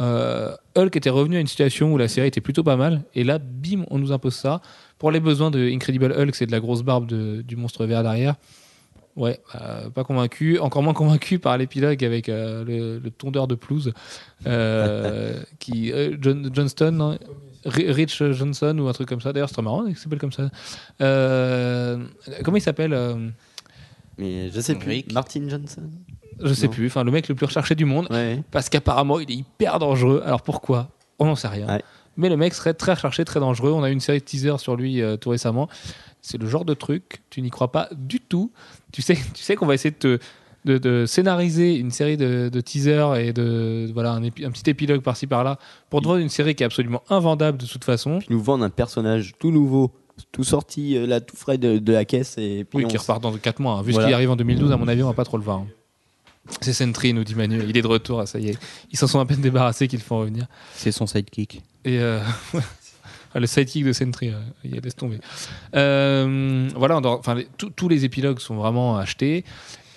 [0.00, 3.02] Euh, Hulk était revenu à une situation où la série était plutôt pas mal.
[3.14, 4.60] Et là, bim, on nous impose ça.
[4.98, 8.02] Pour les besoins de Incredible Hulk, c'est de la grosse barbe de- du monstre vert
[8.02, 8.34] derrière.
[9.16, 10.58] Ouais, euh, pas convaincu.
[10.58, 13.92] Encore moins convaincu par l'épilogue avec euh, le, le tondeur de pelouse.
[14.46, 17.18] euh, qui, euh, John, Johnston, non
[17.64, 19.32] Ri- Rich Johnson ou un truc comme ça.
[19.32, 20.50] D'ailleurs, c'est très marrant qu'il s'appelle comme ça.
[22.44, 22.96] Comment il s'appelle
[24.18, 24.90] Mais je sais plus.
[24.90, 25.12] Rick.
[25.12, 25.90] Martin Johnson.
[26.42, 26.72] Je sais Non.
[26.72, 26.86] plus.
[26.86, 28.06] Enfin, le mec le plus recherché du monde.
[28.10, 28.42] Ouais.
[28.50, 30.22] Parce qu'apparemment, il est hyper dangereux.
[30.24, 30.90] Alors pourquoi?
[31.18, 31.66] On n'en sait rien.
[31.66, 31.82] Ouais.
[32.18, 33.72] Mais le mec serait très recherché, très dangereux.
[33.72, 35.68] On a eu une série de teasers sur lui tout récemment.
[36.22, 38.50] C'est le genre de truc, tu n'y crois pas du tout.
[38.96, 40.18] Tu sais, tu sais qu'on va essayer de, te-
[40.64, 44.70] de, de scénariser une série de, de teasers et de voilà un, épi- un petit
[44.70, 45.58] épilogue par-ci par-là
[45.90, 48.20] pour te vendre une série qui est absolument invendable de toute façon.
[48.30, 49.90] Ils nous vendent un personnage tout nouveau,
[50.32, 52.36] tout sorti euh, là, tout frais de, de la caisse.
[52.38, 53.74] Et puis Oui, on qui repart dans 4 mois.
[53.74, 53.82] hein.
[53.82, 54.06] Vu Voilà.
[54.06, 55.58] ce qui arrive en 2012, à mon avis, on va pas trop le voir.
[55.58, 55.66] hein.
[56.62, 57.60] C'est Sentry, nous dit Manu.
[57.68, 58.58] Il est de retour, ça y est.
[58.92, 60.46] Ils s'en sont à peine débarrassés qu'ils le font revenir.
[60.74, 61.60] C'est son sidekick.
[61.84, 62.20] Et euh,
[62.54, 62.58] Ah,
[63.40, 65.18] le sidekick de Sentry, euh, il laisse tomber.
[65.74, 67.36] Euh, voilà, enfin,
[67.76, 69.44] tous- les épilogues sont vraiment achetés.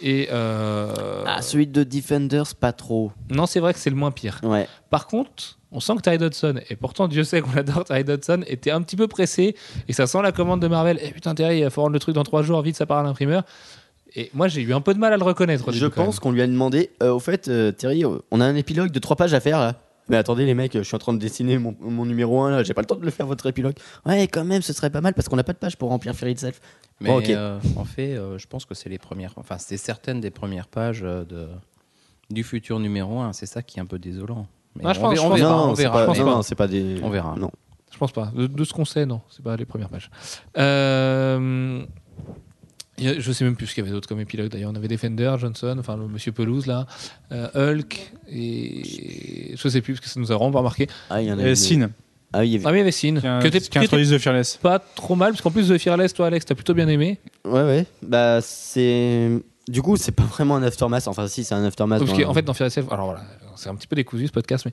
[0.01, 3.11] Et euh, Ah, celui de Defenders, pas trop.
[3.31, 4.39] non, c'est vrai que c'est le moins pire.
[4.43, 4.65] Ouais.
[4.89, 8.41] Par contre, on sent que Ty Dodson, et pourtant Dieu sait qu'on adore Ty Dodson,
[8.47, 9.55] était un petit peu pressé,
[9.89, 10.99] et ça sent la commande de Marvel.
[11.03, 13.03] Et putain, Terry, il faut rendre le truc dans trois jours, vite, ça part à
[13.03, 13.43] l'imprimeur.
[14.15, 15.69] Et moi, j'ai eu un peu de mal à le reconnaître.
[15.71, 18.91] Je pense qu'on lui a demandé, euh, au fait, euh, Terry, on a un épilogue
[18.91, 19.75] de trois pages à faire là.
[20.09, 22.63] Mais attendez les mecs, je suis en train de dessiner mon, mon numéro 1 là,
[22.63, 23.75] j'ai pas le temps de le faire votre épilogue.
[24.05, 26.15] Ouais, quand même, ce serait pas mal parce qu'on n'a pas de page pour remplir
[26.15, 26.59] Fear Itself.
[26.99, 30.31] Mais euh, en fait, euh, je pense que c'est les premières, enfin, c'est certaines des
[30.31, 31.47] premières pages euh, de,
[32.29, 33.33] du futur numéro 1.
[33.33, 34.47] C'est ça qui est un peu désolant.
[34.75, 36.23] Mais Ah, je on, pense- verra, je on pense- verra, non, on c'est verra, pas,
[36.23, 36.99] non, c'est des.
[37.03, 37.35] On verra.
[37.37, 37.51] Non.
[37.91, 38.31] Je pense pas.
[38.35, 39.21] De, de ce qu'on sait, non.
[39.29, 40.11] C'est pas les premières pages.
[40.57, 41.83] Euh,
[43.01, 44.71] je sais même plus ce qu'il y avait d'autre comme épilogue d'ailleurs.
[44.71, 46.85] On avait Defender, Johnson, enfin le monsieur Pelouse là,
[47.31, 50.87] euh, Hulk, et je sais plus parce que ça nous a vraiment pas marqué.
[51.09, 51.89] Ah, il y en a Et une- Sin,
[52.31, 53.59] Ah, oui, il y avait- Ah, mais il y avait Sin, qui, a- que t'es-
[53.59, 54.57] qui introduisent The Fearless.
[54.57, 57.19] pas trop mal, parce qu'en plus de Fearless, toi Alex, t'as plutôt bien aimé.
[57.45, 57.85] Ouais, ouais.
[58.03, 59.31] Bah, c'est.
[59.67, 61.07] Du coup, c'est pas vraiment un aftermath.
[61.07, 61.99] Enfin, si, c'est un aftermath.
[62.05, 63.21] Parce qu'en fait, dans Fearless, alors voilà,
[63.55, 64.71] c'est un petit peu décousu ce podcast, mais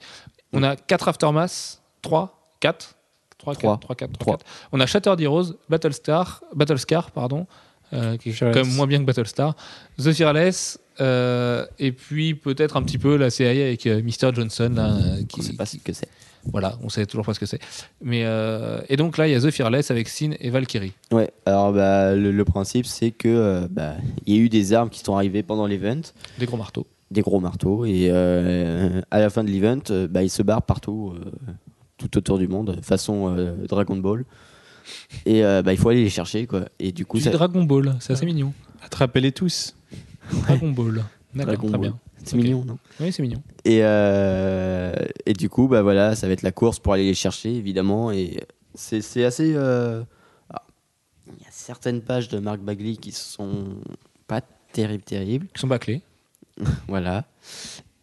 [0.53, 2.95] on a 4 Aftermath, 3, 4,
[3.39, 3.79] 3, 4, Trois.
[3.79, 4.37] 3, 4, 3, Trois.
[4.39, 4.47] 4.
[4.73, 7.47] On a Shattered Heroes, Battlestar, Battlescar, pardon,
[7.93, 8.55] euh, qui est Fearless.
[8.57, 9.55] quand même moins bien que Battlestar,
[9.99, 14.35] The Fearless, euh, et puis peut-être un petit peu la série avec euh, Mr.
[14.35, 16.09] Johnson, là, euh, qui, On sait pas ce que c'est.
[16.51, 17.61] voilà, on sait toujours pas ce que c'est.
[18.03, 20.93] Mais euh, et donc là, il y a The Fearless avec Sin et Valkyrie.
[21.13, 23.95] Ouais, alors bah, le, le principe, c'est que euh, bah,
[24.27, 26.01] il y a eu des armes qui sont arrivées pendant l'event,
[26.39, 26.87] Des gros marteaux.
[27.11, 31.13] des gros marteaux, et euh, à la fin de l'event, bah, ils se barrent partout,
[31.15, 31.53] euh,
[31.99, 34.25] tout autour du monde, façon euh, Dragon Ball.
[35.25, 36.67] Et euh, bah, il faut aller les chercher, quoi.
[36.79, 38.53] Et du coup, ça- Dragon Ball, c'est assez mignon.
[38.83, 39.75] Attrapez-les tous.
[40.33, 41.05] Dragon Ball.
[41.35, 41.89] D'accord, Dragon très Ball.
[41.91, 41.99] bien.
[42.25, 42.43] c'est Ok.
[42.43, 43.43] mignon, non Oui, c'est mignon.
[43.65, 44.93] et, euh,
[45.27, 48.11] et du coup, bah, voilà, ça va être la course pour aller les chercher, évidemment.
[48.13, 48.41] Et
[48.75, 49.53] c'est c'est assez.
[49.55, 50.03] euh,
[50.51, 50.63] ah,
[51.27, 53.67] Il y a certaines pages de Mark Bagley qui sont
[54.27, 54.41] pas
[54.73, 55.47] terribles, terribles.
[55.55, 56.03] Ils sont bâclés.
[56.89, 57.25] Voilà.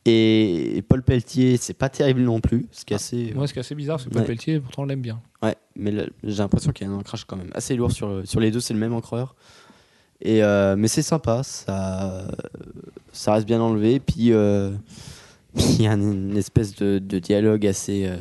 [0.05, 2.65] Et Paul Pelletier, c'est pas terrible non plus.
[2.71, 3.31] Ce qui est assez.
[3.33, 4.27] Moi, ce qui est assez bizarre, c'est que Paul Ouais.
[4.27, 5.21] Pelletier, pourtant, on l'aime bien.
[5.41, 8.21] Ouais, mais le- j'ai l'impression qu'il y a un ancrage quand même assez lourd sur,
[8.27, 9.35] sur les deux, c'est le même encreur.
[10.21, 12.27] Et euh, mais c'est sympa, ça,
[13.13, 13.99] ça reste bien enlevé.
[14.01, 14.71] Puis euh,
[15.55, 18.17] puis il y a une, une espèce de, de dialogue assez, euh,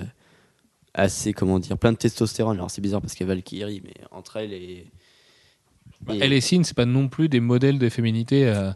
[0.94, 2.56] assez, comment dire, plein de testostérone.
[2.58, 4.86] Alors c'est bizarre parce qu'il y a Valkyrie, mais entre elles et.
[6.10, 8.46] et- Elle et Sin, c'est pas non plus des modèles de féminité.
[8.48, 8.70] euh,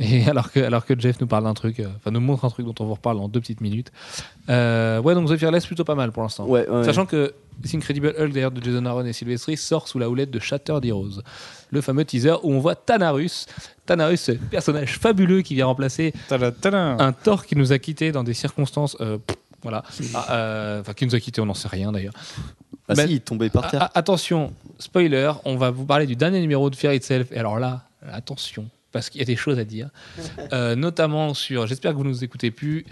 [0.00, 2.50] Et alors que, alors que Jeff nous parle d'un truc, euh, enfin nous montre un
[2.50, 3.92] truc dont on vous reparle dans deux petites minutes.
[4.48, 6.46] Euh, ouais, donc The Fearless, plutôt pas mal pour l'instant.
[6.46, 9.98] Ouais, ouais, Sachant que The Incredible Hulk d'ailleurs de Jason Aaron et Sylvester sort sous
[9.98, 11.20] la houlette de Shattered Heroes,
[11.70, 13.46] le fameux teaser où on voit Tanarus.
[13.86, 16.96] Tanarus, ce personnage fabuleux qui vient remplacer Tada, tada.
[16.98, 18.96] un Thor qui nous a quittés dans des circonstances.
[19.00, 19.82] euh, pff, voilà.
[20.14, 22.14] Ah, euh, Enfin, qui nous a quittés, on n'en sait rien d'ailleurs.
[22.88, 23.90] Bah Ben- si, il est tombé par terre.
[23.94, 27.30] Attention, spoiler, on va vous parler du dernier numéro de Fear Itself.
[27.30, 29.88] Et alors là, attention, parce qu'il y a des choses à dire.
[30.52, 32.84] Euh, notamment sur, j'espère que vous ne nous écoutez plus,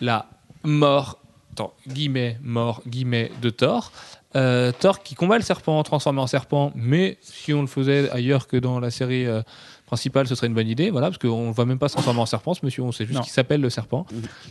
[0.00, 0.26] la
[0.62, 1.18] mort,
[1.52, 3.92] attends, guillemets, mort, guillemets, de Thor.
[4.36, 8.46] Euh, Thor qui combat le serpent, transformé en serpent, mais si on le faisait ailleurs
[8.46, 9.42] que dans la série euh,
[9.90, 12.20] principale, ce serait une bonne idée, voilà, parce qu'on ne va même pas se transformer
[12.20, 14.06] en serpent, ce monsieur, on sait juste qu'il s'appelle le serpent.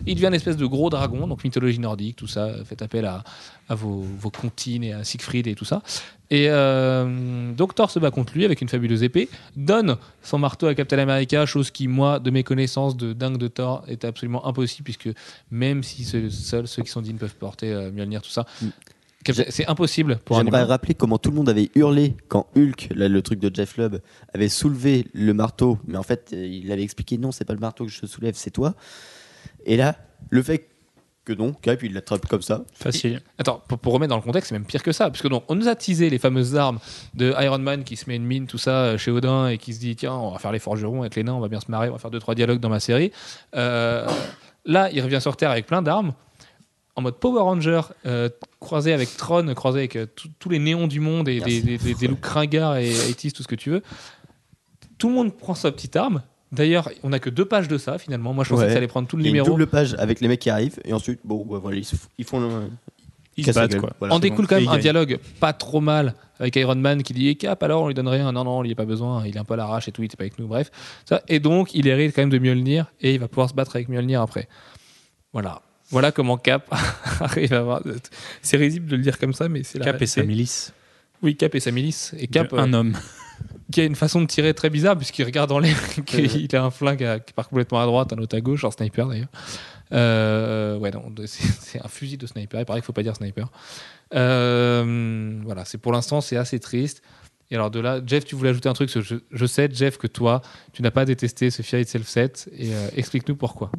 [0.06, 3.24] Il devient une espèce de gros dragon, donc mythologie nordique, tout ça, faites appel à,
[3.70, 5.82] à vos, vos comptines et à Siegfried et tout ça.
[6.30, 10.68] Et euh, donc Thor se bat contre lui avec une fabuleuse épée, donne son marteau
[10.68, 14.46] à Captain America, chose qui, moi, de mes connaissances de dingue de Thor, est absolument
[14.46, 15.10] impossible, puisque
[15.52, 18.68] même si seuls ceux qui sont dignes peuvent porter euh, Mjolnir, tout ça, Captain-
[19.26, 23.08] c'est impossible pour un J'aimerais rappeler comment tout le monde avait hurlé quand Hulk, là,
[23.08, 24.00] le truc de Jeff Lubb,
[24.34, 27.60] avait soulevé le marteau, mais en fait, euh, il avait expliqué non, c'est pas le
[27.60, 28.76] marteau que je soulève, c'est toi.
[29.66, 29.96] Et là,
[30.30, 30.70] le fait
[31.26, 32.64] que non, Cap, il l'attrape comme ça.
[32.74, 33.22] Facile.
[33.38, 35.10] Attends, pour, pour remettre dans le contexte, c'est même pire que ça.
[35.10, 36.80] Parce que donc, on nous a teasé les fameuses armes
[37.14, 39.74] de Iron Man qui se met une mine, tout ça, euh, chez Odin, et qui
[39.74, 41.70] se dit tiens, on va faire les forgerons avec les nains, on va bien se
[41.70, 43.12] marrer, on va faire deux, trois dialogues dans ma série.
[43.56, 44.08] Euh,
[44.66, 46.14] là, il revient sur Terre avec plein d'armes,
[47.00, 48.30] en mode Power Ranger, euh,
[48.60, 50.06] croisé avec Tron, croisé avec euh,
[50.40, 53.44] tous les néons du monde et des, des, des, des looks ringards et 80 tout
[53.44, 53.82] ce que tu veux.
[54.98, 56.22] Tout le monde prend sa petite arme.
[56.52, 58.34] D'ailleurs, on n'a que deux pages de ça finalement.
[58.34, 58.68] Moi, je pensais Ouais.
[58.68, 59.50] que ça allait prendre tout le Il y a une numéro.
[59.50, 61.78] double page avec les mecs qui arrivent, et ensuite, bon, voilà,
[62.18, 62.48] ils, font le.
[63.38, 63.92] Ils se la battent, quoi.
[64.00, 64.16] Voilà.
[64.16, 64.50] On c'est découle bon.
[64.50, 67.62] quand même Et un dialogue pas trop mal avec Iron Man qui dit Et Cap
[67.64, 69.44] alors on lui donne rien non non il n'y a pas besoin il est un
[69.44, 70.72] peu à l'arrache et tout il était pas avec nous bref
[71.06, 73.76] ça et donc il hérite quand même de Mjolnir et il va pouvoir se battre
[73.76, 74.48] avec Mjolnir après
[75.34, 76.68] voilà voilà comment Cap
[77.20, 77.82] arrive à avoir
[78.42, 80.74] c'est risible de le dire comme ça mais c'est la Cap et sa milice.
[81.22, 82.94] oui Cap et sa milice et Cap De un homme.
[82.96, 86.64] euh, qui a une façon de tirer très bizarre puisqu'il regarde en l'air qu'il a
[86.64, 89.30] un flingue à- qui part complètement à droite un autre à gauche un sniper d'ailleurs
[89.92, 92.60] Euh, ouais, non, c'est un fusil de sniper.
[92.62, 93.50] Il paraît qu'il faut pas dire sniper.
[94.14, 97.02] Euh, voilà, c'est pour l'instant, c'est assez triste.
[97.52, 98.90] Et alors de là, Jeff, tu voulais ajouter un truc.
[98.92, 100.42] Je, je sais, Jeff, que toi,
[100.74, 102.50] tu n'as pas détesté ce Fear Itself 7.
[102.56, 103.72] Et euh, explique-nous pourquoi.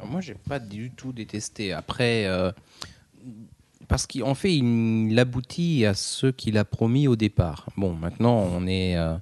[0.00, 1.72] Alors, Moi, j'ai pas du tout détesté.
[1.72, 2.50] Après, euh,
[3.88, 7.66] parce qu'en fait, il aboutit à ce qu'il a promis au départ.
[7.76, 9.14] Bon, maintenant, on est, euh,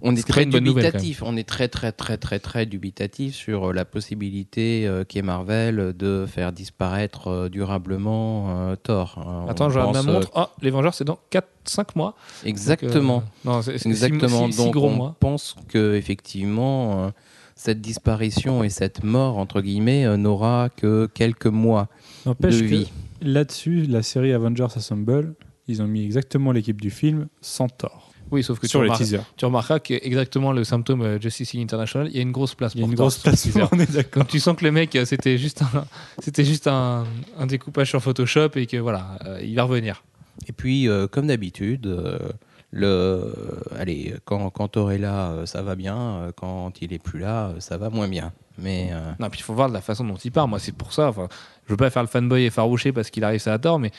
[0.00, 1.22] on est très nouvelle, dubitatif.
[1.24, 5.94] On est très, très, très, très, très dubitatif sur euh, la possibilité euh, qu'est Marvel
[5.96, 9.44] de faire disparaître euh, durablement euh, Thor.
[9.46, 10.30] Euh, Attends, je regarde ma montre.
[10.34, 12.16] Oh, les Vengeurs, c'est dans 4-5 mois.
[12.42, 13.22] Donc, Exactement.
[13.44, 14.46] non, c'est- c'est six- Exactement.
[14.46, 15.16] six- six Donc gros on mois.
[15.20, 17.12] pense que effectivement
[17.62, 21.88] cette disparition et cette mort entre guillemets euh, n'aura que quelques mois
[22.26, 22.90] de vie.
[23.20, 25.34] là-dessus, la série Avengers Assemble,
[25.68, 28.10] ils ont mis exactement l'équipe du film sans tort.
[28.32, 29.24] Oui, sauf que tu, Sur les remarques- teasers.
[29.36, 32.54] tu remarqueras que exactement le symptôme euh, Justice League International, il y a une grosse
[32.54, 33.62] place Il y a une grosse place, teaser.
[33.70, 34.22] on est d'accord.
[34.22, 35.84] Donc tu sens que le mec, euh, c'était juste un,
[36.18, 37.04] c'était juste un,
[37.38, 40.02] un découpage sur Photoshop et que voilà, euh, il va revenir.
[40.48, 42.18] Et puis euh, comme d'habitude, euh,
[42.72, 43.34] le
[43.78, 45.96] allez quand quand Thor est là, euh, ça va bien.
[45.98, 48.32] euh, Quand il est plus là, euh, ça va moins bien.
[48.58, 50.48] Mais euh, Non, puis il faut voir de la façon dont il part.
[50.48, 51.08] Moi, c'est pour ça.
[51.08, 51.28] Enfin,
[51.66, 53.90] je veux pas faire le fanboy effarouché parce qu'il arrive ça à tort, mais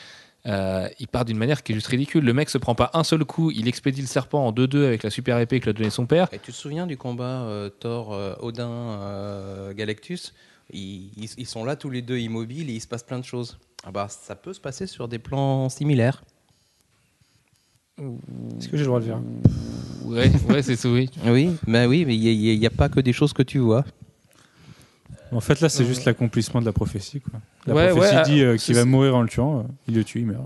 [0.46, 2.24] euh, il part d'une manière qui est juste ridicule.
[2.24, 5.02] Le mec se prend pas un seul coup, il expédie le serpent en 2-2 avec
[5.04, 6.28] la super épée que lui a donné son père.
[6.32, 8.10] et tu te souviens du combat euh, Thor
[8.40, 10.34] Odin Galactus?
[10.72, 13.24] Ils, ils- ils sont là tous les deux immobiles et il se passe plein de
[13.24, 13.58] choses.
[13.86, 16.24] Ah bah ça peut se passer sur des plans similaires.
[17.98, 19.20] Est-ce que j'ai le droit de le faire
[20.04, 21.08] Ouais, ouais, c'est ça, oui.
[21.26, 23.84] Oui, bah oui, mais il n'y a, pas que des choses que tu vois.
[25.32, 27.20] En fait, là, c'est juste l'accomplissement de la prophétie.
[27.20, 27.40] Quoi.
[27.66, 29.94] La Ouais, prophétie ouais, dit euh, c'est- qu'il va mourir en le tuant, euh, il
[29.94, 30.44] le tue, il meurt.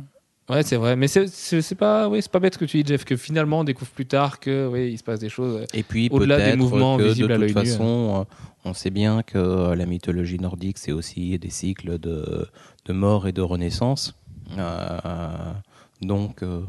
[0.48, 0.96] Ouais, c'est vrai.
[0.96, 3.64] Mais c'est pas, oui, c'est pas bête ce que tu dis, Jeff, que finalement on
[3.64, 5.66] découvre plus tard que, oui, il se passe des choses.
[5.74, 8.34] Et puis Au-delà des mouvements que visibles de à toute l'œil nu, façon, euh,
[8.64, 12.46] on sait bien que euh, la mythologie nordique, c'est aussi des cycles de,
[12.86, 14.14] de mort et de renaissance.
[14.56, 15.52] Euh,
[16.00, 16.62] donc, euh,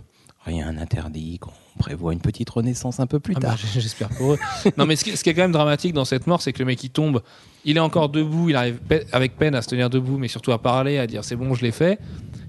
[0.45, 3.57] rien n'interdit qu'on prévoit une petite renaissance un peu plus Ah bah, tard.
[3.73, 4.39] J'espère pour eux.
[4.77, 6.59] non, mais ce qui, ce qui est quand même dramatique dans cette mort, c'est que
[6.59, 7.21] le mec il tombe,
[7.65, 10.51] il est encore debout, il arrive pe- avec peine à se tenir debout, mais surtout
[10.51, 11.99] à parler, à dire c'est bon, je l'ai fait.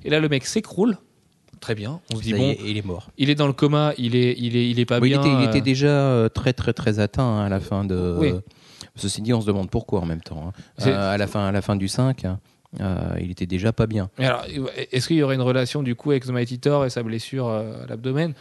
[0.05, 0.97] Et là, le mec s'écroule.
[1.61, 2.01] Très bien.
[2.15, 3.11] On se dit bon, est, il est mort.
[3.19, 5.21] il est dans le coma, il est, il est, il est pas Oui, il, bien.
[5.21, 8.17] était, il euh, était déjà euh, très très très atteint hein, à la fin de.
[8.19, 8.33] Oui.
[8.97, 10.49] Ceci dit, on se demande pourquoi en même temps.
[10.49, 10.87] hein.
[10.87, 12.39] Euh, à, la fin, à la fin du 5, hein,
[12.81, 14.11] euh, il était déjà pas bien.
[14.19, 14.45] Mais alors,
[14.93, 17.49] est-ce qu'il y aurait une relation du coup avec The Mighty Thor et sa blessure
[17.49, 18.35] euh, à l'abdomen?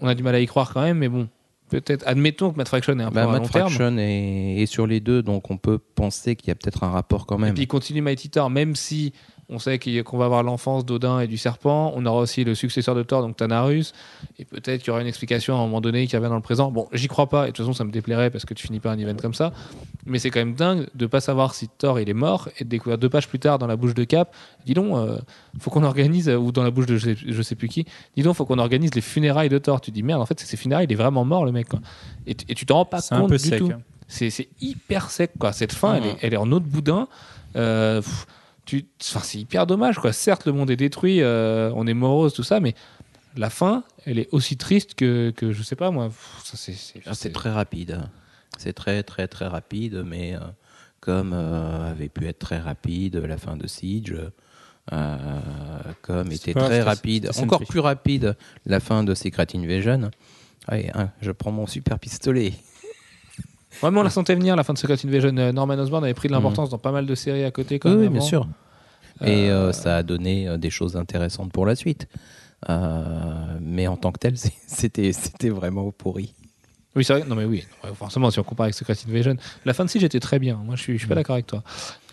[0.00, 1.28] On a du mal à y croire quand même, mais bon,
[1.70, 2.02] peut-être.
[2.06, 3.68] Admettons que Matt Fraction est un peu Bah, à Matt terme.
[3.68, 6.90] Fraction est, est sur les deux, donc on peut penser qu'il y a peut-être un
[6.90, 7.54] rapport quand Et même.
[7.54, 9.12] puis il continue Mighty Thor, même si
[9.50, 11.92] on sait qu'on va avoir l'enfance d'Odin et du serpent.
[11.96, 13.94] On aura aussi le successeur de Thor, donc Tanarus.
[14.38, 16.42] Et peut-être qu'il y aura une explication à un moment donné qui revient dans le
[16.42, 16.70] présent.
[16.70, 18.78] Bon, j'y crois pas, et de toute façon, ça me déplairait parce que tu finis
[18.80, 19.52] pas un event comme ça.
[20.04, 22.68] Mais c'est quand même dingue de pas savoir si Thor il est mort et de
[22.68, 24.34] découvrir deux pages plus tard dans la bouche de Cap.
[24.66, 25.18] Dis donc, euh,
[25.60, 27.86] faut qu'on organise, ou dans la bouche de je sais, je sais plus qui,
[28.16, 29.80] dis donc, faut qu'on organise les funérailles de Thor.
[29.80, 31.68] Tu dis merde, en fait, c'est ses funérailles, il est vraiment mort le mec.
[31.68, 31.80] Quoi.
[32.26, 33.58] Et, tu- et tu t'en rends pas C'est un compte peu du sec.
[33.60, 33.70] tout.
[33.72, 33.80] hein.
[34.10, 35.52] C'est hyper sec, quoi.
[35.52, 37.08] Cette fin, elle, est, elle est en de boudin.
[37.56, 38.26] Euh, pff,
[38.68, 40.12] tu, enfin, c'est hyper dommage, quoi.
[40.12, 42.74] Certes, le monde est détruit, euh, on est morose, tout ça, mais
[43.34, 46.10] la fin, elle est aussi triste que, que je sais pas, moi.
[46.44, 46.72] C'est-
[47.06, 48.02] Ah, c'est- très rapide.
[48.58, 50.40] C'est très très très rapide, mais euh,
[51.00, 54.14] comme euh, avait pu être très rapide la fin de Siege,
[56.02, 60.10] comme était pas très rapide, encore plus rapide la fin de Secret Invasion.
[60.66, 62.52] Allez, hein, je prends mon super pistolet.
[63.80, 65.36] Vraiment, on la sentait venir, la fin de Secret Invasion.
[65.36, 67.90] Euh, Norman Osborn avait pris de l'importance dans pas mal de séries à côté, quand.
[67.90, 68.04] Oui, même.
[68.06, 68.46] oui, bien sûr.
[69.24, 72.06] Et Euh, euh, ça a donné des choses intéressantes pour la suite.
[72.68, 74.34] Mais en tant que tel,
[74.66, 76.34] c'était vraiment pourri.
[76.96, 77.24] Oui, c'est vrai.
[77.28, 77.64] Non, mais oui.
[77.94, 80.58] Forcément, si on compare avec Secret Invasion, la fin de Siege était très bien.
[80.64, 81.18] Moi, je suis, je suis pas Mm.
[81.18, 81.62] d'accord avec toi.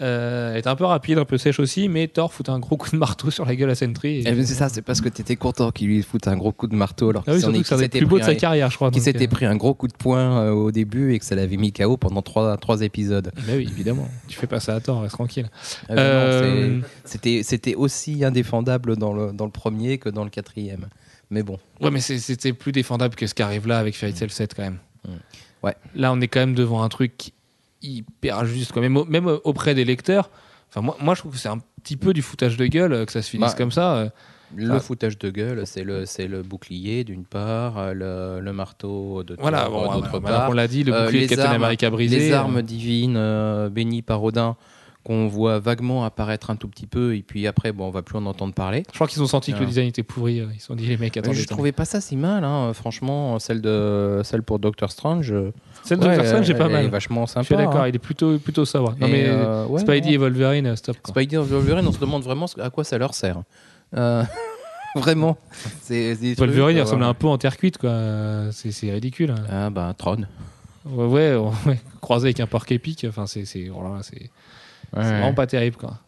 [0.01, 2.75] Euh, elle était un peu rapide, un peu sèche aussi, mais Thor fout un gros
[2.77, 4.17] coup de marteau sur la gueule à Sentry.
[4.17, 6.35] et- Eh ben, c'est ça, c'est parce que tu étais content qu'il lui foute un
[6.37, 8.91] gros coup de marteau alors Ah oui, qu'il s'était beaux de sa carrière, je crois.
[8.91, 11.35] qui s'était euh, pris un gros coup de poing euh, au début et que ça
[11.35, 13.31] l'avait mis KO pendant trois, trois épisodes.
[13.47, 14.07] Mais oui, évidemment.
[14.27, 15.47] Tu fais pas ça à tort, reste tranquille.
[15.89, 20.87] Ah Euh, c'était aussi indéfendable dans le, dans le premier que dans le quatrième.
[21.29, 24.29] Mais bon, Ouais, mais c'était plus défendable que ce qui arrive là avec Fairy Tail
[24.29, 24.77] 7 quand même.
[25.07, 25.11] Mm.
[25.63, 25.75] Ouais.
[25.95, 27.31] Là, on est quand même devant un truc
[27.81, 28.71] hyper juste.
[28.71, 28.81] Quoi.
[28.81, 30.29] Même, même auprès des lecteurs.
[30.69, 33.05] Enfin, moi, moi, je trouve que c'est un petit peu du foutage de gueule euh,
[33.05, 33.95] que ça se finisse Bah, comme ça.
[33.97, 34.09] euh.
[34.55, 39.23] le foutage de gueule, c'est le, c'est le bouclier d'une part, euh, le, le marteau
[39.23, 40.47] de Voilà, bon, d'autre maintenant part.
[40.47, 42.19] qu'on l'a dit, le Euh, bouclier de les Captain armes- America brisé.
[42.19, 44.55] les euh, armes divines euh, bénies par Odin
[45.05, 48.17] qu'on voit vaguement apparaître un tout petit peu, et puis après, bon, on va plus
[48.17, 48.83] en entendre parler.
[48.89, 49.67] Je crois qu'ils ont senti que le Ah.
[49.67, 50.39] design était pourri.
[50.41, 51.37] euh, Ils se sont dit, les mecs, attendez.
[51.37, 55.31] je trouvais pas ça si mal, hein, franchement, celle, de, celle pour Doctor Strange.
[55.31, 55.51] euh,
[55.83, 56.87] Celle de ouais, Doctor Strange, j'ai pas elle est mal.
[56.89, 57.45] vachement Je sympa.
[57.45, 57.87] suis d'accord, hein.
[57.87, 58.95] il est plutôt, plutôt sobre.
[58.99, 60.13] Non, mais euh, ouais, Spidey non.
[60.13, 60.97] et Wolverine, euh, stop.
[61.03, 61.11] Quoi.
[61.13, 63.43] Spidey et Wolverine, on se demande vraiment à quoi ça leur sert.
[63.95, 64.23] Euh,
[64.95, 65.37] vraiment.
[65.81, 67.89] C'est, c'est Wolverine, il euh, ressemble un peu en terre cuite, quoi.
[67.91, 69.31] Euh, C'est c'est ridicule.
[69.31, 69.43] hein.
[69.51, 70.25] Ah bah, Tron.
[70.87, 71.35] Ouais, ouais,
[71.67, 73.69] ouais, croisé avec un parc épique, enfin, c'est c'est
[74.01, 74.29] c'est-
[75.03, 75.99] c'est vraiment pas terrible, quoi.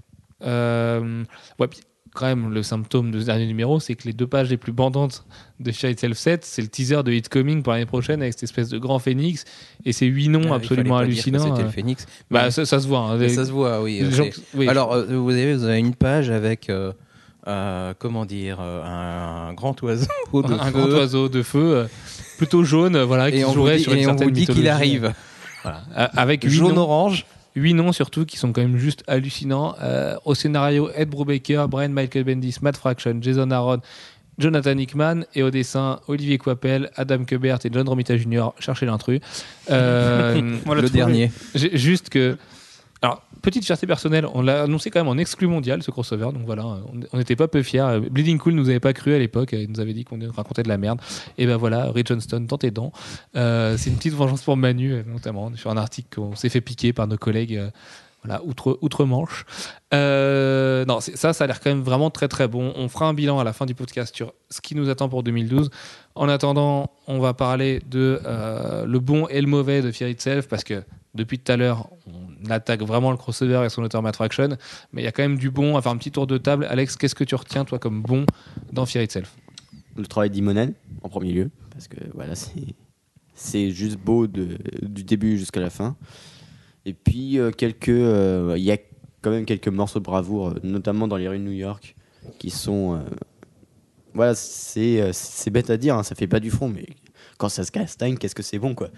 [0.43, 1.23] Euh,
[1.59, 1.79] ouais, puis
[2.13, 4.71] quand même, le symptôme de ce dernier numéro, c'est que les deux pages les plus
[4.71, 5.23] bandantes
[5.59, 8.43] de Fear Itself 7, c'est le teaser de Hit Coming pour l'année prochaine avec cette
[8.43, 9.45] espèce de grand phénix
[9.85, 11.43] et ces huit noms Ah, absolument hallucinants.
[11.43, 11.65] C'était euh.
[11.65, 12.05] le Phoenix.
[12.31, 12.99] Bah, Mais- ça, ça se voit.
[13.01, 13.17] hein.
[13.17, 14.03] Les- ça se voit, oui.
[14.11, 14.25] gens.
[14.67, 16.91] Alors, euh, vous, avez, vous avez une page avec, euh,
[17.47, 20.71] euh, comment dire, euh, un, grand oiseau de un feu.
[20.71, 21.85] grand oiseau de feu, euh,
[22.37, 25.13] plutôt jaune, voilà, qui jouerait dit, sur une et on vous dit qu'il arrive.
[25.61, 25.83] Voilà.
[26.15, 27.11] Avec huit noms.
[27.57, 29.75] Huit noms surtout qui sont quand même juste hallucinants.
[29.81, 33.81] Euh, au scénario, Ed Brubaker, Brian Michael Bendis, Matt Fraction, Jason Aaron,
[34.37, 38.49] Jonathan Hickman et au dessin, Olivier Coipel, Adam Quebert et John Romita Jr.
[38.59, 39.21] Cherchez l'intrus.
[39.71, 41.31] Euh, le dernier.
[41.55, 42.37] juste que.
[43.47, 46.65] Petite fierté personnelle, on l'a annoncé quand même en exclu mondial ce crossover, donc voilà,
[47.13, 48.01] on- n'était pas peu fiers.
[48.11, 50.67] Bleeding Cool nous avait pas cru à l'époque, il nous avait dit qu'on racontait de
[50.67, 50.99] la merde.
[51.37, 52.91] Et ben voilà, Ray Johnston dans tes dents.
[53.37, 56.59] Euh, c'est une petite vengeance pour Manu, euh, notamment, sur un article qu'on s'est fait
[56.59, 57.55] piquer par nos collègues.
[57.55, 57.69] euh,
[58.25, 59.45] voilà, outre, outre-Manche.
[59.93, 62.73] Euh, non, ça, ça a l'air quand même vraiment très très bon.
[62.75, 65.23] On fera un bilan à la fin du podcast sur ce qui nous attend pour
[65.23, 65.69] 2012.
[66.15, 68.19] En attendant, on va parler de
[68.85, 70.83] le bon et le mauvais de Fear Itself parce que
[71.15, 74.49] depuis tout à l'heure, on attaque vraiment le crossover et son auteur Matt Fraction,
[74.93, 75.71] mais il y a quand même du bon.
[75.71, 76.65] On va faire un petit tour de table.
[76.69, 78.25] Alex, qu'est-ce que tu retiens toi comme bon
[78.71, 79.35] dans Fear Itself?
[79.95, 82.33] Le travail d'Imonen en premier lieu parce que voilà
[83.35, 85.95] c'est juste beau de, du début jusqu'à la fin
[86.85, 88.77] et puis euh, quelques euh, il y a
[89.21, 91.95] quand même quelques morceaux de bravoure euh, notamment dans les rues de New York
[92.39, 92.99] qui sont
[94.15, 96.87] voilà c'est bête à dire hein, ça fait pas du front mais
[97.37, 98.89] quand ça se castagne qu'est-ce que c'est bon quoi?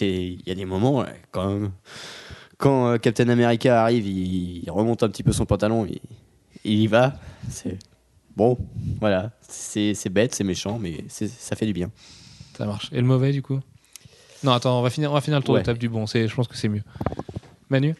[0.00, 1.72] Il y a des moments quand
[2.60, 6.00] quand euh, Captain America arrive il, il remonte un petit peu son pantalon il,
[6.64, 7.14] il y va
[7.48, 7.78] c'est
[8.36, 8.56] Bon,
[9.00, 11.90] voilà, c'est bête, c'est méchant, mais ça fait du bien.
[12.56, 12.88] Ça marche.
[12.92, 13.58] Et le mauvais du coup?
[14.44, 15.60] Non, attends, on va finir, on va finir le tour Ouais.
[15.60, 16.06] de table du bon.
[16.06, 16.84] C'est, je pense que c'est mieux.
[17.68, 17.94] Manu?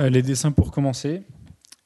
[0.00, 1.22] Euh, les dessins pour commencer.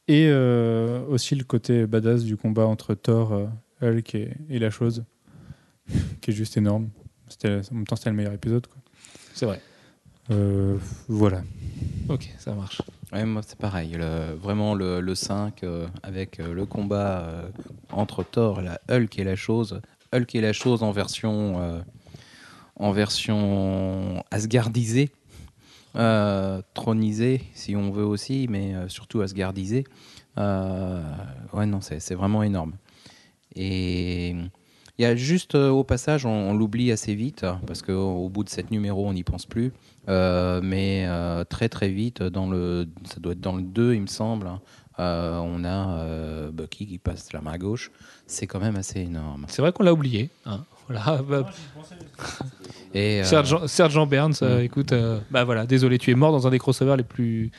[0.07, 3.47] Et euh, aussi le côté badass du combat entre Thor, euh,
[3.83, 5.05] Hulk et, et la chose,
[6.23, 6.89] qui est juste énorme.
[7.45, 8.67] En même temps, c'était le meilleur épisode.
[9.35, 9.61] C'est vrai.
[10.31, 10.77] Euh,
[11.09, 11.43] voilà.
[12.09, 12.81] Ok, ça marche.
[13.13, 13.93] Ouais, moi, c'est pareil.
[13.93, 17.49] Le- vraiment, le, le 5, euh, avec euh, le combat euh,
[17.93, 19.81] entre Thor, la Hulk et la chose.
[20.13, 21.81] Hulk et la chose en version, euh,
[22.77, 25.11] en version asgardisée,
[25.97, 29.85] euh, tronisée, si on veut aussi, mais euh, surtout asgardisée.
[30.39, 31.03] Euh,
[31.53, 32.73] ouais, non, c'est c'est vraiment énorme.
[33.55, 37.93] Et il y a juste euh, au passage, on, on l'oublie assez vite, parce qu'au
[38.25, 39.73] au bout de sept numéros, on n'y pense plus.
[40.09, 44.03] Euh, mais euh, très très vite, dans le, ça doit être dans le 2, il
[44.03, 44.61] me semble, hein,
[44.99, 47.91] euh, on a euh, Bucky qui passe la main à gauche.
[48.27, 49.45] C'est quand même assez énorme.
[49.49, 50.31] C'est vrai qu'on l'a oublié.
[50.47, 50.65] hein.
[50.89, 51.21] Voilà.
[51.23, 51.51] bah,
[52.95, 54.65] Et, euh, Sergent, Sergent Burns, euh, Mm.
[54.65, 57.51] écoute, euh, bah voilà, désolé, tu es mort dans un des crossovers les plus.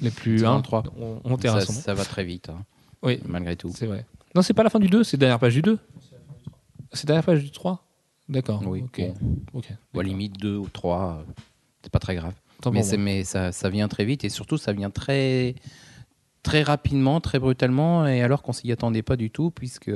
[0.00, 0.44] Les plus.
[0.44, 0.82] Hein, le trois.
[1.00, 1.80] on, on ça, son nom.
[1.80, 2.64] ça va très vite, hein,
[3.02, 3.70] Oui, malgré tout.
[3.74, 4.04] c'est vrai.
[4.34, 5.78] Non, c'est pas la fin du 2, c'est la dernière page du 2.
[6.92, 7.82] C'est la dernière page du 3
[8.28, 8.62] D'accord.
[8.66, 9.00] Oui, ok.
[9.20, 9.36] bon.
[9.54, 11.24] ok, Ou à limite 2 ou 3,
[11.82, 12.34] c'est pas très grave.
[12.98, 15.54] Mais ça, ça vient très vite et surtout ça vient très
[16.44, 19.90] très rapidement, très brutalement et alors qu'on s'y attendait pas du tout puisque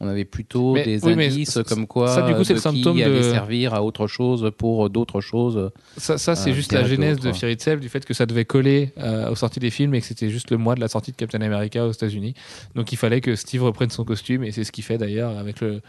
[0.00, 2.96] on avait plutôt Mais- des oui, indices comme quoi ça, du coup, c'est le symptôme
[2.98, 5.70] allait de- servir à autre chose pour d'autres choses.
[5.96, 8.44] Ça, ça, c'est Euh, juste la genèse de Fear Itself, du fait que ça devait
[8.44, 11.12] coller euh, aux sorties des films et que c'était juste le mois de la sortie
[11.12, 12.34] de Captain America aux États-Unis.
[12.74, 15.60] Donc il fallait que Steve reprenne son costume et c'est ce qu'il fait d'ailleurs avec
[15.60, 15.80] le, euh,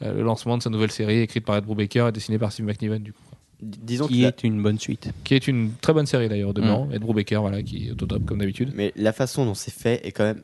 [0.00, 3.02] le lancement de sa nouvelle série écrite par Ed Brubaker et dessinée par Steve McNiven,
[3.02, 3.22] du coup.
[3.60, 5.10] Disons Qui est une bonne suite.
[5.24, 8.24] Qui est une très bonne série d'ailleurs, de Ed Brubaker, voilà, qui est au top
[8.24, 8.70] comme d'habitude.
[8.74, 10.42] mais la façon dont c'est fait est quand même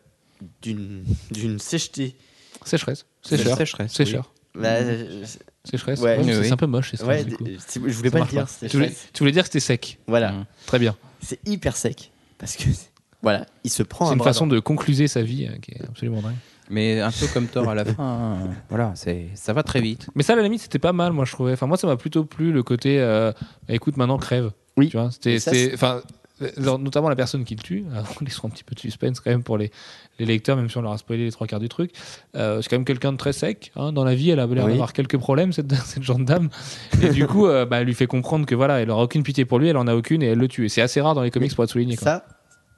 [0.62, 2.16] d'une d'une sècheté.
[2.64, 3.06] Sécheresse.
[3.22, 3.56] Sécheur.
[3.56, 4.32] Sécheresse, Sécheur.
[4.54, 4.84] Bah, Mm.
[4.86, 5.24] euh,
[5.64, 6.00] Sécheresse.
[6.00, 6.10] Oui,
[6.44, 7.44] c'est un peu moche, c'est ouais, du coup.
[7.44, 8.46] d- c'est- je voulais pas le dire.
[8.46, 9.08] Tu voulais, sécheresse.
[9.12, 9.98] tu voulais dire que c'était sec.
[10.06, 10.46] Voilà, Mm.
[10.66, 10.96] Très bien.
[11.20, 12.64] c'est hyper sec parce que
[13.22, 15.72] voilà, il se prend C'est un une façon dans- de concluser sa vie euh, qui
[15.72, 16.34] est absolument dingue.
[16.70, 17.94] Mais un peu comme Thor à la fin.
[18.02, 18.48] hein.
[18.70, 20.08] Voilà, c'est ça va très vite.
[20.14, 21.52] Mais ça, à la limite, c'était pas mal, moi, je trouvais.
[21.52, 23.00] Enfin, moi, ça m'a plutôt plu le côté.
[23.00, 23.32] euh,
[23.68, 24.50] écoute, maintenant, crève.
[24.76, 24.88] Oui.
[24.88, 26.00] Tu vois, c'était, Et ça, c'était- c'est- enfin,
[26.42, 27.84] euh, notamment la personne qui le tue.
[27.92, 29.70] euh, On laissera un petit peu de suspense quand même pour les,
[30.18, 31.92] les lecteurs, même si on leur a spoilé les trois quarts du truc.
[32.34, 33.70] Euh, c'est quand même quelqu'un de très sec.
[33.76, 33.92] hein.
[33.92, 34.70] Dans la vie, elle a l'air Oui.
[34.72, 36.48] d'avoir quelques problèmes, cette, cette jeune dame.
[37.02, 39.44] Et du coup, euh, bah, elle lui fait comprendre que voilà, elle aura aucune pitié
[39.44, 40.64] pour lui, elle en a aucune et elle le tue.
[40.64, 41.96] Et c'est assez rare dans les comics pour être souligné.
[41.96, 42.04] quoi.
[42.04, 42.26] Ça,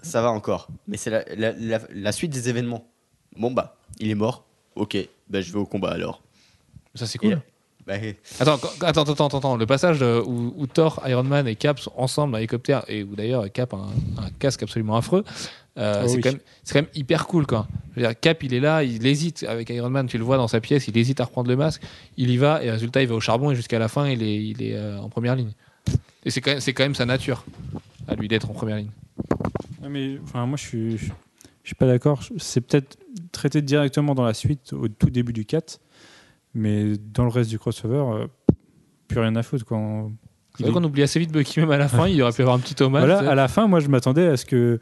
[0.03, 0.69] ça va encore.
[0.89, 2.91] Mais c'est la, la- la- la suite des événements.
[3.39, 4.45] Bon, bah, il est mort.
[4.75, 4.97] Ok,
[5.29, 6.23] bah, je vais au combat alors.
[6.95, 7.33] Ça, c'est cool.
[7.33, 7.37] Et-
[7.87, 7.95] Bah,
[8.41, 9.57] Attends, attends, attends, attends, attends.
[9.57, 13.05] Le passage euh, où, où Thor, Iron Man et Cap sont ensemble dans l'hélicoptère et
[13.05, 15.23] où d'ailleurs Cap a un, un casque absolument affreux,
[15.79, 16.21] euh, Oh c'est oui.
[16.23, 17.47] quand, même- c'est quand même hyper cool.
[17.47, 17.69] Quoi.
[17.95, 20.37] Je veux dire, Cap, il est là, il hésite avec Iron Man, tu le vois
[20.37, 21.81] dans sa pièce, il hésite à reprendre le masque,
[22.17, 24.43] il y va et résultat, il va au charbon et jusqu'à la fin, il est,
[24.45, 25.53] il est euh, en première ligne.
[26.25, 27.45] Et c'est quand, même- c'est quand même sa nature
[28.09, 28.91] à lui d'être en première ligne.
[29.81, 30.99] Ouais, mais enfin, moi, je suis,
[31.67, 32.23] je, suis pas d'accord.
[32.37, 32.97] C'est peut-être
[33.33, 35.81] traité directement dans la suite, au tout début du 4,
[36.55, 38.27] mais dans le reste du crossover, euh,
[39.09, 39.65] plus rien à foutre.
[39.65, 40.13] Quand
[40.57, 42.57] C'est vrai qu'on oublie assez vite Bucky, même à la fin, il aurait pu avoir
[42.57, 43.05] un petit hommage.
[43.05, 43.27] voilà, sais.
[43.27, 44.79] à la fin, moi, je m'attendais à ce que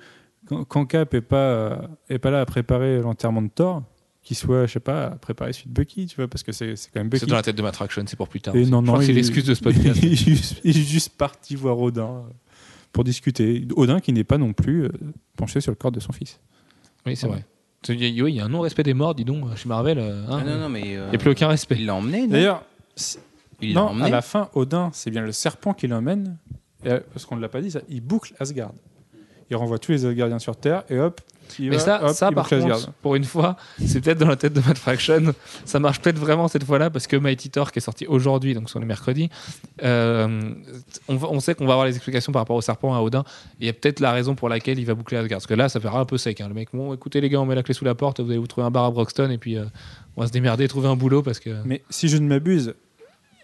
[0.46, 1.76] quand, Cap est pas euh,
[2.10, 3.82] est pas là à préparer l'enterrement de Thor,
[4.22, 6.76] qu'il soit, je sais pas, à préparer celui de Bucky, tu vois, parce que c'est
[6.76, 7.30] c'est quand même C'est Bucky.
[7.30, 8.54] dans la tête de Matt Fraction, c'est pour plus tard.
[8.54, 9.98] Et non, Je non, crois que c'est l'excuse de ce podcast.
[10.02, 12.32] il, est juste, il est juste parti voir Odin euh,
[12.92, 13.66] pour discuter.
[13.76, 14.90] Odin qui n'est pas non plus euh,
[15.36, 16.40] penché sur le corps de son fils.
[17.06, 17.44] Oui, c'est vrai.
[17.88, 19.98] Il y a- oui, il y a un non-respect des morts, dis donc, chez Marvel.
[19.98, 20.38] euh, hein.
[20.40, 20.96] Ah, non, non, mais.
[20.96, 21.76] euh, Il n'y a plus aucun respect.
[21.78, 22.28] Il l'a emmené, non?
[22.32, 22.62] D'ailleurs,
[23.60, 24.06] Il non, emmené?
[24.06, 26.38] à la fin, Odin, c'est bien le serpent qui l'emmène,
[26.84, 28.72] et, euh, parce qu'on ne l'a pas dit, ça, il boucle Asgard.
[29.50, 31.20] Il renvoie tous les Asgardiens sur Terre, et hop,
[31.58, 34.28] il Mais va, ça, hop, ça il par contre, pour une fois, c'est peut-être dans
[34.28, 35.34] la tête de Matt Fraction.
[35.64, 38.70] Ça marche peut-être vraiment cette fois-là parce que Mighty Thor, qui est sorti aujourd'hui, donc
[38.70, 39.30] sur le mercredi,
[39.82, 40.50] euh,
[41.08, 43.24] on, sait qu'on va avoir les explications par rapport au serpent à Odin.
[43.60, 45.36] Et il y a peut-être la raison pour laquelle il va boucler Asgard.
[45.36, 46.40] Parce que là, ça fera un peu sec.
[46.40, 46.48] hein.
[46.48, 48.38] Le mec, bon, écoutez les gars, on met la clé sous la porte, vous allez
[48.38, 49.64] vous trouver un bar à Broxton et puis euh,
[50.16, 52.74] on va se démerder, trouver un boulot parce que Mais si je ne m'abuse,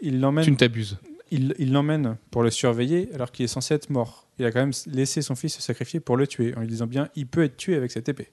[0.01, 0.97] il l'emmène tu ne t'abuses.
[1.31, 4.27] Il l'emmène pour le surveiller alors qu'il est censé être mort.
[4.39, 6.87] Il a quand même laissé son fils se sacrifier pour le tuer, en lui disant
[6.87, 8.29] bien il peut être tué avec cette épée.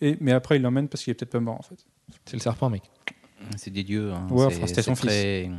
[0.00, 1.84] Et, mais après, il l'emmène parce qu'il est peut-être pas mort en fait.
[2.24, 2.82] C'est le serpent, mec.
[3.56, 4.12] C'est des dieux.
[4.12, 4.26] hein.
[4.30, 5.10] Ouais, enfin, c'était son fils.
[5.10, 5.50] Ouais,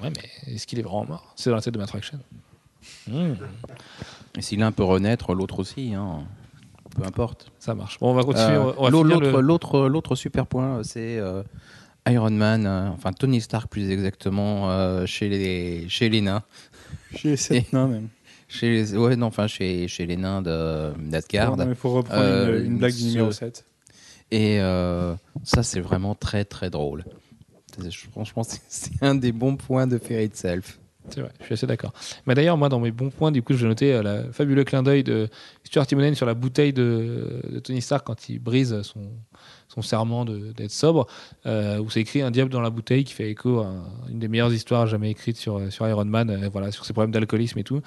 [0.00, 1.32] mais est-ce qu'il est vraiment mort?
[1.36, 2.18] C'est dans la tête de Matt Fraction.
[3.06, 3.34] Hmm,
[4.36, 5.94] Et si l'un peut renaître, l'autre aussi.
[5.94, 6.24] hein.
[6.96, 7.52] Peu importe.
[7.60, 8.00] ça marche.
[8.00, 8.56] Bon, on va continuer.
[8.56, 11.42] Euh, L'autre le- l'autre super point, c'est euh,
[12.08, 16.42] Iron Man, euh, enfin Tony Stark plus exactement, euh, chez, les, chez les nains.
[17.14, 18.08] Chez sept nains même.
[18.48, 21.56] Chez les, ouais, non, enfin chez, chez les nains de- d'Asgard.
[21.56, 23.64] Mais pour reprendre Euh, une, une blague du numéro 7.
[24.32, 27.04] Et euh, ça, c'est vraiment très très drôle.
[28.12, 30.78] Franchement, c'est- un des bons points de Fairy Itself.
[31.08, 31.92] C'est vrai, je suis assez d'accord.
[32.26, 34.82] Mais d'ailleurs, moi, dans mes bons points, du coup, j'ai noté euh, le fabuleux clin
[34.82, 35.28] d'œil de
[35.64, 39.00] Stuart Timonen sur la bouteille de, de Tony Stark quand il brise son,
[39.72, 41.06] son serment d'être sobre,
[41.46, 43.72] euh, où c'est écrit un diable dans la bouteille qui fait écho à
[44.10, 47.12] une des meilleures histoires jamais écrites sur, sur Iron Man, euh, voilà, sur ses problèmes
[47.12, 47.80] d'alcoolisme et tout.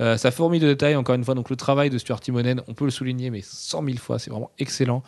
[0.00, 1.34] Euh, ça fourmille de détails, encore une fois.
[1.34, 4.30] Donc, le travail de Stuart Timonen, on peut le souligner, mais cent mille fois, c'est
[4.30, 5.02] vraiment excellent.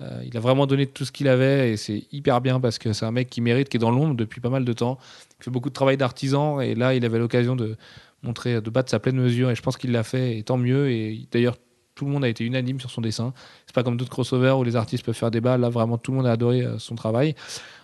[0.00, 2.92] Euh, il a vraiment donné tout ce qu'il avait et c'est hyper bien parce que
[2.92, 4.98] c'est un mec qui mérite, qui est dans l'ombre depuis pas mal de temps,
[5.38, 7.76] qui fait beaucoup de travail d'artisan et là il avait l'occasion de
[8.24, 10.90] montrer, de battre sa pleine mesure et je pense qu'il l'a fait et tant mieux
[10.90, 11.56] et d'ailleurs
[11.94, 13.32] tout le monde a été unanime sur son dessin.
[13.66, 16.18] C'est pas comme d'autres crossovers où les artistes peuvent faire débat, là vraiment tout le
[16.18, 17.34] monde a adoré euh, son travail.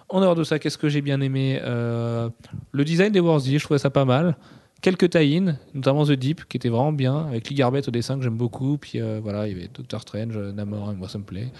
[0.08, 2.28] En dehors de ça, qu'est-ce que j'ai bien aimé Euh,
[2.72, 4.36] Le design des Warzy, je trouvais ça pas mal.
[4.82, 5.40] Quelques tie
[5.74, 8.78] notamment The Deep, qui était vraiment bien, avec Lee Garbett au dessin que j'aime beaucoup.
[8.78, 11.52] Puis euh, voilà, il y avait Doctor Strange, Namor et moi ça me plaît.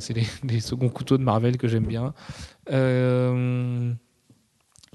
[0.00, 0.14] C'est
[0.44, 2.12] les seconds couteaux de Marvel que j'aime bien.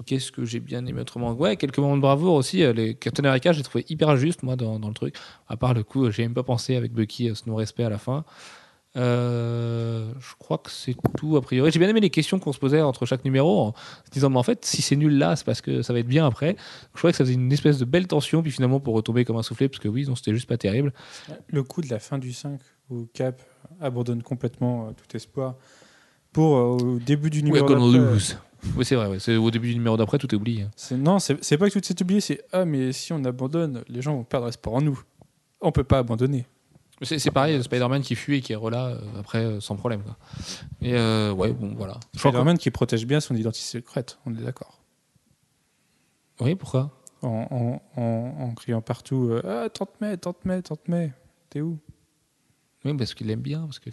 [0.04, 2.62] Qu'est-ce que j'ai bien aimé autrement Ouais, quelques moments de bravoure aussi.
[2.62, 5.16] euh, Les Captain America, j'ai trouvé hyper juste, moi, dans, dans le truc.
[5.48, 7.98] À part le coup, j'ai même pas pensé avec Bucky à ce non-respect à la
[7.98, 8.24] fin.
[8.96, 11.70] Euh, je crois que c'est tout a priori.
[11.70, 13.74] J'ai bien aimé les questions qu'on se posait entre chaque numéro en
[14.06, 16.06] se disant, mais en fait, si c'est nul là, c'est parce que ça va être
[16.06, 16.56] bien après.
[16.94, 19.36] Je crois que ça faisait une espèce de belle tension, puis finalement pour retomber comme
[19.36, 20.92] un soufflet, parce que oui, non, c'était juste pas terrible.
[21.48, 23.42] Le coup de la fin du 5 où Cap
[23.80, 25.56] abandonne complètement euh, tout espoir
[26.32, 28.38] pour euh, au début du We're numéro gonna d'après, lose.
[28.76, 29.18] Oui, c'est vrai, ouais.
[29.18, 30.66] c'est au début du numéro d'après, tout est oublié.
[30.76, 33.82] c'est- Non, c'est c'est pas que tout s'est oublié, c'est ah mais si on abandonne,
[33.88, 35.00] les gens vont perdre espoir en nous.
[35.60, 36.46] On peut pas abandonner.
[37.02, 40.02] C'est c'est pareil, Spider-Man qui fuit et qui est relâ euh, après euh, sans problème.
[40.02, 40.16] Quoi.
[40.80, 42.00] Et euh, ouais, bon, voilà.
[42.16, 44.80] Spider-Man qui protège bien son identité secrète, on est d'accord.
[46.40, 46.90] Oui, pourquoi?
[47.22, 51.12] En, en, en, en criant partout euh, ah 30 mai, 30 mai, 30 mai,
[51.50, 51.78] t'es où?
[52.86, 53.60] Oui, parce qu'il aime bien.
[53.62, 53.90] Parce que...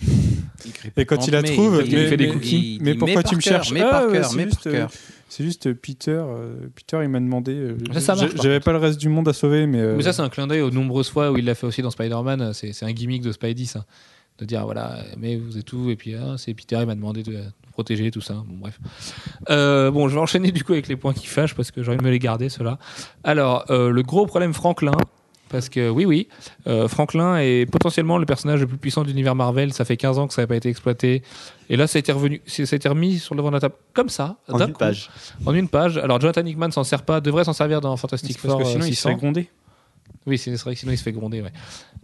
[0.96, 2.78] Et quand il la Mais trouve, il mais, fait des cookies.
[2.82, 4.90] mais pourquoi tu me cherches Mais Ah, par ouais, cœur, c'est mais juste, par cœur.
[5.30, 6.12] C'est juste euh, Peter.
[6.24, 7.54] euh, Peter, il m'a demandé.
[7.54, 7.78] euh,
[8.42, 9.80] J'avais pas le reste du monde à sauver, mais.
[9.80, 11.82] euh, Mais ça, c'est un clin d'œil aux nombreuses fois où il l'a fait aussi
[11.82, 12.54] dans Spider-Man.
[12.54, 13.86] C'est un gimmick de Spidey, ça.
[14.40, 17.22] De dire, voilà, mais vous êtes où Et puis, ah, c'est Peter, il m'a demandé
[17.24, 17.38] de
[17.72, 18.34] protéger, tout ça.
[18.34, 18.80] Bon, bref.
[19.50, 21.90] Euh, bon, je vais enchaîner du coup avec les points qui fâchent parce que j'ai
[21.90, 22.78] envie de me les garder, ceux-là.
[23.24, 24.92] Alors, euh, le gros problème Franklin.
[25.54, 26.28] Parce que oui, oui,
[26.66, 29.72] euh, Franklin est potentiellement le personnage le plus puissant de l'univers Marvel.
[29.72, 31.22] Ça fait 15 ans que ça n'a pas été exploité.
[31.70, 33.60] Et là, ça a été, revenu, ça a été remis sur le devant de la
[33.60, 35.12] table comme ça, En d'un une coup, page.
[35.46, 36.00] en une page.
[36.00, 38.84] Alors, Jonathan Hickman s'en sert pas, devrait s'en servir dans Fantastic parce Four que sinon,
[38.84, 39.10] euh, il 600.
[39.10, 39.50] serait grondé.
[40.26, 41.42] Oui, c'est vrai que sinon il se fait gronder.
[41.42, 41.52] Ouais.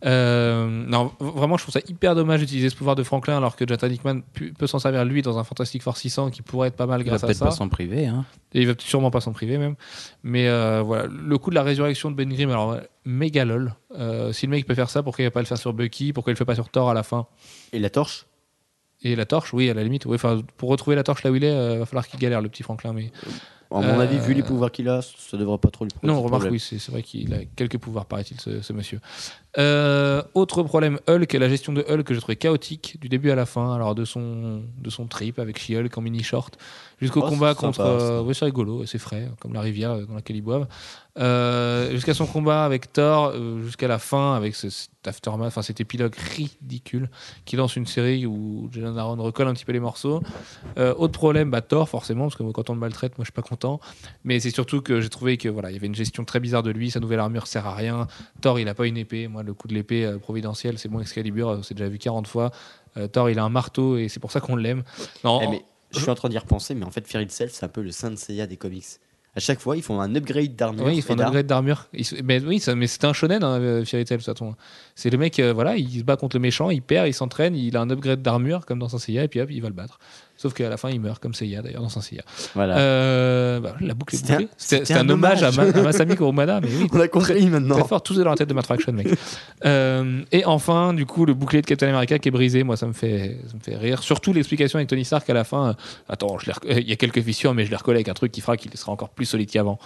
[0.05, 3.65] Euh, non, vraiment, je trouve ça hyper dommage d'utiliser ce pouvoir de Franklin alors que
[3.67, 6.75] Jonathan Hickman pu- peut s'en servir lui dans un Fantastic Four 600 qui pourrait être
[6.75, 7.45] pas mal Il va grâce à peut-être ça.
[7.45, 8.07] pas s'en priver.
[8.07, 8.25] Hein.
[8.53, 9.75] Et il va sûrement pas s'en priver même.
[10.23, 13.73] Mais euh, voilà, le coup de la résurrection de Ben Grimm, alors méga lol.
[13.97, 16.13] Euh, si le mec peut faire ça, pourquoi il va pas le faire sur Bucky?
[16.13, 17.27] Pourquoi il le fait pas sur Thor à la fin?
[17.73, 18.25] Et la torche?
[19.01, 20.05] Et la torche, oui, à la limite.
[20.05, 22.41] Oui, enfin, pour retrouver la torche là où il est, euh, va falloir qu'il galère
[22.41, 22.91] le petit Franklin.
[22.91, 23.11] Mais
[23.71, 26.07] À mon Euh, avis, vu les pouvoirs qu'il a, ça devrait pas trop lui poser
[26.07, 26.53] non, remarque, problème.
[26.53, 28.99] oui, c'est c'est vrai qu'il a quelques pouvoirs, paraît-il, ce, ce monsieur.
[29.57, 33.35] Euh, autre problème, Hulk, la gestion de Hulk que j'ai trouvé chaotique du début à
[33.35, 33.73] la fin.
[33.73, 36.57] Alors de son de son trip avec She-Hulk en mini short
[37.01, 37.77] jusqu'au Oh, combat contre.
[37.77, 40.67] sympa, euh, oui, c'est rigolo, c'est frais, comme la rivière euh, dans laquelle ils boivent.
[41.17, 43.33] Euh, jusqu'à son combat avec Thor,
[43.63, 47.09] jusqu'à la fin avec ce, cet aftermath, enfin cet épilogue ridicule
[47.43, 50.21] qui lance une série où Jalen Aaron recolle un petit peu les morceaux.
[50.77, 53.33] Autre problème, bah, Thor forcément, parce que moi, quand on me maltraite, moi je suis
[53.33, 53.79] pas content.
[54.23, 56.63] Mais c'est surtout que j'ai trouvé que voilà, il y avait une gestion très bizarre
[56.63, 56.91] de lui.
[56.91, 58.07] Sa nouvelle armure sert à rien.
[58.41, 59.27] Thor, il a pas une épée.
[59.27, 62.27] Moi, le coup de l'épée euh, providentielle, c'est bon Excalibur, euh, c'est déjà vu 40
[62.27, 62.51] fois.
[62.97, 64.83] Euh, Thor, il a un marteau et c'est pour ça qu'on l'aime.
[65.23, 67.65] Non, Eh, mais je suis en train d'y repenser, mais en fait, Fear Itself, c'est
[67.65, 68.85] un peu le Saint Seiya des comics.
[69.35, 70.85] À chaque fois, ils font un upgrade d'armure.
[70.85, 71.87] Oui, il faut et un upgrade d'armure.
[72.23, 74.55] Mais oui, ça- mais c'était un shonen, hein, de toute façon.
[74.95, 77.55] C'est le mec, euh, voilà, il se bat contre le méchant, il perd, il s'entraîne,
[77.55, 79.75] il a un upgrade d'armure comme dans Saint Seiya, et puis hop, il va le
[79.75, 79.99] battre.
[80.41, 82.21] Sauf qu'à la fin, il meurt comme Seiya d'ailleurs dans Saint Seiya.
[82.55, 82.77] Voilà.
[82.77, 84.47] Euh, bah, la boucle est bouclée.
[84.55, 85.51] C'était c'était un, un hommage, à.
[85.51, 86.87] Ma- à Masami Kurumada, mais oui.
[86.93, 87.75] On a compris maintenant.
[87.77, 89.07] Très fort, tous est dans la tête de Matt Fraction, mec.
[89.65, 92.85] Euh, et enfin, du coup, le bouclier de Captain America qui est brisé, moi, ça
[92.87, 94.01] me fait, ça me fait rire.
[94.01, 95.69] Surtout l'explication avec Tony Stark à la fin.
[95.71, 95.73] euh,
[96.07, 98.39] attends, euh, il y a quelques fissures, mais je les recolle avec un truc qui
[98.39, 99.77] fera qu'il sera encore plus solide qu'avant.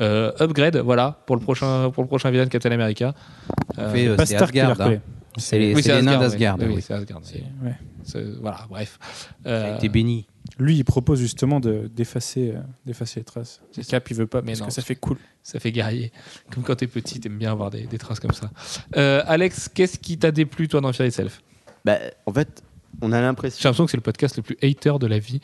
[0.00, 3.14] Euh, upgrade, voilà, pour le prochain, pour le prochain villain de Captain America.
[3.80, 4.86] Euh, Fait, euh, Pas c'est Stark qui l'a Asgard.
[4.86, 5.00] recollé.
[5.04, 5.12] hein.
[5.38, 6.74] C'est les, oui, les nains Asgard, d'Asgard.
[6.76, 7.20] Oui, c'est Asgard.
[7.62, 7.74] Ouais.
[8.40, 8.98] Voilà, bref.
[9.44, 10.26] Il a Euh, été béni.
[10.58, 13.60] Lui, il propose justement de- d'effacer euh, d'effacer les traces.
[13.72, 14.66] C'est Le Cap, il veut pas, Mais parce non.
[14.66, 15.18] que ça fait cool.
[15.42, 16.12] Ça fait guerrier.
[16.52, 18.50] Comme quand t'es petit, t'aimes bien avoir des, des traces comme ça.
[18.96, 21.42] Euh, Alex, qu'est-ce qui t'a déplu, toi, dans Fear Itself?
[21.84, 22.62] Bah, en fait,
[23.02, 23.68] on a J'ai l'impression.
[23.68, 25.40] l'impression que c'est le podcast le plus hater de la vie.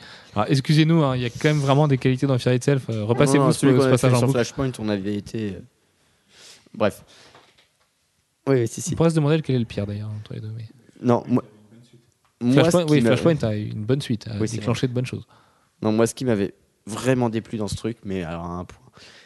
[0.47, 2.85] Excusez-nous, hein, il y a quand même vraiment des qualités dans Fear Itself.
[2.89, 4.37] Euh, Repassez-vous non, ce, passage en sur boucle.
[4.39, 5.51] Flashpoint, on avait été.
[5.55, 5.59] euh,
[6.73, 7.03] Bref.
[8.47, 10.51] Oui, oui, si, On pourrait se demander lequel est le pire d'ailleurs entre les deux.
[10.55, 10.65] Mais...
[11.01, 11.43] Non, moi.
[12.41, 15.25] moi, Flashpoint, oui, Flashpoint a une bonne suite, a Oui, c'est déclenché de bonnes choses.
[15.81, 16.53] Non, moi, ce qui m'avait
[16.85, 18.79] vraiment déplu dans ce truc, mais alors à un point,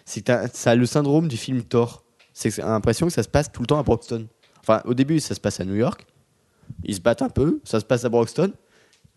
[0.05, 2.03] c'est que ça a le syndrome du film Thor.
[2.33, 4.27] C'est que l'impression que ça se passe tout le temps à Broxton.
[4.59, 6.05] Enfin, au début, ça se passe à New York.
[6.83, 8.53] Ils se battent un peu, ça se passe à Broxton.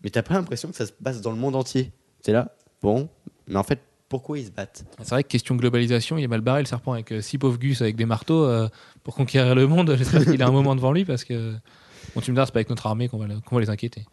[0.03, 1.91] Mais t'as pas l'impression que ça se passe dans le monde entier.
[2.21, 3.09] C'est là, bon,
[3.47, 3.79] mais en fait,
[4.11, 6.93] pourquoi ils se battent C'est vrai que question globalisation, il est mal barré le serpent
[6.93, 8.67] avec euh, six pauvres gus avec des marteaux euh,
[9.03, 9.95] pour conquérir le monde.
[9.97, 11.55] J'espère qu'il a un moment devant lui parce que.
[12.13, 13.69] Bon, tu me diras, c'est pas avec notre armée qu'on va, le- qu'on va les
[13.69, 14.05] inquiéter.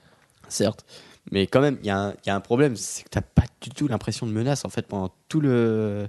[0.49, 0.87] Certes.
[1.33, 3.21] Mais quand même, il y, a un- il y a un problème, c'est que t'as
[3.21, 6.09] pas du tout l'impression de menace en fait pendant tout le.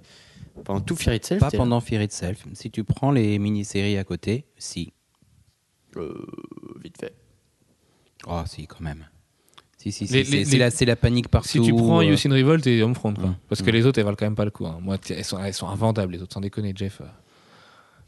[0.64, 1.40] Pendant tout Fear Itself.
[1.42, 2.44] Pas pendant Fear Itself.
[2.54, 4.94] Si tu prends les mini-séries à côté, si.
[5.98, 6.14] Euh,
[6.84, 7.14] vite fait.
[8.28, 9.06] Oh, si, quand même.
[9.82, 10.14] Si, si, si.
[10.14, 11.48] Les- c'est les- la, panique partout.
[11.48, 13.28] Si tu prends euh, Yusin Revolt et Homefront, quoi.
[13.30, 13.36] Mm.
[13.48, 13.74] Parce que Mm.
[13.74, 14.66] les autres, elles valent quand même pas le coup.
[14.68, 14.78] hein.
[14.82, 17.00] Moi, elles sont, elles sont invendables, les autres, sans déconner, Jeff.
[17.02, 17.06] euh.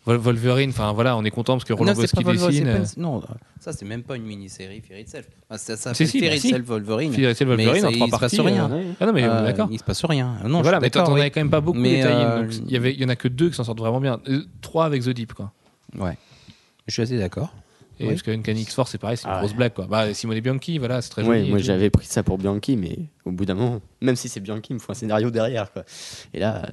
[0.03, 2.67] Vol- Wolverine, enfin voilà, on est content parce que Roland Wolverine, dessine.
[2.67, 3.21] euh, pas Non,
[3.59, 5.27] ça, c'est même pas une mini-série Fear Itself.
[5.47, 6.47] Ah, Ça, ça Si, Fear bah, si.
[6.47, 7.13] Itself Wolverine.
[7.13, 8.37] Fear Itself Wolverine en trois il se parties.
[8.37, 8.71] passe rien.
[8.71, 9.67] euh, Ah non, mais Euh, d'accord.
[9.71, 10.37] Il se passe rien.
[10.47, 12.99] Non, voilà, mais t'en avais quand même pas beaucoup Mais, euh, Il y avait- il
[12.99, 14.19] y en a que deux qui s'en sortent vraiment bien.
[14.61, 15.51] Trois avec The Deep, quoi.
[15.97, 16.17] Ouais.
[16.87, 17.53] Je suis assez d'accord.
[18.01, 18.09] Et Oui.
[18.15, 19.57] parce qu'une X Force, c'est pareil, c'est une Ah grosse ouais.
[19.57, 19.85] blague, quoi.
[19.85, 21.49] Bah, Simone Bianchi, voilà, c'est très Ouais, joli.
[21.49, 21.67] moi et tout.
[21.67, 24.73] j'avais pris ça pour Bianchi, mais au bout d'un moment, même si c'est Bianchi, il
[24.75, 25.71] me faut un scénario derrière.
[25.71, 25.83] Quoi.
[26.33, 26.67] Et là,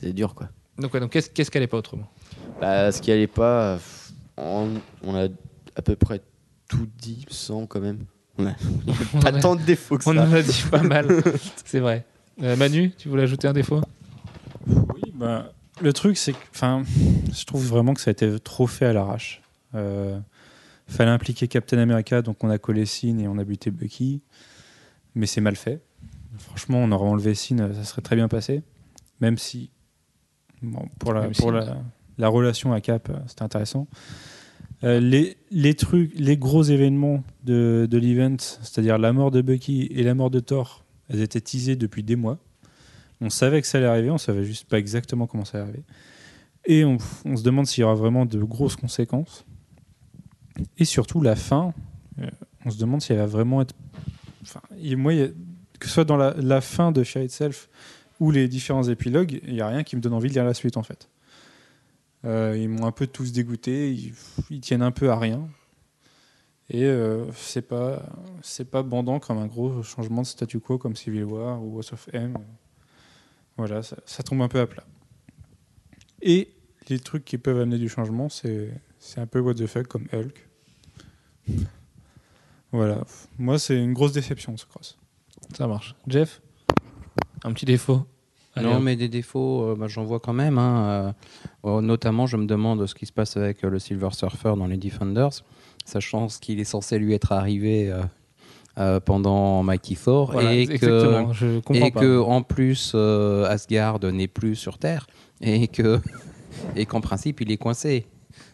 [0.00, 0.34] c'est dur.
[0.34, 0.48] quoi.
[0.78, 2.08] Donc, ouais, donc qu'est-ce qu'est-ce qu'elle est pas autrement?
[2.60, 3.78] Bah, ce qui allait pas,
[4.38, 4.68] on,
[5.04, 5.28] on a
[5.76, 6.22] à peu près
[6.68, 7.98] tout dit sans quand même.
[8.38, 8.52] On a
[9.14, 10.22] On pas a- tant de défauts que On ça.
[10.22, 11.06] en a dit pas mal,
[11.66, 12.06] c'est vrai.
[12.42, 13.82] Euh, Manu, tu voulais ajouter un défaut?
[14.66, 16.82] Oui, bah, le truc, c'est que, enfin,
[17.32, 19.39] je trouve vraiment que ça a été trop fait à l'arrache.
[19.74, 20.18] Euh,
[20.86, 24.22] fallait impliquer Captain America, donc on a collé Sin et on a buté Bucky,
[25.14, 25.80] mais c'est mal fait.
[26.38, 28.62] Franchement, on aurait enlevé Sin, ça serait très bien passé,
[29.20, 29.70] même si,
[30.62, 31.76] bon, pour la, Même pour si- la,
[32.18, 33.86] la relation à Cap, euh, c'était intéressant.
[34.82, 39.88] Euh, les, les trucs, les gros événements de, de l'event, c'est-à-dire la mort de Bucky
[39.90, 42.38] et la mort de Thor, elles étaient teasées depuis des mois.
[43.20, 45.84] On savait que ça allait arriver, on savait juste pas exactement comment ça allait arriver.
[46.64, 46.96] Et on,
[47.26, 49.44] on se demande s'il y aura vraiment de grosses conséquences.
[50.78, 51.72] Et surtout, la fin,
[52.18, 52.28] euh,
[52.64, 53.74] on se demande si elle va vraiment être.
[54.42, 54.60] Enfin,
[54.96, 55.12] moi,
[55.78, 57.68] que ce soit dans la, fin de Fear Itself
[58.20, 60.54] ou les différents épilogues, il n'y a rien qui me donne envie de lire la
[60.54, 61.08] suite en fait.
[62.26, 63.90] Euh, ils m'ont un peu tous dégoûté,
[64.50, 65.48] ils, tiennent un peu à rien.
[66.68, 68.02] Et euh, c'est pas
[68.42, 71.92] c'est pas bandant comme un gros changement de statu quo comme Civil War ou House
[71.92, 72.34] of M.
[73.56, 74.84] Voilà, ça, tombe un peu à plat.
[76.22, 76.52] Et
[76.86, 78.70] des trucs qui peuvent amener du changement, c'est
[79.00, 80.46] c'est un peu what the fuck comme Hulk.
[82.72, 82.98] Voilà.
[83.38, 84.96] Moi, c'est une grosse déception, ce cross.
[85.56, 85.94] Ça marche.
[86.06, 86.40] Jeff
[87.42, 88.06] Un petit défaut
[88.54, 88.82] Allez, non, hop.
[88.82, 90.58] mais des défauts, euh, bah, j'en vois quand même.
[90.58, 91.14] hein,
[91.64, 94.54] euh, euh, notamment, je me demande ce qui se passe avec euh, le Silver Surfer
[94.56, 95.30] dans les Defenders,
[95.84, 98.02] sachant ce qu'il est censé lui être arrivé euh,
[98.78, 101.32] euh, pendant Mighty Thor Voilà, et que exactement.
[101.32, 102.00] Je comprends et pas.
[102.00, 105.06] que en plus euh, Asgard n'est plus sur Terre
[105.40, 106.00] et que
[106.76, 108.06] et qu'en principe il est coincé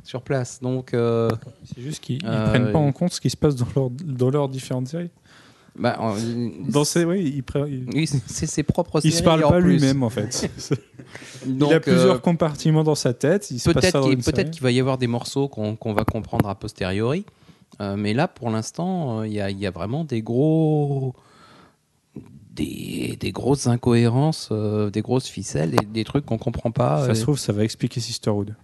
[0.07, 0.61] sur place.
[0.61, 1.29] Donc euh,
[1.65, 3.91] C'est juste qu'ils ils Euh, prennent pas en compte ce qui se passe dans leurs
[3.91, 5.11] dans différentes séries.
[5.79, 5.99] bah,
[6.69, 10.11] Dans ces, oui, pre- ils- oui, c'est- ses propres il se parle pas lui-même en
[10.11, 10.51] fait.
[11.47, 13.51] il Donc, a plusieurs euh, compartiments dans sa tête.
[13.51, 17.25] Il Peut-être qu'il va y avoir des morceaux qu'on va comprendre a posteriori.
[17.83, 21.15] Euh, mais là, pour l'instant, euh, il y, a- il y a vraiment des gros.
[22.55, 27.07] Des, des grosses incohérences, des grosses ficelles, et des trucs qu'on comprend pas.
[27.07, 28.55] Ça se trouve, ça va expliquer Sisterhood.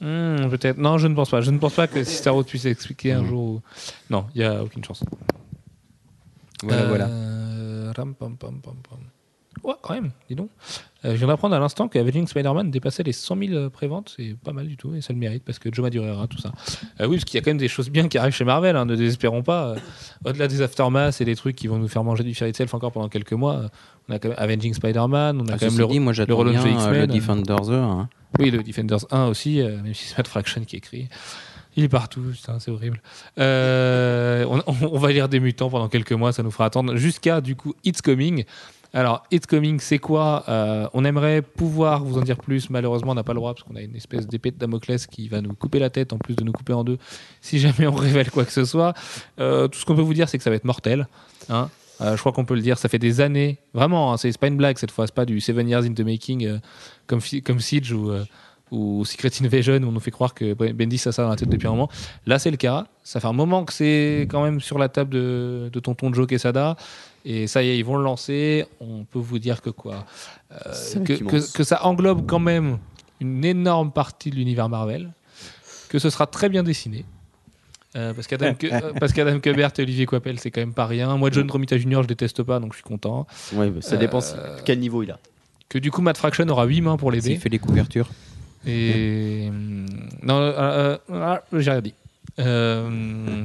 [0.00, 0.78] Hmm, Peut-être.
[0.78, 1.40] Non, je ne pense pas.
[1.40, 3.28] Je ne pense pas que Sisterhood puisse expliquer un Mhm.
[3.28, 3.42] jour.
[3.44, 3.62] où-
[4.10, 5.02] Non, il n'y a aucune chance.
[6.62, 7.06] Voilà, Euh, voilà.
[7.96, 8.98] ram, pam, pam, pam, pam.
[9.62, 10.50] Ouais, quand même, dis donc.
[11.04, 14.12] Euh, je viens d'apprendre à l'instant que Avenging Spider-Man dépassait les 100 000 préventes.
[14.16, 16.52] C'est pas mal du tout et ça le mérite parce que Joe Madureira, tout ça.
[17.00, 18.76] Euh, oui, parce qu'il y a quand même des choses bien qui arrivent chez Marvel,
[18.76, 19.68] hein, ne désespérons pas.
[19.68, 19.76] Euh,
[20.24, 22.92] Au-delà des aftermaths et des trucs qui vont nous faire manger du fairy self encore
[22.92, 23.68] pendant quelques mois, euh,
[24.08, 25.86] on a quand même Avenging Spider-Man, on a Ah, quand même le.
[25.86, 26.22] dit, moi J.
[26.22, 27.06] euh, X-Men, le euh.
[27.06, 27.74] Defenders 1.
[28.00, 28.08] hein.
[28.38, 31.08] Oui, le Defenders 1 aussi, euh, même si c'est Matt Fraction qui écrit.
[31.76, 32.22] Il est partout,
[32.60, 33.02] c'est horrible.
[33.38, 37.56] Euh, on, va lire des mutants pendant quelques mois, ça nous fera attendre jusqu'à du
[37.56, 38.44] coup It's Coming.
[38.92, 42.70] Alors, It's Coming, c'est quoi Euh, On aimerait pouvoir vous en dire plus.
[42.70, 45.26] Malheureusement, on n'a pas le droit parce qu'on a une espèce d'épée de Damoclès qui
[45.26, 46.98] va nous couper la tête en plus de nous couper en deux
[47.40, 48.92] si jamais on révèle quoi que ce soit.
[49.36, 51.08] Tout ce qu'on peut vous dire, c'est que ça va être mortel.
[51.48, 51.68] hein.
[52.00, 52.78] Euh, je crois qu'on peut le dire.
[52.78, 55.40] Ça fait des années, vraiment, hein, c'est pas une blague cette fois, c'est pas du
[55.40, 56.58] Seven Years in the Making euh,
[57.06, 58.24] comme, comme Siege ou, euh,
[58.70, 61.48] ou Secret Invasion où on nous fait croire que Bendis a ça dans la tête
[61.48, 61.90] depuis un moment.
[62.26, 62.86] Là, c'est le cas.
[63.02, 66.26] Ça fait un moment que c'est quand même sur la table de, de tonton Joe
[66.26, 66.76] Quesada.
[67.24, 68.66] Et ça y est, ils vont le lancer.
[68.80, 70.04] On peut vous dire que quoi
[71.04, 72.78] que, que ça englobe quand même
[73.20, 75.12] une énorme partie de l'univers Marvel.
[75.88, 77.04] Que ce sera très bien dessiné.
[77.96, 81.16] Euh, parce qu'Adam Que- euh, et Olivier Coipel, c'est quand même pas rien.
[81.16, 83.26] Moi, John Romita Jr., je déteste pas, donc je suis content.
[83.52, 85.18] Ouais, bah, ça dépend si- Euh, quel niveau il a.
[85.68, 87.30] Que du coup, Matt Fraction aura 8 mains pour l'aider.
[87.30, 88.08] S'il fait les couvertures.
[88.66, 89.86] Et hum,
[90.22, 91.94] non, euh, euh, ah, j'ai rien dit.
[92.40, 93.44] Euh,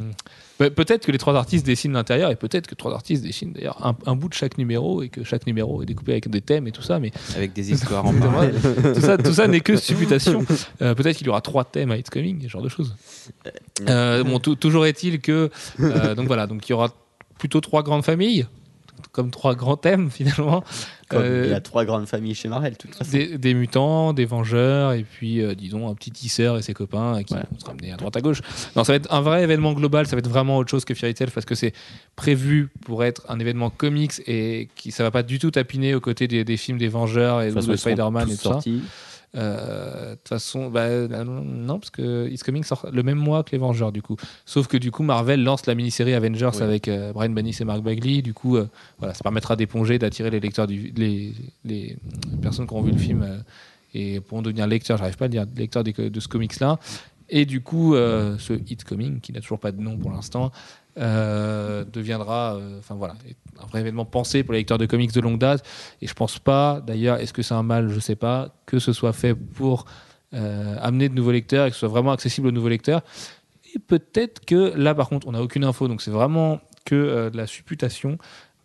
[0.60, 3.84] pe- peut-être que les trois artistes dessinent l'intérieur et peut-être que trois artistes dessinent d'ailleurs
[3.84, 6.68] un, un bout de chaque numéro et que chaque numéro est découpé avec des thèmes
[6.68, 8.54] et tout ça, mais Avec des histoires en parallèle.
[8.94, 10.46] tout ça, tout ça n'est que supputation.
[10.84, 12.96] Euh, peut-être qu'il y aura trois thèmes à It's Coming, ce genre de choses.
[13.90, 15.50] Euh, bon, tou- toujours est-il que
[15.80, 16.90] euh, donc voilà, donc il y aura
[17.38, 18.46] plutôt trois grandes familles,
[19.12, 20.64] comme trois grands thèmes finalement.
[21.10, 23.10] Comme Euh, il y a trois grandes familles chez Marvel, de toute façon.
[23.12, 27.16] des, des mutants, des vengeurs, et puis, euh, disons, un petit tisseur et ses copains
[27.18, 27.40] euh, qui Ouais.
[27.52, 28.42] vont se ramener à droite à gauche.
[28.76, 30.94] Non, ça va être un vrai événement global, ça va être vraiment autre chose que
[30.94, 31.74] Fairy Tail parce que c'est
[32.16, 36.02] prévu pour être un événement comics et qui ça va pas du tout tapiner aux
[36.02, 38.60] côtés des, des films des Vengeurs et De Spider-Man et tout ça.
[39.36, 43.44] Euh, De toute façon, bah, euh, non, parce que It's Coming sort le même mois
[43.44, 44.16] que les Vengeurs, du coup.
[44.46, 46.62] Sauf que du coup, Marvel lance la mini-série Avengers Oui.
[46.64, 48.22] avec euh, Brian Bennis et Mark Bagley.
[48.22, 51.34] Du coup, euh, voilà, ça permettra d'éponger, d'attirer les lecteurs, du, les,
[51.64, 51.98] les
[52.42, 53.44] personnes qui ont vu le film
[53.94, 56.80] et pourront devenir lecteurs, j'arrive pas à le dire, lecteurs des- de ce comics-là.
[57.30, 60.52] Et du coup, ce It's Coming, qui n'a toujours pas de nom pour l'instant,
[60.98, 63.16] euh, deviendra, euh, enfin voilà,
[63.62, 65.64] un vrai événement pensé pour les lecteurs de comics de longue date.
[66.02, 68.92] Et je pense pas, d'ailleurs, est-ce que c'est un mal, je sais pas, que ce
[68.94, 69.86] soit fait pour
[70.34, 73.02] euh, amener de nouveaux lecteurs et que ce soit vraiment accessible aux nouveaux lecteurs.
[73.76, 77.38] Et peut-être que là, par contre, on n'a aucune info, donc c'est vraiment que de
[77.38, 78.18] la supputation.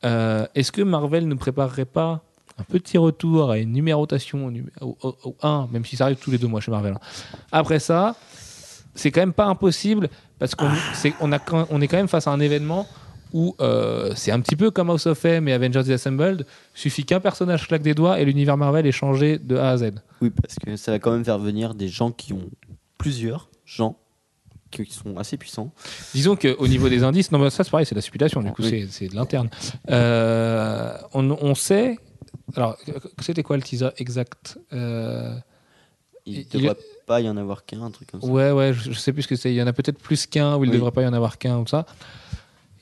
[0.03, 2.23] Est-ce que Marvel ne préparerait pas
[2.59, 6.05] un petit retour à une numérotation au, numé- au- au- au 1, même si ça
[6.05, 6.93] arrive tous les deux mois chez Marvel.
[6.95, 7.01] hein.
[7.51, 8.15] Après ça,
[8.95, 10.09] c'est quand même pas impossible
[10.39, 12.87] parce qu'on c'est- on a quand- on est quand même face à un événement
[13.33, 16.47] où euh, c'est un petit peu comme House of M et Avengers Disassembled.
[16.75, 19.93] Suffit qu'un personnage claque des doigts et l'univers Marvel est changé de A à Z.
[20.21, 22.49] Oui, parce que ça va quand même faire venir des gens qui ont
[22.99, 23.97] plusieurs gens
[24.71, 25.73] qui sont assez puissants.
[26.15, 28.51] Disons qu'au niveau des indices, non, mais ça c'est pareil, c'est de la supputation, du
[28.51, 28.89] coup Oui.
[28.91, 29.49] c'est- de l'interne.
[29.91, 31.97] Euh, on, on sait.
[32.57, 32.77] Alors,
[33.21, 34.59] c'était quoi le teaser exact?
[34.73, 35.35] Euh,
[36.27, 38.26] Il Il- devrait pas y en avoir qu'un, un truc comme ça.
[38.26, 39.51] Ouais, ouais, je, je sais plus ce que c'est.
[39.52, 40.78] Il y en a peut-être plus qu'un, ou il ne Oui.
[40.78, 41.86] devrait pas y en avoir qu'un, ou ça.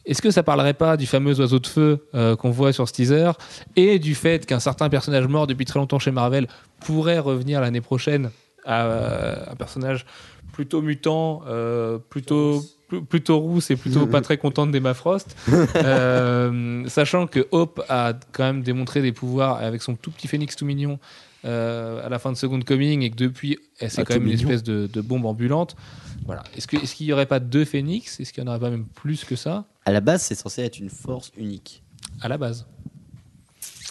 [0.04, 2.92] Est-ce que ça parlerait pas du fameux oiseau de feu euh, qu'on voit sur ce
[2.92, 3.30] teaser
[3.76, 6.48] et du fait qu'un certain personnage mort depuis très longtemps chez Marvel
[6.80, 8.30] pourrait revenir l'année prochaine
[8.64, 10.04] à euh, un personnage
[10.52, 15.36] plutôt mutant, euh, plutôt pl- plutôt rousse et plutôt pas très contente d'Emma Frost,
[15.76, 20.56] Euh, sachant que Hope a quand même démontré des pouvoirs avec son tout petit phénix
[20.56, 20.98] tout mignon
[21.44, 24.26] euh, à la fin de Second Coming et que depuis, eh, c'est Ah, quand même
[24.26, 25.76] une espèce de, de bombe ambulante.
[26.24, 26.42] Voilà.
[26.56, 28.20] Est-ce que- est-ce qu'il n'y aurait pas deux Phoenix?
[28.20, 29.64] Est-ce qu'il n'y en aurait pas même plus que ça?
[29.84, 31.82] À la base, c'est censé être une force unique.
[32.20, 32.66] à la base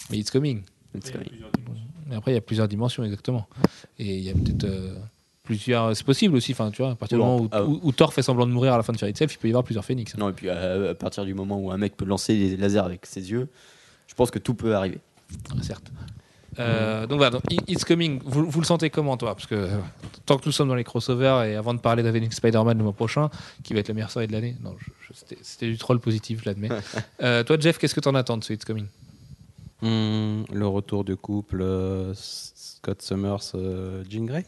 [0.10, 0.62] Mais It's Coming.
[2.08, 3.48] Mais après, il y a plusieurs dimensions, exactement.
[4.00, 4.96] Et il y a peut-être euh,
[5.44, 5.96] plusieurs.
[5.96, 7.64] C'est possible aussi, enfin, tu vois, à partir du moment où, ah.
[7.66, 9.48] où- où Thor fait semblant de mourir à la fin de Fairy Tail, il peut
[9.48, 10.16] y avoir plusieurs Phoenix.
[10.18, 12.80] Non, et puis euh, à partir du moment où un mec peut lancer des lasers
[12.80, 13.48] avec ses yeux,
[14.08, 15.00] je pense que tout peut arriver.
[15.52, 15.92] Ah, certes.
[16.60, 19.36] Euh, Donc voilà, donc, It's Coming, vous, vous le sentez comment toi?
[19.36, 19.78] Parce que euh,
[20.26, 22.94] tant que nous sommes dans les crossovers et avant de parler d'Avenging Spider-Man le mois
[22.94, 23.30] prochain,
[23.64, 26.00] qui va être la meilleure série de l'année, non, je- je- c'était- c'était du troll
[26.00, 26.70] positif, je l'admets.
[27.24, 28.88] Euh, toi, Jeff, qu'est-ce que t'en attends de ce It's Coming?
[29.84, 34.46] Hum, le retour du couple euh, Scott Summers, euh, Jean Grey?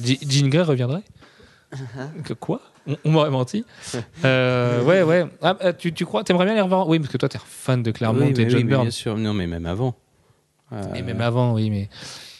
[0.00, 1.02] Je- Jean Grey reviendrait
[2.24, 2.60] Que quoi?
[2.86, 3.64] On, on m'aurait menti.
[4.24, 5.26] Euh, ouais, ouais.
[5.42, 6.86] Ah, tu, tu crois T'aimerais bien les revoir?
[6.88, 8.82] Oui, parce que toi, t'es fan de Claremont Oui, et John oui, Byrne.
[8.82, 9.16] bien sûr.
[9.16, 9.94] Non, mais même avant.
[10.72, 11.88] Euh, Et même avant, oui, mais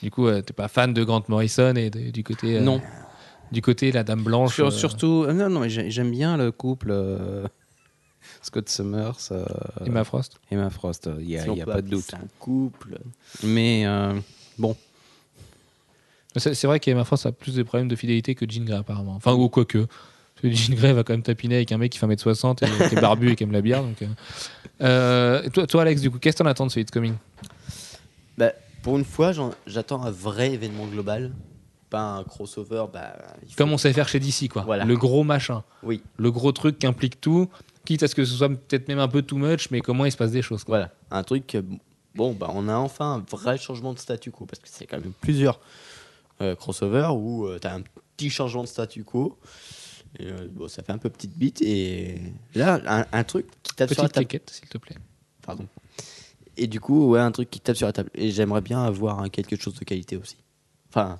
[0.03, 2.57] du coup, euh, t'es pas fan de Grant Morrison et de- du côté.
[2.57, 2.81] euh, Non.
[3.53, 4.55] Du côté la Dame Blanche.
[4.55, 7.45] Sur- euh, Surtout, non, non, j'aime bien le couple euh,
[8.43, 9.45] Scott Summers, euh,
[9.85, 10.39] Emma Frost.
[10.53, 11.11] Emma Frost.
[11.19, 12.05] Il n'y a, Si y a pas de doute.
[12.05, 12.99] ça un couple.
[13.43, 14.15] Mais euh,
[14.59, 14.77] bon,
[16.37, 19.15] C'est c'est vrai qu'Emma Frost a plus de problèmes de fidélité que Jean Grey, apparemment.
[19.17, 19.79] Enfin, ou quoi que.
[20.35, 22.89] Parce que Jean Grey va quand même tapiner avec un mec qui fait 1m60 et
[22.89, 23.83] qui est barbu et qui aime la bière.
[23.83, 23.97] Donc,
[24.81, 25.49] euh.
[25.51, 27.15] Toi, toi, Alex, du coup, qu'est-ce que t'en attends de ce It's Coming?
[28.41, 28.53] Bah,
[28.83, 29.33] pour une fois,
[29.67, 31.33] j'attends un vrai événement global,
[31.91, 32.87] pas un crossover.
[32.93, 33.15] Bah,
[33.49, 34.63] faut- Comme on sait faire chez DC, quoi.
[34.63, 34.85] Voilà.
[34.85, 35.63] Le gros machin.
[35.83, 37.49] Oui, Le gros truc qui implique tout,
[37.85, 40.13] quitte à ce que ce soit peut-être même un peu too much, mais comment il
[40.13, 40.65] se passe des choses.
[40.65, 40.79] Quoi.
[40.79, 40.93] voilà.
[41.11, 41.55] Un truc.
[41.55, 41.63] euh,
[42.17, 44.99] Bon, bah, on a enfin un vrai changement de statu quo, parce que c'est quand
[44.99, 45.61] même plusieurs
[46.41, 47.83] euh, crossovers où tu as un
[48.17, 49.39] petit changement de statu quo.
[50.19, 51.63] Et, euh, bon, ça fait un peu petite bite.
[51.63, 52.21] Et
[52.57, 54.27] là, un, un truc qui tape sur la Petite table.
[54.27, 54.97] quéquette, s'il te plaît.
[55.47, 55.67] Pardon.
[56.63, 58.11] Et du coup, ouais, un truc qui tape sur la table.
[58.15, 60.37] Et j'aimerais bien avoir quelque chose de qualité aussi.
[60.91, 61.19] Enfin.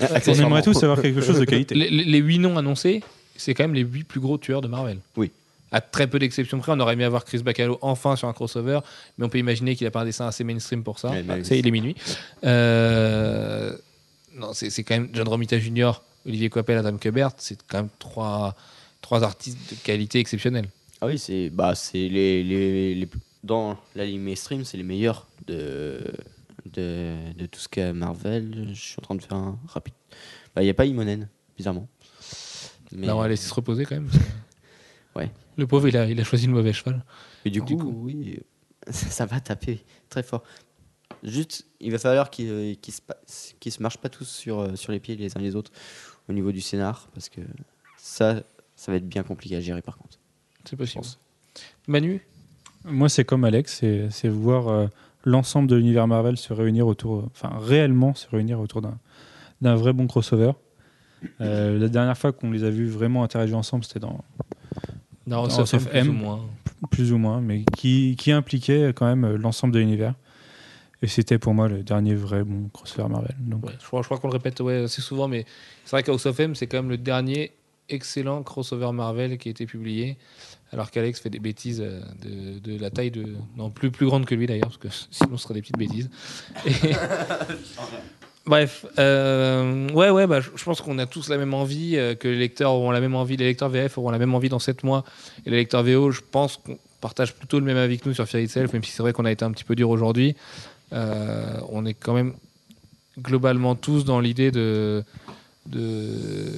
[0.00, 1.74] On aimerait tous avoir quelque chose de qualité.
[1.74, 3.02] Les, les, les huit noms annoncés,
[3.36, 4.98] c'est quand même les huit plus gros tueurs de Marvel.
[5.16, 5.30] Oui.
[5.74, 8.80] À très peu d'exceptions près, on aurait aimé avoir Chris Bacalo enfin sur un crossover,
[9.16, 11.08] mais on peut imaginer qu'il a pas un dessin assez mainstream pour ça.
[11.08, 11.96] Ouais, bah Enfin, ça, il est minuit.
[12.44, 13.72] Euh,
[14.36, 15.92] Non, c'est quand même John Romita Jr.,
[16.26, 18.54] Olivier Coipel, Adam Kubert, c'est quand même trois,
[19.00, 20.68] trois artistes de qualité exceptionnelle.
[21.00, 23.08] Ah oui, c'est bah, c'est les, les, les-
[23.42, 26.12] dans la ligne mainstream, c'est les meilleurs de,
[26.66, 28.70] de, de tout ce qu'est Marvel.
[28.72, 29.94] Je suis en train de faire un rapide.
[30.54, 31.88] Bah, Il n'y a pas Imonen, bizarrement.
[32.92, 34.10] Mais, Là, on va laisser se reposer quand même.
[35.14, 35.30] Ouais.
[35.58, 37.04] Le pauvre, il a, il a choisi le mauvais cheval.
[37.44, 37.92] mais du, coup, du coup.
[38.04, 38.40] oui,
[38.88, 40.42] ça, ça va taper très fort.
[41.22, 43.00] Juste, il va falloir qu'ils euh, qu'ils se,
[43.60, 45.70] qu'ils se marchent pas tous sur, euh, sur les pieds les uns les autres
[46.30, 47.42] au niveau du scénar, parce que
[47.98, 48.42] ça,
[48.74, 50.18] ça va être bien compliqué à gérer par contre.
[50.64, 51.04] C'est possible.
[51.86, 52.26] Manu
[52.84, 54.86] Moi, c'est comme Alex, c'est voir euh,
[55.24, 58.82] l'ensemble de l'univers Marvel se réunir autour, euh, enfin réellement se réunir autour
[59.60, 60.52] d'un vrai bon crossover.
[61.40, 64.24] Euh, la dernière fois qu'on les a vus vraiment interagir ensemble, c'était dans
[65.26, 66.08] Dans of fait plus M.
[66.08, 66.40] ou moins.
[66.90, 70.14] plus ou moins, mais qui, qui impliquait quand même l'ensemble de l'univers.
[71.02, 73.34] Et c'était pour moi le dernier vrai bon crossover Marvel.
[73.40, 75.46] Donc, Ouais, je, crois, je crois qu'on le répète ouais, assez souvent, mais
[75.84, 77.52] c'est vrai qu'House of M, c'est quand même le dernier
[77.88, 80.16] excellent crossover Marvel qui a été publié,
[80.72, 83.26] alors qu'Alex fait des bêtises euh, de, de la taille de.
[83.56, 86.10] Non, plus, plus grande que lui d'ailleurs, parce que sinon ce serait des petites bêtises.
[86.66, 86.70] Et-
[88.44, 92.16] Bref, euh, ouais, ouais, bah, je je pense qu'on a tous la même envie, euh,
[92.16, 94.58] que les lecteurs auront la même envie, les lecteurs VF auront la même envie dans
[94.58, 95.04] 7 mois,
[95.46, 98.26] et les lecteurs VO, je pense qu'on partage plutôt le même avis que nous sur
[98.26, 100.34] Fear Itself, même si c'est vrai qu'on a été un petit peu dur aujourd'hui.
[100.92, 102.34] Euh, on est quand même
[103.20, 105.04] globalement tous dans l'idée de.
[105.66, 106.50] de,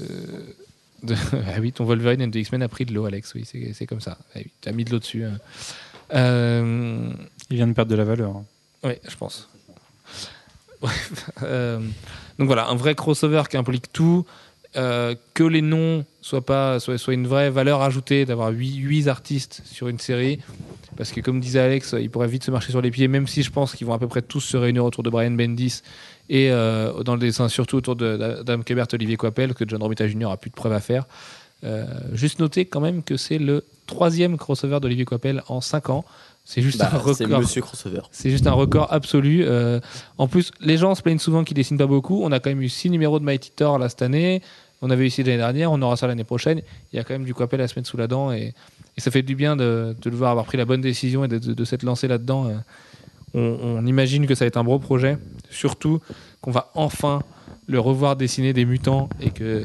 [1.05, 3.87] de ah oui, ton Wolverine and the X-Men a pris de l'eau, Alex, oui, c'est
[3.87, 4.19] comme ça.
[4.35, 5.25] Ah oui, tu as mis de l'eau dessus.
[5.25, 5.39] hein.
[6.15, 7.11] Euh,
[7.51, 8.31] il vient de perdre de la valeur.
[8.37, 8.45] hein.
[8.85, 9.49] oui, je pense.
[11.43, 11.79] Euh,
[12.39, 14.27] donc voilà, un vrai crossover qui implique tout,
[14.77, 19.63] euh, que les noms soient pas soient, soient une vraie valeur ajoutée d'avoir 8, artistes
[19.65, 20.41] sur une série,
[20.97, 23.43] parce que comme disait Alex, ils pourraient vite se marcher sur les pieds, même si
[23.43, 25.81] je pense qu'ils vont à peu près tous se réunir autour de Brian Bendis
[26.29, 30.07] et euh, dans le dessin surtout autour de- d'Adam Kebert, Olivier Coipel, que John Romita
[30.09, 30.31] Jr.
[30.31, 31.07] a plus de preuves à faire.
[31.65, 36.05] Euh, juste noter quand même que c'est le troisième crossover d'Olivier Coipel en 5 ans.
[36.45, 37.15] C'est juste Bah, un record.
[37.17, 38.01] c'est Monsieur Crossover.
[38.11, 39.45] C'est juste un record absolu.
[39.47, 39.81] Euh,
[40.19, 42.23] en plus, les gens se plaignent souvent qu'il dessine pas beaucoup.
[42.23, 44.43] On a quand même eu six numéros de Mighty Thor là cette année.
[44.83, 45.73] On avait eu six l'année dernière.
[45.73, 46.61] On aura ça l'année prochaine.
[46.93, 48.53] Il y a quand même du Coppel à se mettre sous la dent et,
[48.99, 51.29] et ça fait du bien de, de le voir avoir pris la bonne décision et
[51.29, 52.51] de, de- de s'être lancé là-dedans.
[53.35, 55.19] On, on imagine que ça va être un gros projet.
[55.51, 56.01] Surtout
[56.41, 57.23] qu'on va enfin
[57.67, 59.65] le revoir dessiner des mutants et que euh,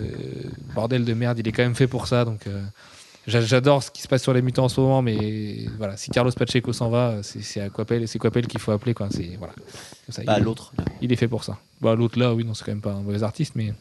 [0.73, 2.23] bordel de merde, il est quand même fait pour ça.
[2.25, 2.61] Donc euh,
[3.27, 6.09] j'a- j'adore ce qui se passe sur les mutants en ce moment, mais voilà, si
[6.09, 9.07] Carlos Pacheco s'en va, c'est c'est à Coppel, c'est qu'il faut appeler, quoi.
[9.11, 9.53] C'est voilà.
[10.09, 10.71] Ça, Bah, il, l'autre.
[11.01, 11.57] il est fait pour ça.
[11.81, 13.73] Bah, l'autre là, oui, non, c'est quand même pas un mauvais artiste, mais.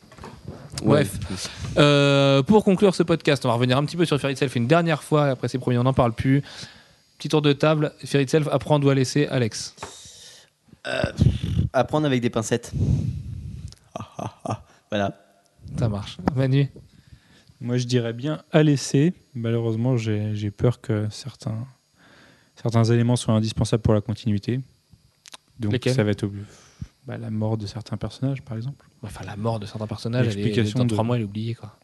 [0.83, 1.05] Ouais.
[1.05, 1.51] Bref.
[1.79, 4.67] Euh, pour conclure ce podcast, on va revenir un petit peu sur Fairy Self une
[4.67, 5.27] dernière fois.
[5.27, 6.43] Après ces premiers, on n'en parle plus.
[7.19, 7.93] Petit tour de table.
[8.05, 9.75] Fairy Self, apprendre ou à laisser Alex.
[11.73, 12.73] Apprendre avec des pincettes.
[13.95, 14.63] Ah, ah, ah.
[14.91, 15.21] Voilà.
[15.79, 16.19] Ça marche.
[16.35, 16.71] Manu
[17.61, 19.13] Moi, je dirais bien à laisser.
[19.35, 21.67] Malheureusement, j'ai j'ai peur que certains,
[22.55, 24.61] certains éléments soient indispensables pour la continuité.
[25.59, 26.33] Donc, Lesquels ça va être au-
[27.07, 28.87] bah, la mort de certains personnages, par exemple.
[29.03, 31.27] Enfin, la mort de certains personnages, elle est, L'explication dans de- trois mois, elle est
[31.27, 31.55] oubliée.
[31.55, 31.77] Quoi.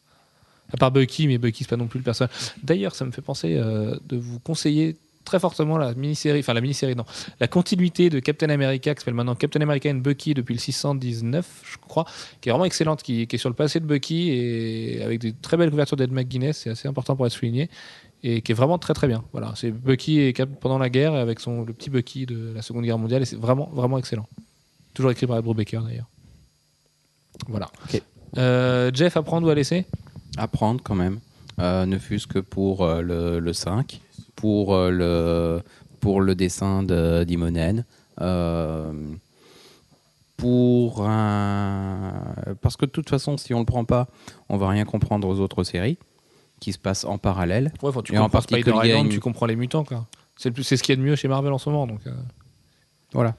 [0.72, 2.30] À part Bucky, mais Bucky, c'est pas non plus le personnage.
[2.62, 6.60] D'ailleurs, ça me fait penser euh, de vous conseiller très fortement la mini-série, enfin la
[6.60, 7.04] mini-série, non,
[7.40, 11.62] la continuité de Captain America, qui s'appelle maintenant Captain America and Bucky depuis le 619,
[11.64, 12.04] je crois,
[12.40, 15.32] qui est vraiment excellente, qui, qui est sur le passé de Bucky et avec des
[15.32, 17.70] très belles couvertures d'Ed McGuinness, c'est assez important pour être souligné,
[18.22, 19.24] et qui est vraiment très très bien.
[19.32, 22.62] Voilà, c'est Bucky et Cap pendant la guerre avec son, le petit Bucky de la
[22.62, 24.26] Seconde Guerre mondiale, et c'est vraiment vraiment excellent.
[24.94, 26.08] Toujours écrit par Ed Brubaker d'ailleurs.
[27.48, 27.66] Voilà.
[27.84, 28.00] Ok.
[28.38, 29.86] Euh, Jeff, apprendre ou à laisser?
[30.36, 31.20] Apprendre quand même,
[31.60, 34.00] Euh, ne fût-ce que pour euh, le, le 5,
[34.36, 35.62] pour, euh, le,
[36.00, 37.84] pour le dessin de d'Imonen,
[38.20, 38.92] euh,
[40.36, 42.12] pour un...
[42.60, 44.08] Parce que de toute façon, si on le prend pas,
[44.48, 45.96] on va rien comprendre aux autres séries
[46.60, 47.72] qui se passent en parallèle.
[47.82, 50.06] Ouais, enfin, tu Et en particulier, Island, une- tu comprends les mutants, quoi.
[50.36, 51.86] C'est le plus- c'est ce qu'il y a de mieux chez Marvel en ce moment,
[51.86, 52.00] donc.
[52.06, 52.12] euh,
[53.12, 53.36] Voilà.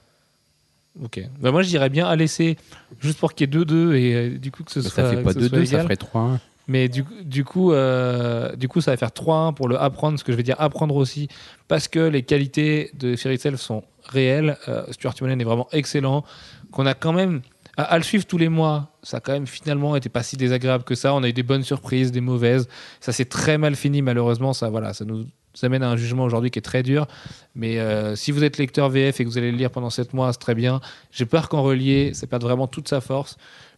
[1.04, 1.20] Ok.
[1.42, 2.56] Bah, moi, je dirais bien à laisser,
[3.02, 5.04] juste pour qu'il y ait 2-2 et euh, du coup que ce Mais soit.
[5.04, 6.40] ça fait pas que ce soit 2-2, ça ferait 3-1.
[6.68, 7.04] Mais du,
[7.44, 10.44] coup, euh, du coup, ça va faire 3-1 pour le apprendre, ce que je vais
[10.44, 11.28] dire apprendre aussi,
[11.68, 14.58] parce que les qualités de Tail sont réelles.
[14.68, 16.24] Euh, Stuart Timonen est vraiment excellent.
[16.72, 17.42] Qu'on a quand même
[17.78, 20.84] à, le suivre tous les mois, ça a quand même finalement été pas si désagréable
[20.84, 21.14] que ça.
[21.14, 22.68] On a eu des bonnes surprises, des mauvaises.
[23.00, 24.54] Ça s'est très mal fini malheureusement.
[24.54, 25.26] Ça, voilà, ça nous
[25.62, 27.06] amène à un jugement aujourd'hui qui est très dur.
[27.54, 30.14] Mais euh, si vous êtes lecteur VF et que vous allez le lire pendant 7
[30.14, 30.80] mois, c'est très bien.
[31.12, 33.38] J'ai peur qu'en relier, ça perde vraiment toute sa force.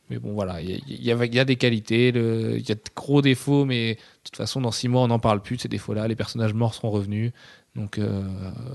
[0.10, 3.22] Mais bon, voilà, il y, a- y y des qualités, il y a de gros
[3.22, 6.08] défauts, mais de toute façon, dans 6 mois, on n'en parle plus de ces défauts-là.
[6.08, 7.32] Les personnages morts seront revenus.
[7.76, 8.24] Donc, euh,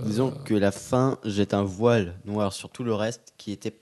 [0.04, 3.74] Disons que la fin jette un voile noir sur tout le reste qui était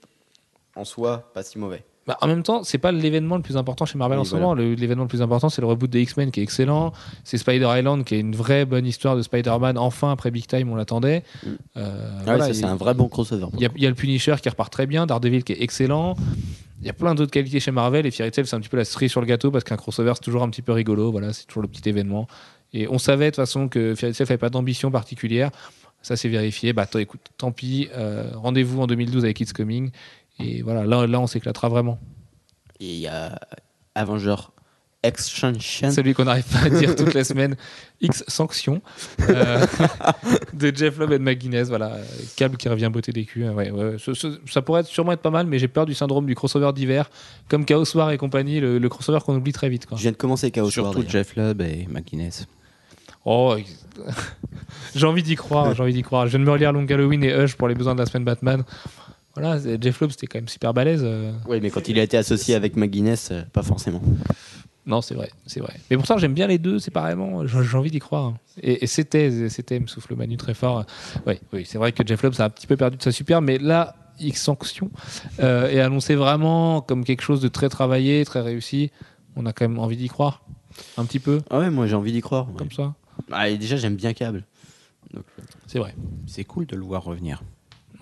[0.75, 1.83] en soi pas si mauvais.
[2.07, 4.31] Bah, en même temps, c'est pas l'événement le plus important chez Marvel Oui, en ce
[4.31, 4.47] voilà.
[4.47, 4.55] moment.
[4.55, 6.93] L'événement le plus important, c'est le reboot des X-Men qui est excellent.
[7.23, 9.77] C'est Spider Island qui est une vraie bonne histoire de Spider-Man.
[9.77, 11.23] Enfin, après Big Time, on l'attendait.
[11.45, 11.49] Mm.
[11.77, 13.45] Euh, Ah voilà, il- c'est un vrai bon crossover.
[13.53, 16.15] Il y, y a le Punisher qui repart très bien, Daredevil qui est excellent.
[16.81, 18.77] Il y a plein d'autres qualités chez Marvel et Fairy Tail, c'est un petit peu
[18.77, 21.11] la cerise sur le gâteau parce qu'un crossover, c'est toujours un petit peu rigolo.
[21.11, 22.27] Voilà, c'est toujours le petit événement.
[22.73, 25.51] Et on savait de toute façon que Fairy Tail n'avait pas d'ambition particulière.
[26.01, 26.73] Ça, c'est vérifié.
[26.73, 27.89] Bah, écoute, tant pis.
[27.95, 29.91] euh, Rendez-vous en 2012 avec It's Coming.
[30.39, 31.99] Et voilà, là, là on s'éclatera vraiment.
[32.79, 33.39] Et il y a
[35.03, 35.89] Extension.
[35.91, 37.55] Celui qu'on n'arrive pas à dire toute la semaine.
[38.01, 38.81] X Sanction.
[39.29, 39.65] euh,
[40.53, 41.69] de Jeff Love et de McGuinness.
[41.69, 41.97] Voilà.
[42.35, 43.49] Câble qui revient botter des culs.
[43.49, 43.95] Ouais, ouais.
[43.97, 46.35] Ce- ce- ça pourrait être, sûrement être pas mal, mais j'ai peur du syndrome du
[46.35, 47.09] crossover d'hiver.
[47.49, 49.85] Comme Chaos War et compagnie, le, le crossover qu'on oublie très vite.
[49.87, 49.97] Quoi.
[49.97, 51.03] Je viens de commencer Chaos War, Surtout.
[51.07, 52.45] Jeff Lubb et McGuinness.
[53.25, 53.55] Oh,
[54.95, 55.73] j'ai envie d'y croire.
[55.75, 56.25] J'ai envie d'y croire.
[56.25, 58.23] Je viens de me relire Long Halloween et Hush pour les besoins de la semaine
[58.25, 58.63] Batman.
[59.35, 61.01] Voilà, Jeff Loeb, c'était quand même super balèze.
[61.05, 61.31] euh.
[61.47, 64.01] Oui, mais quand il a été associé avec McGuinness, euh, pas forcément.
[64.85, 65.75] Non, c'est vrai, c'est vrai.
[65.89, 67.45] Mais pourtant, j'aime bien les deux séparément.
[67.45, 68.33] J'ai envie d'y croire.
[68.61, 70.85] Et, et c'était, c'était, me souffle Manu très fort.
[71.27, 73.11] Ouais, oui, c'est vrai que Jeff Loeb, ça a un petit peu perdu de sa
[73.11, 74.89] super, mais là, X Sanction
[75.39, 78.91] euh, est annoncé vraiment comme quelque chose de très travaillé, très réussi.
[79.35, 80.43] On a quand même envie d'y croire.
[80.97, 82.47] Un petit peu, Ah ouais, moi j'ai envie d'y croire.
[82.49, 82.55] ouais.
[82.57, 82.93] comme ça.
[83.31, 84.45] Ah, et déjà, j'aime bien Cable.
[85.15, 85.19] Euh,
[85.67, 85.93] C'est vrai.
[86.27, 87.43] C'est cool de le voir revenir.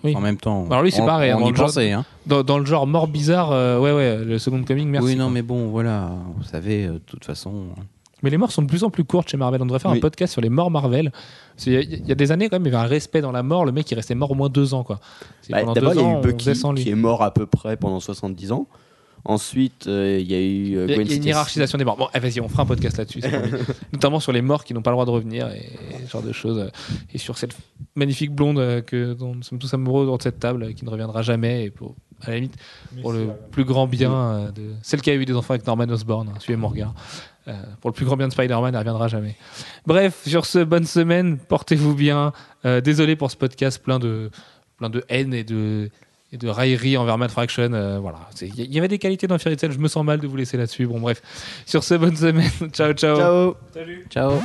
[0.02, 0.14] Oui.
[0.16, 1.92] En même temps, Alors lui, c'est pareil, hein, On dans y le genre- pensait.
[1.92, 2.04] Hein.
[2.26, 5.08] Dans, dans le genre mort bizarre, euh, ouais, ouais, le second coming, merci.
[5.08, 5.32] oui, non, quoi.
[5.34, 6.10] mais bon, voilà.
[6.36, 7.66] Vous savez, euh, de toute façon.
[8.22, 9.60] Mais les morts sont de plus en plus courtes chez Marvel.
[9.62, 10.00] On devrait faire un Oui.
[10.00, 11.10] podcast podcast sur les morts Marvel.
[11.66, 13.20] Il y, a- il y a des années, quand même, il y avait un respect
[13.22, 13.64] dans la mort.
[13.64, 14.84] Le mec, il restait mort au moins deux ans.
[14.84, 15.00] Quoi.
[15.48, 18.52] Bah, D'abord, il y a eu Bucky qui est mort à peu près pendant 70
[18.52, 18.66] ans.
[19.24, 21.24] Ensuite, euh, il y a eu euh, Il y a, Gwen il y a une
[21.24, 21.96] hiérarchisation des morts.
[21.96, 23.20] Bon, eh, vas-y, on fera un podcast là-dessus.
[23.92, 25.70] Notamment sur les morts qui n'ont pas le droit de revenir et,
[26.06, 26.70] ce genre de choses.
[27.12, 27.56] Et sur cette
[27.94, 30.84] magnifique blonde euh, que, dont nous sommes tous amoureux autour de cette table, euh, qui
[30.84, 31.64] ne reviendra jamais.
[31.64, 32.56] Et pour, à la limite,
[33.00, 35.88] pour le plus grand bien euh, de celle qui a eu des enfants avec Norman
[35.88, 36.94] Osborn, hein, suivez mon regard.
[37.48, 39.36] Euh, pour le plus grand bien de Spider-Man, elle reviendra jamais.
[39.86, 42.32] Bref, sur ce, bonne semaine, portez-vous bien.
[42.64, 44.30] Euh, désolé pour ce podcast plein de,
[44.76, 45.90] plein de haine et de,
[46.32, 47.72] et de raillerie envers Mad Fraction.
[47.72, 50.20] euh, voilà, C'est- il y avait des qualités dans Fairy Tail, je me sens mal
[50.20, 50.86] de vous laisser là-dessus.
[50.86, 51.20] Bon, bref,
[51.66, 52.50] sur ce, bonne semaine.
[52.72, 53.16] ciao, ciao.
[53.16, 53.54] Ciao
[54.10, 54.40] Ciao.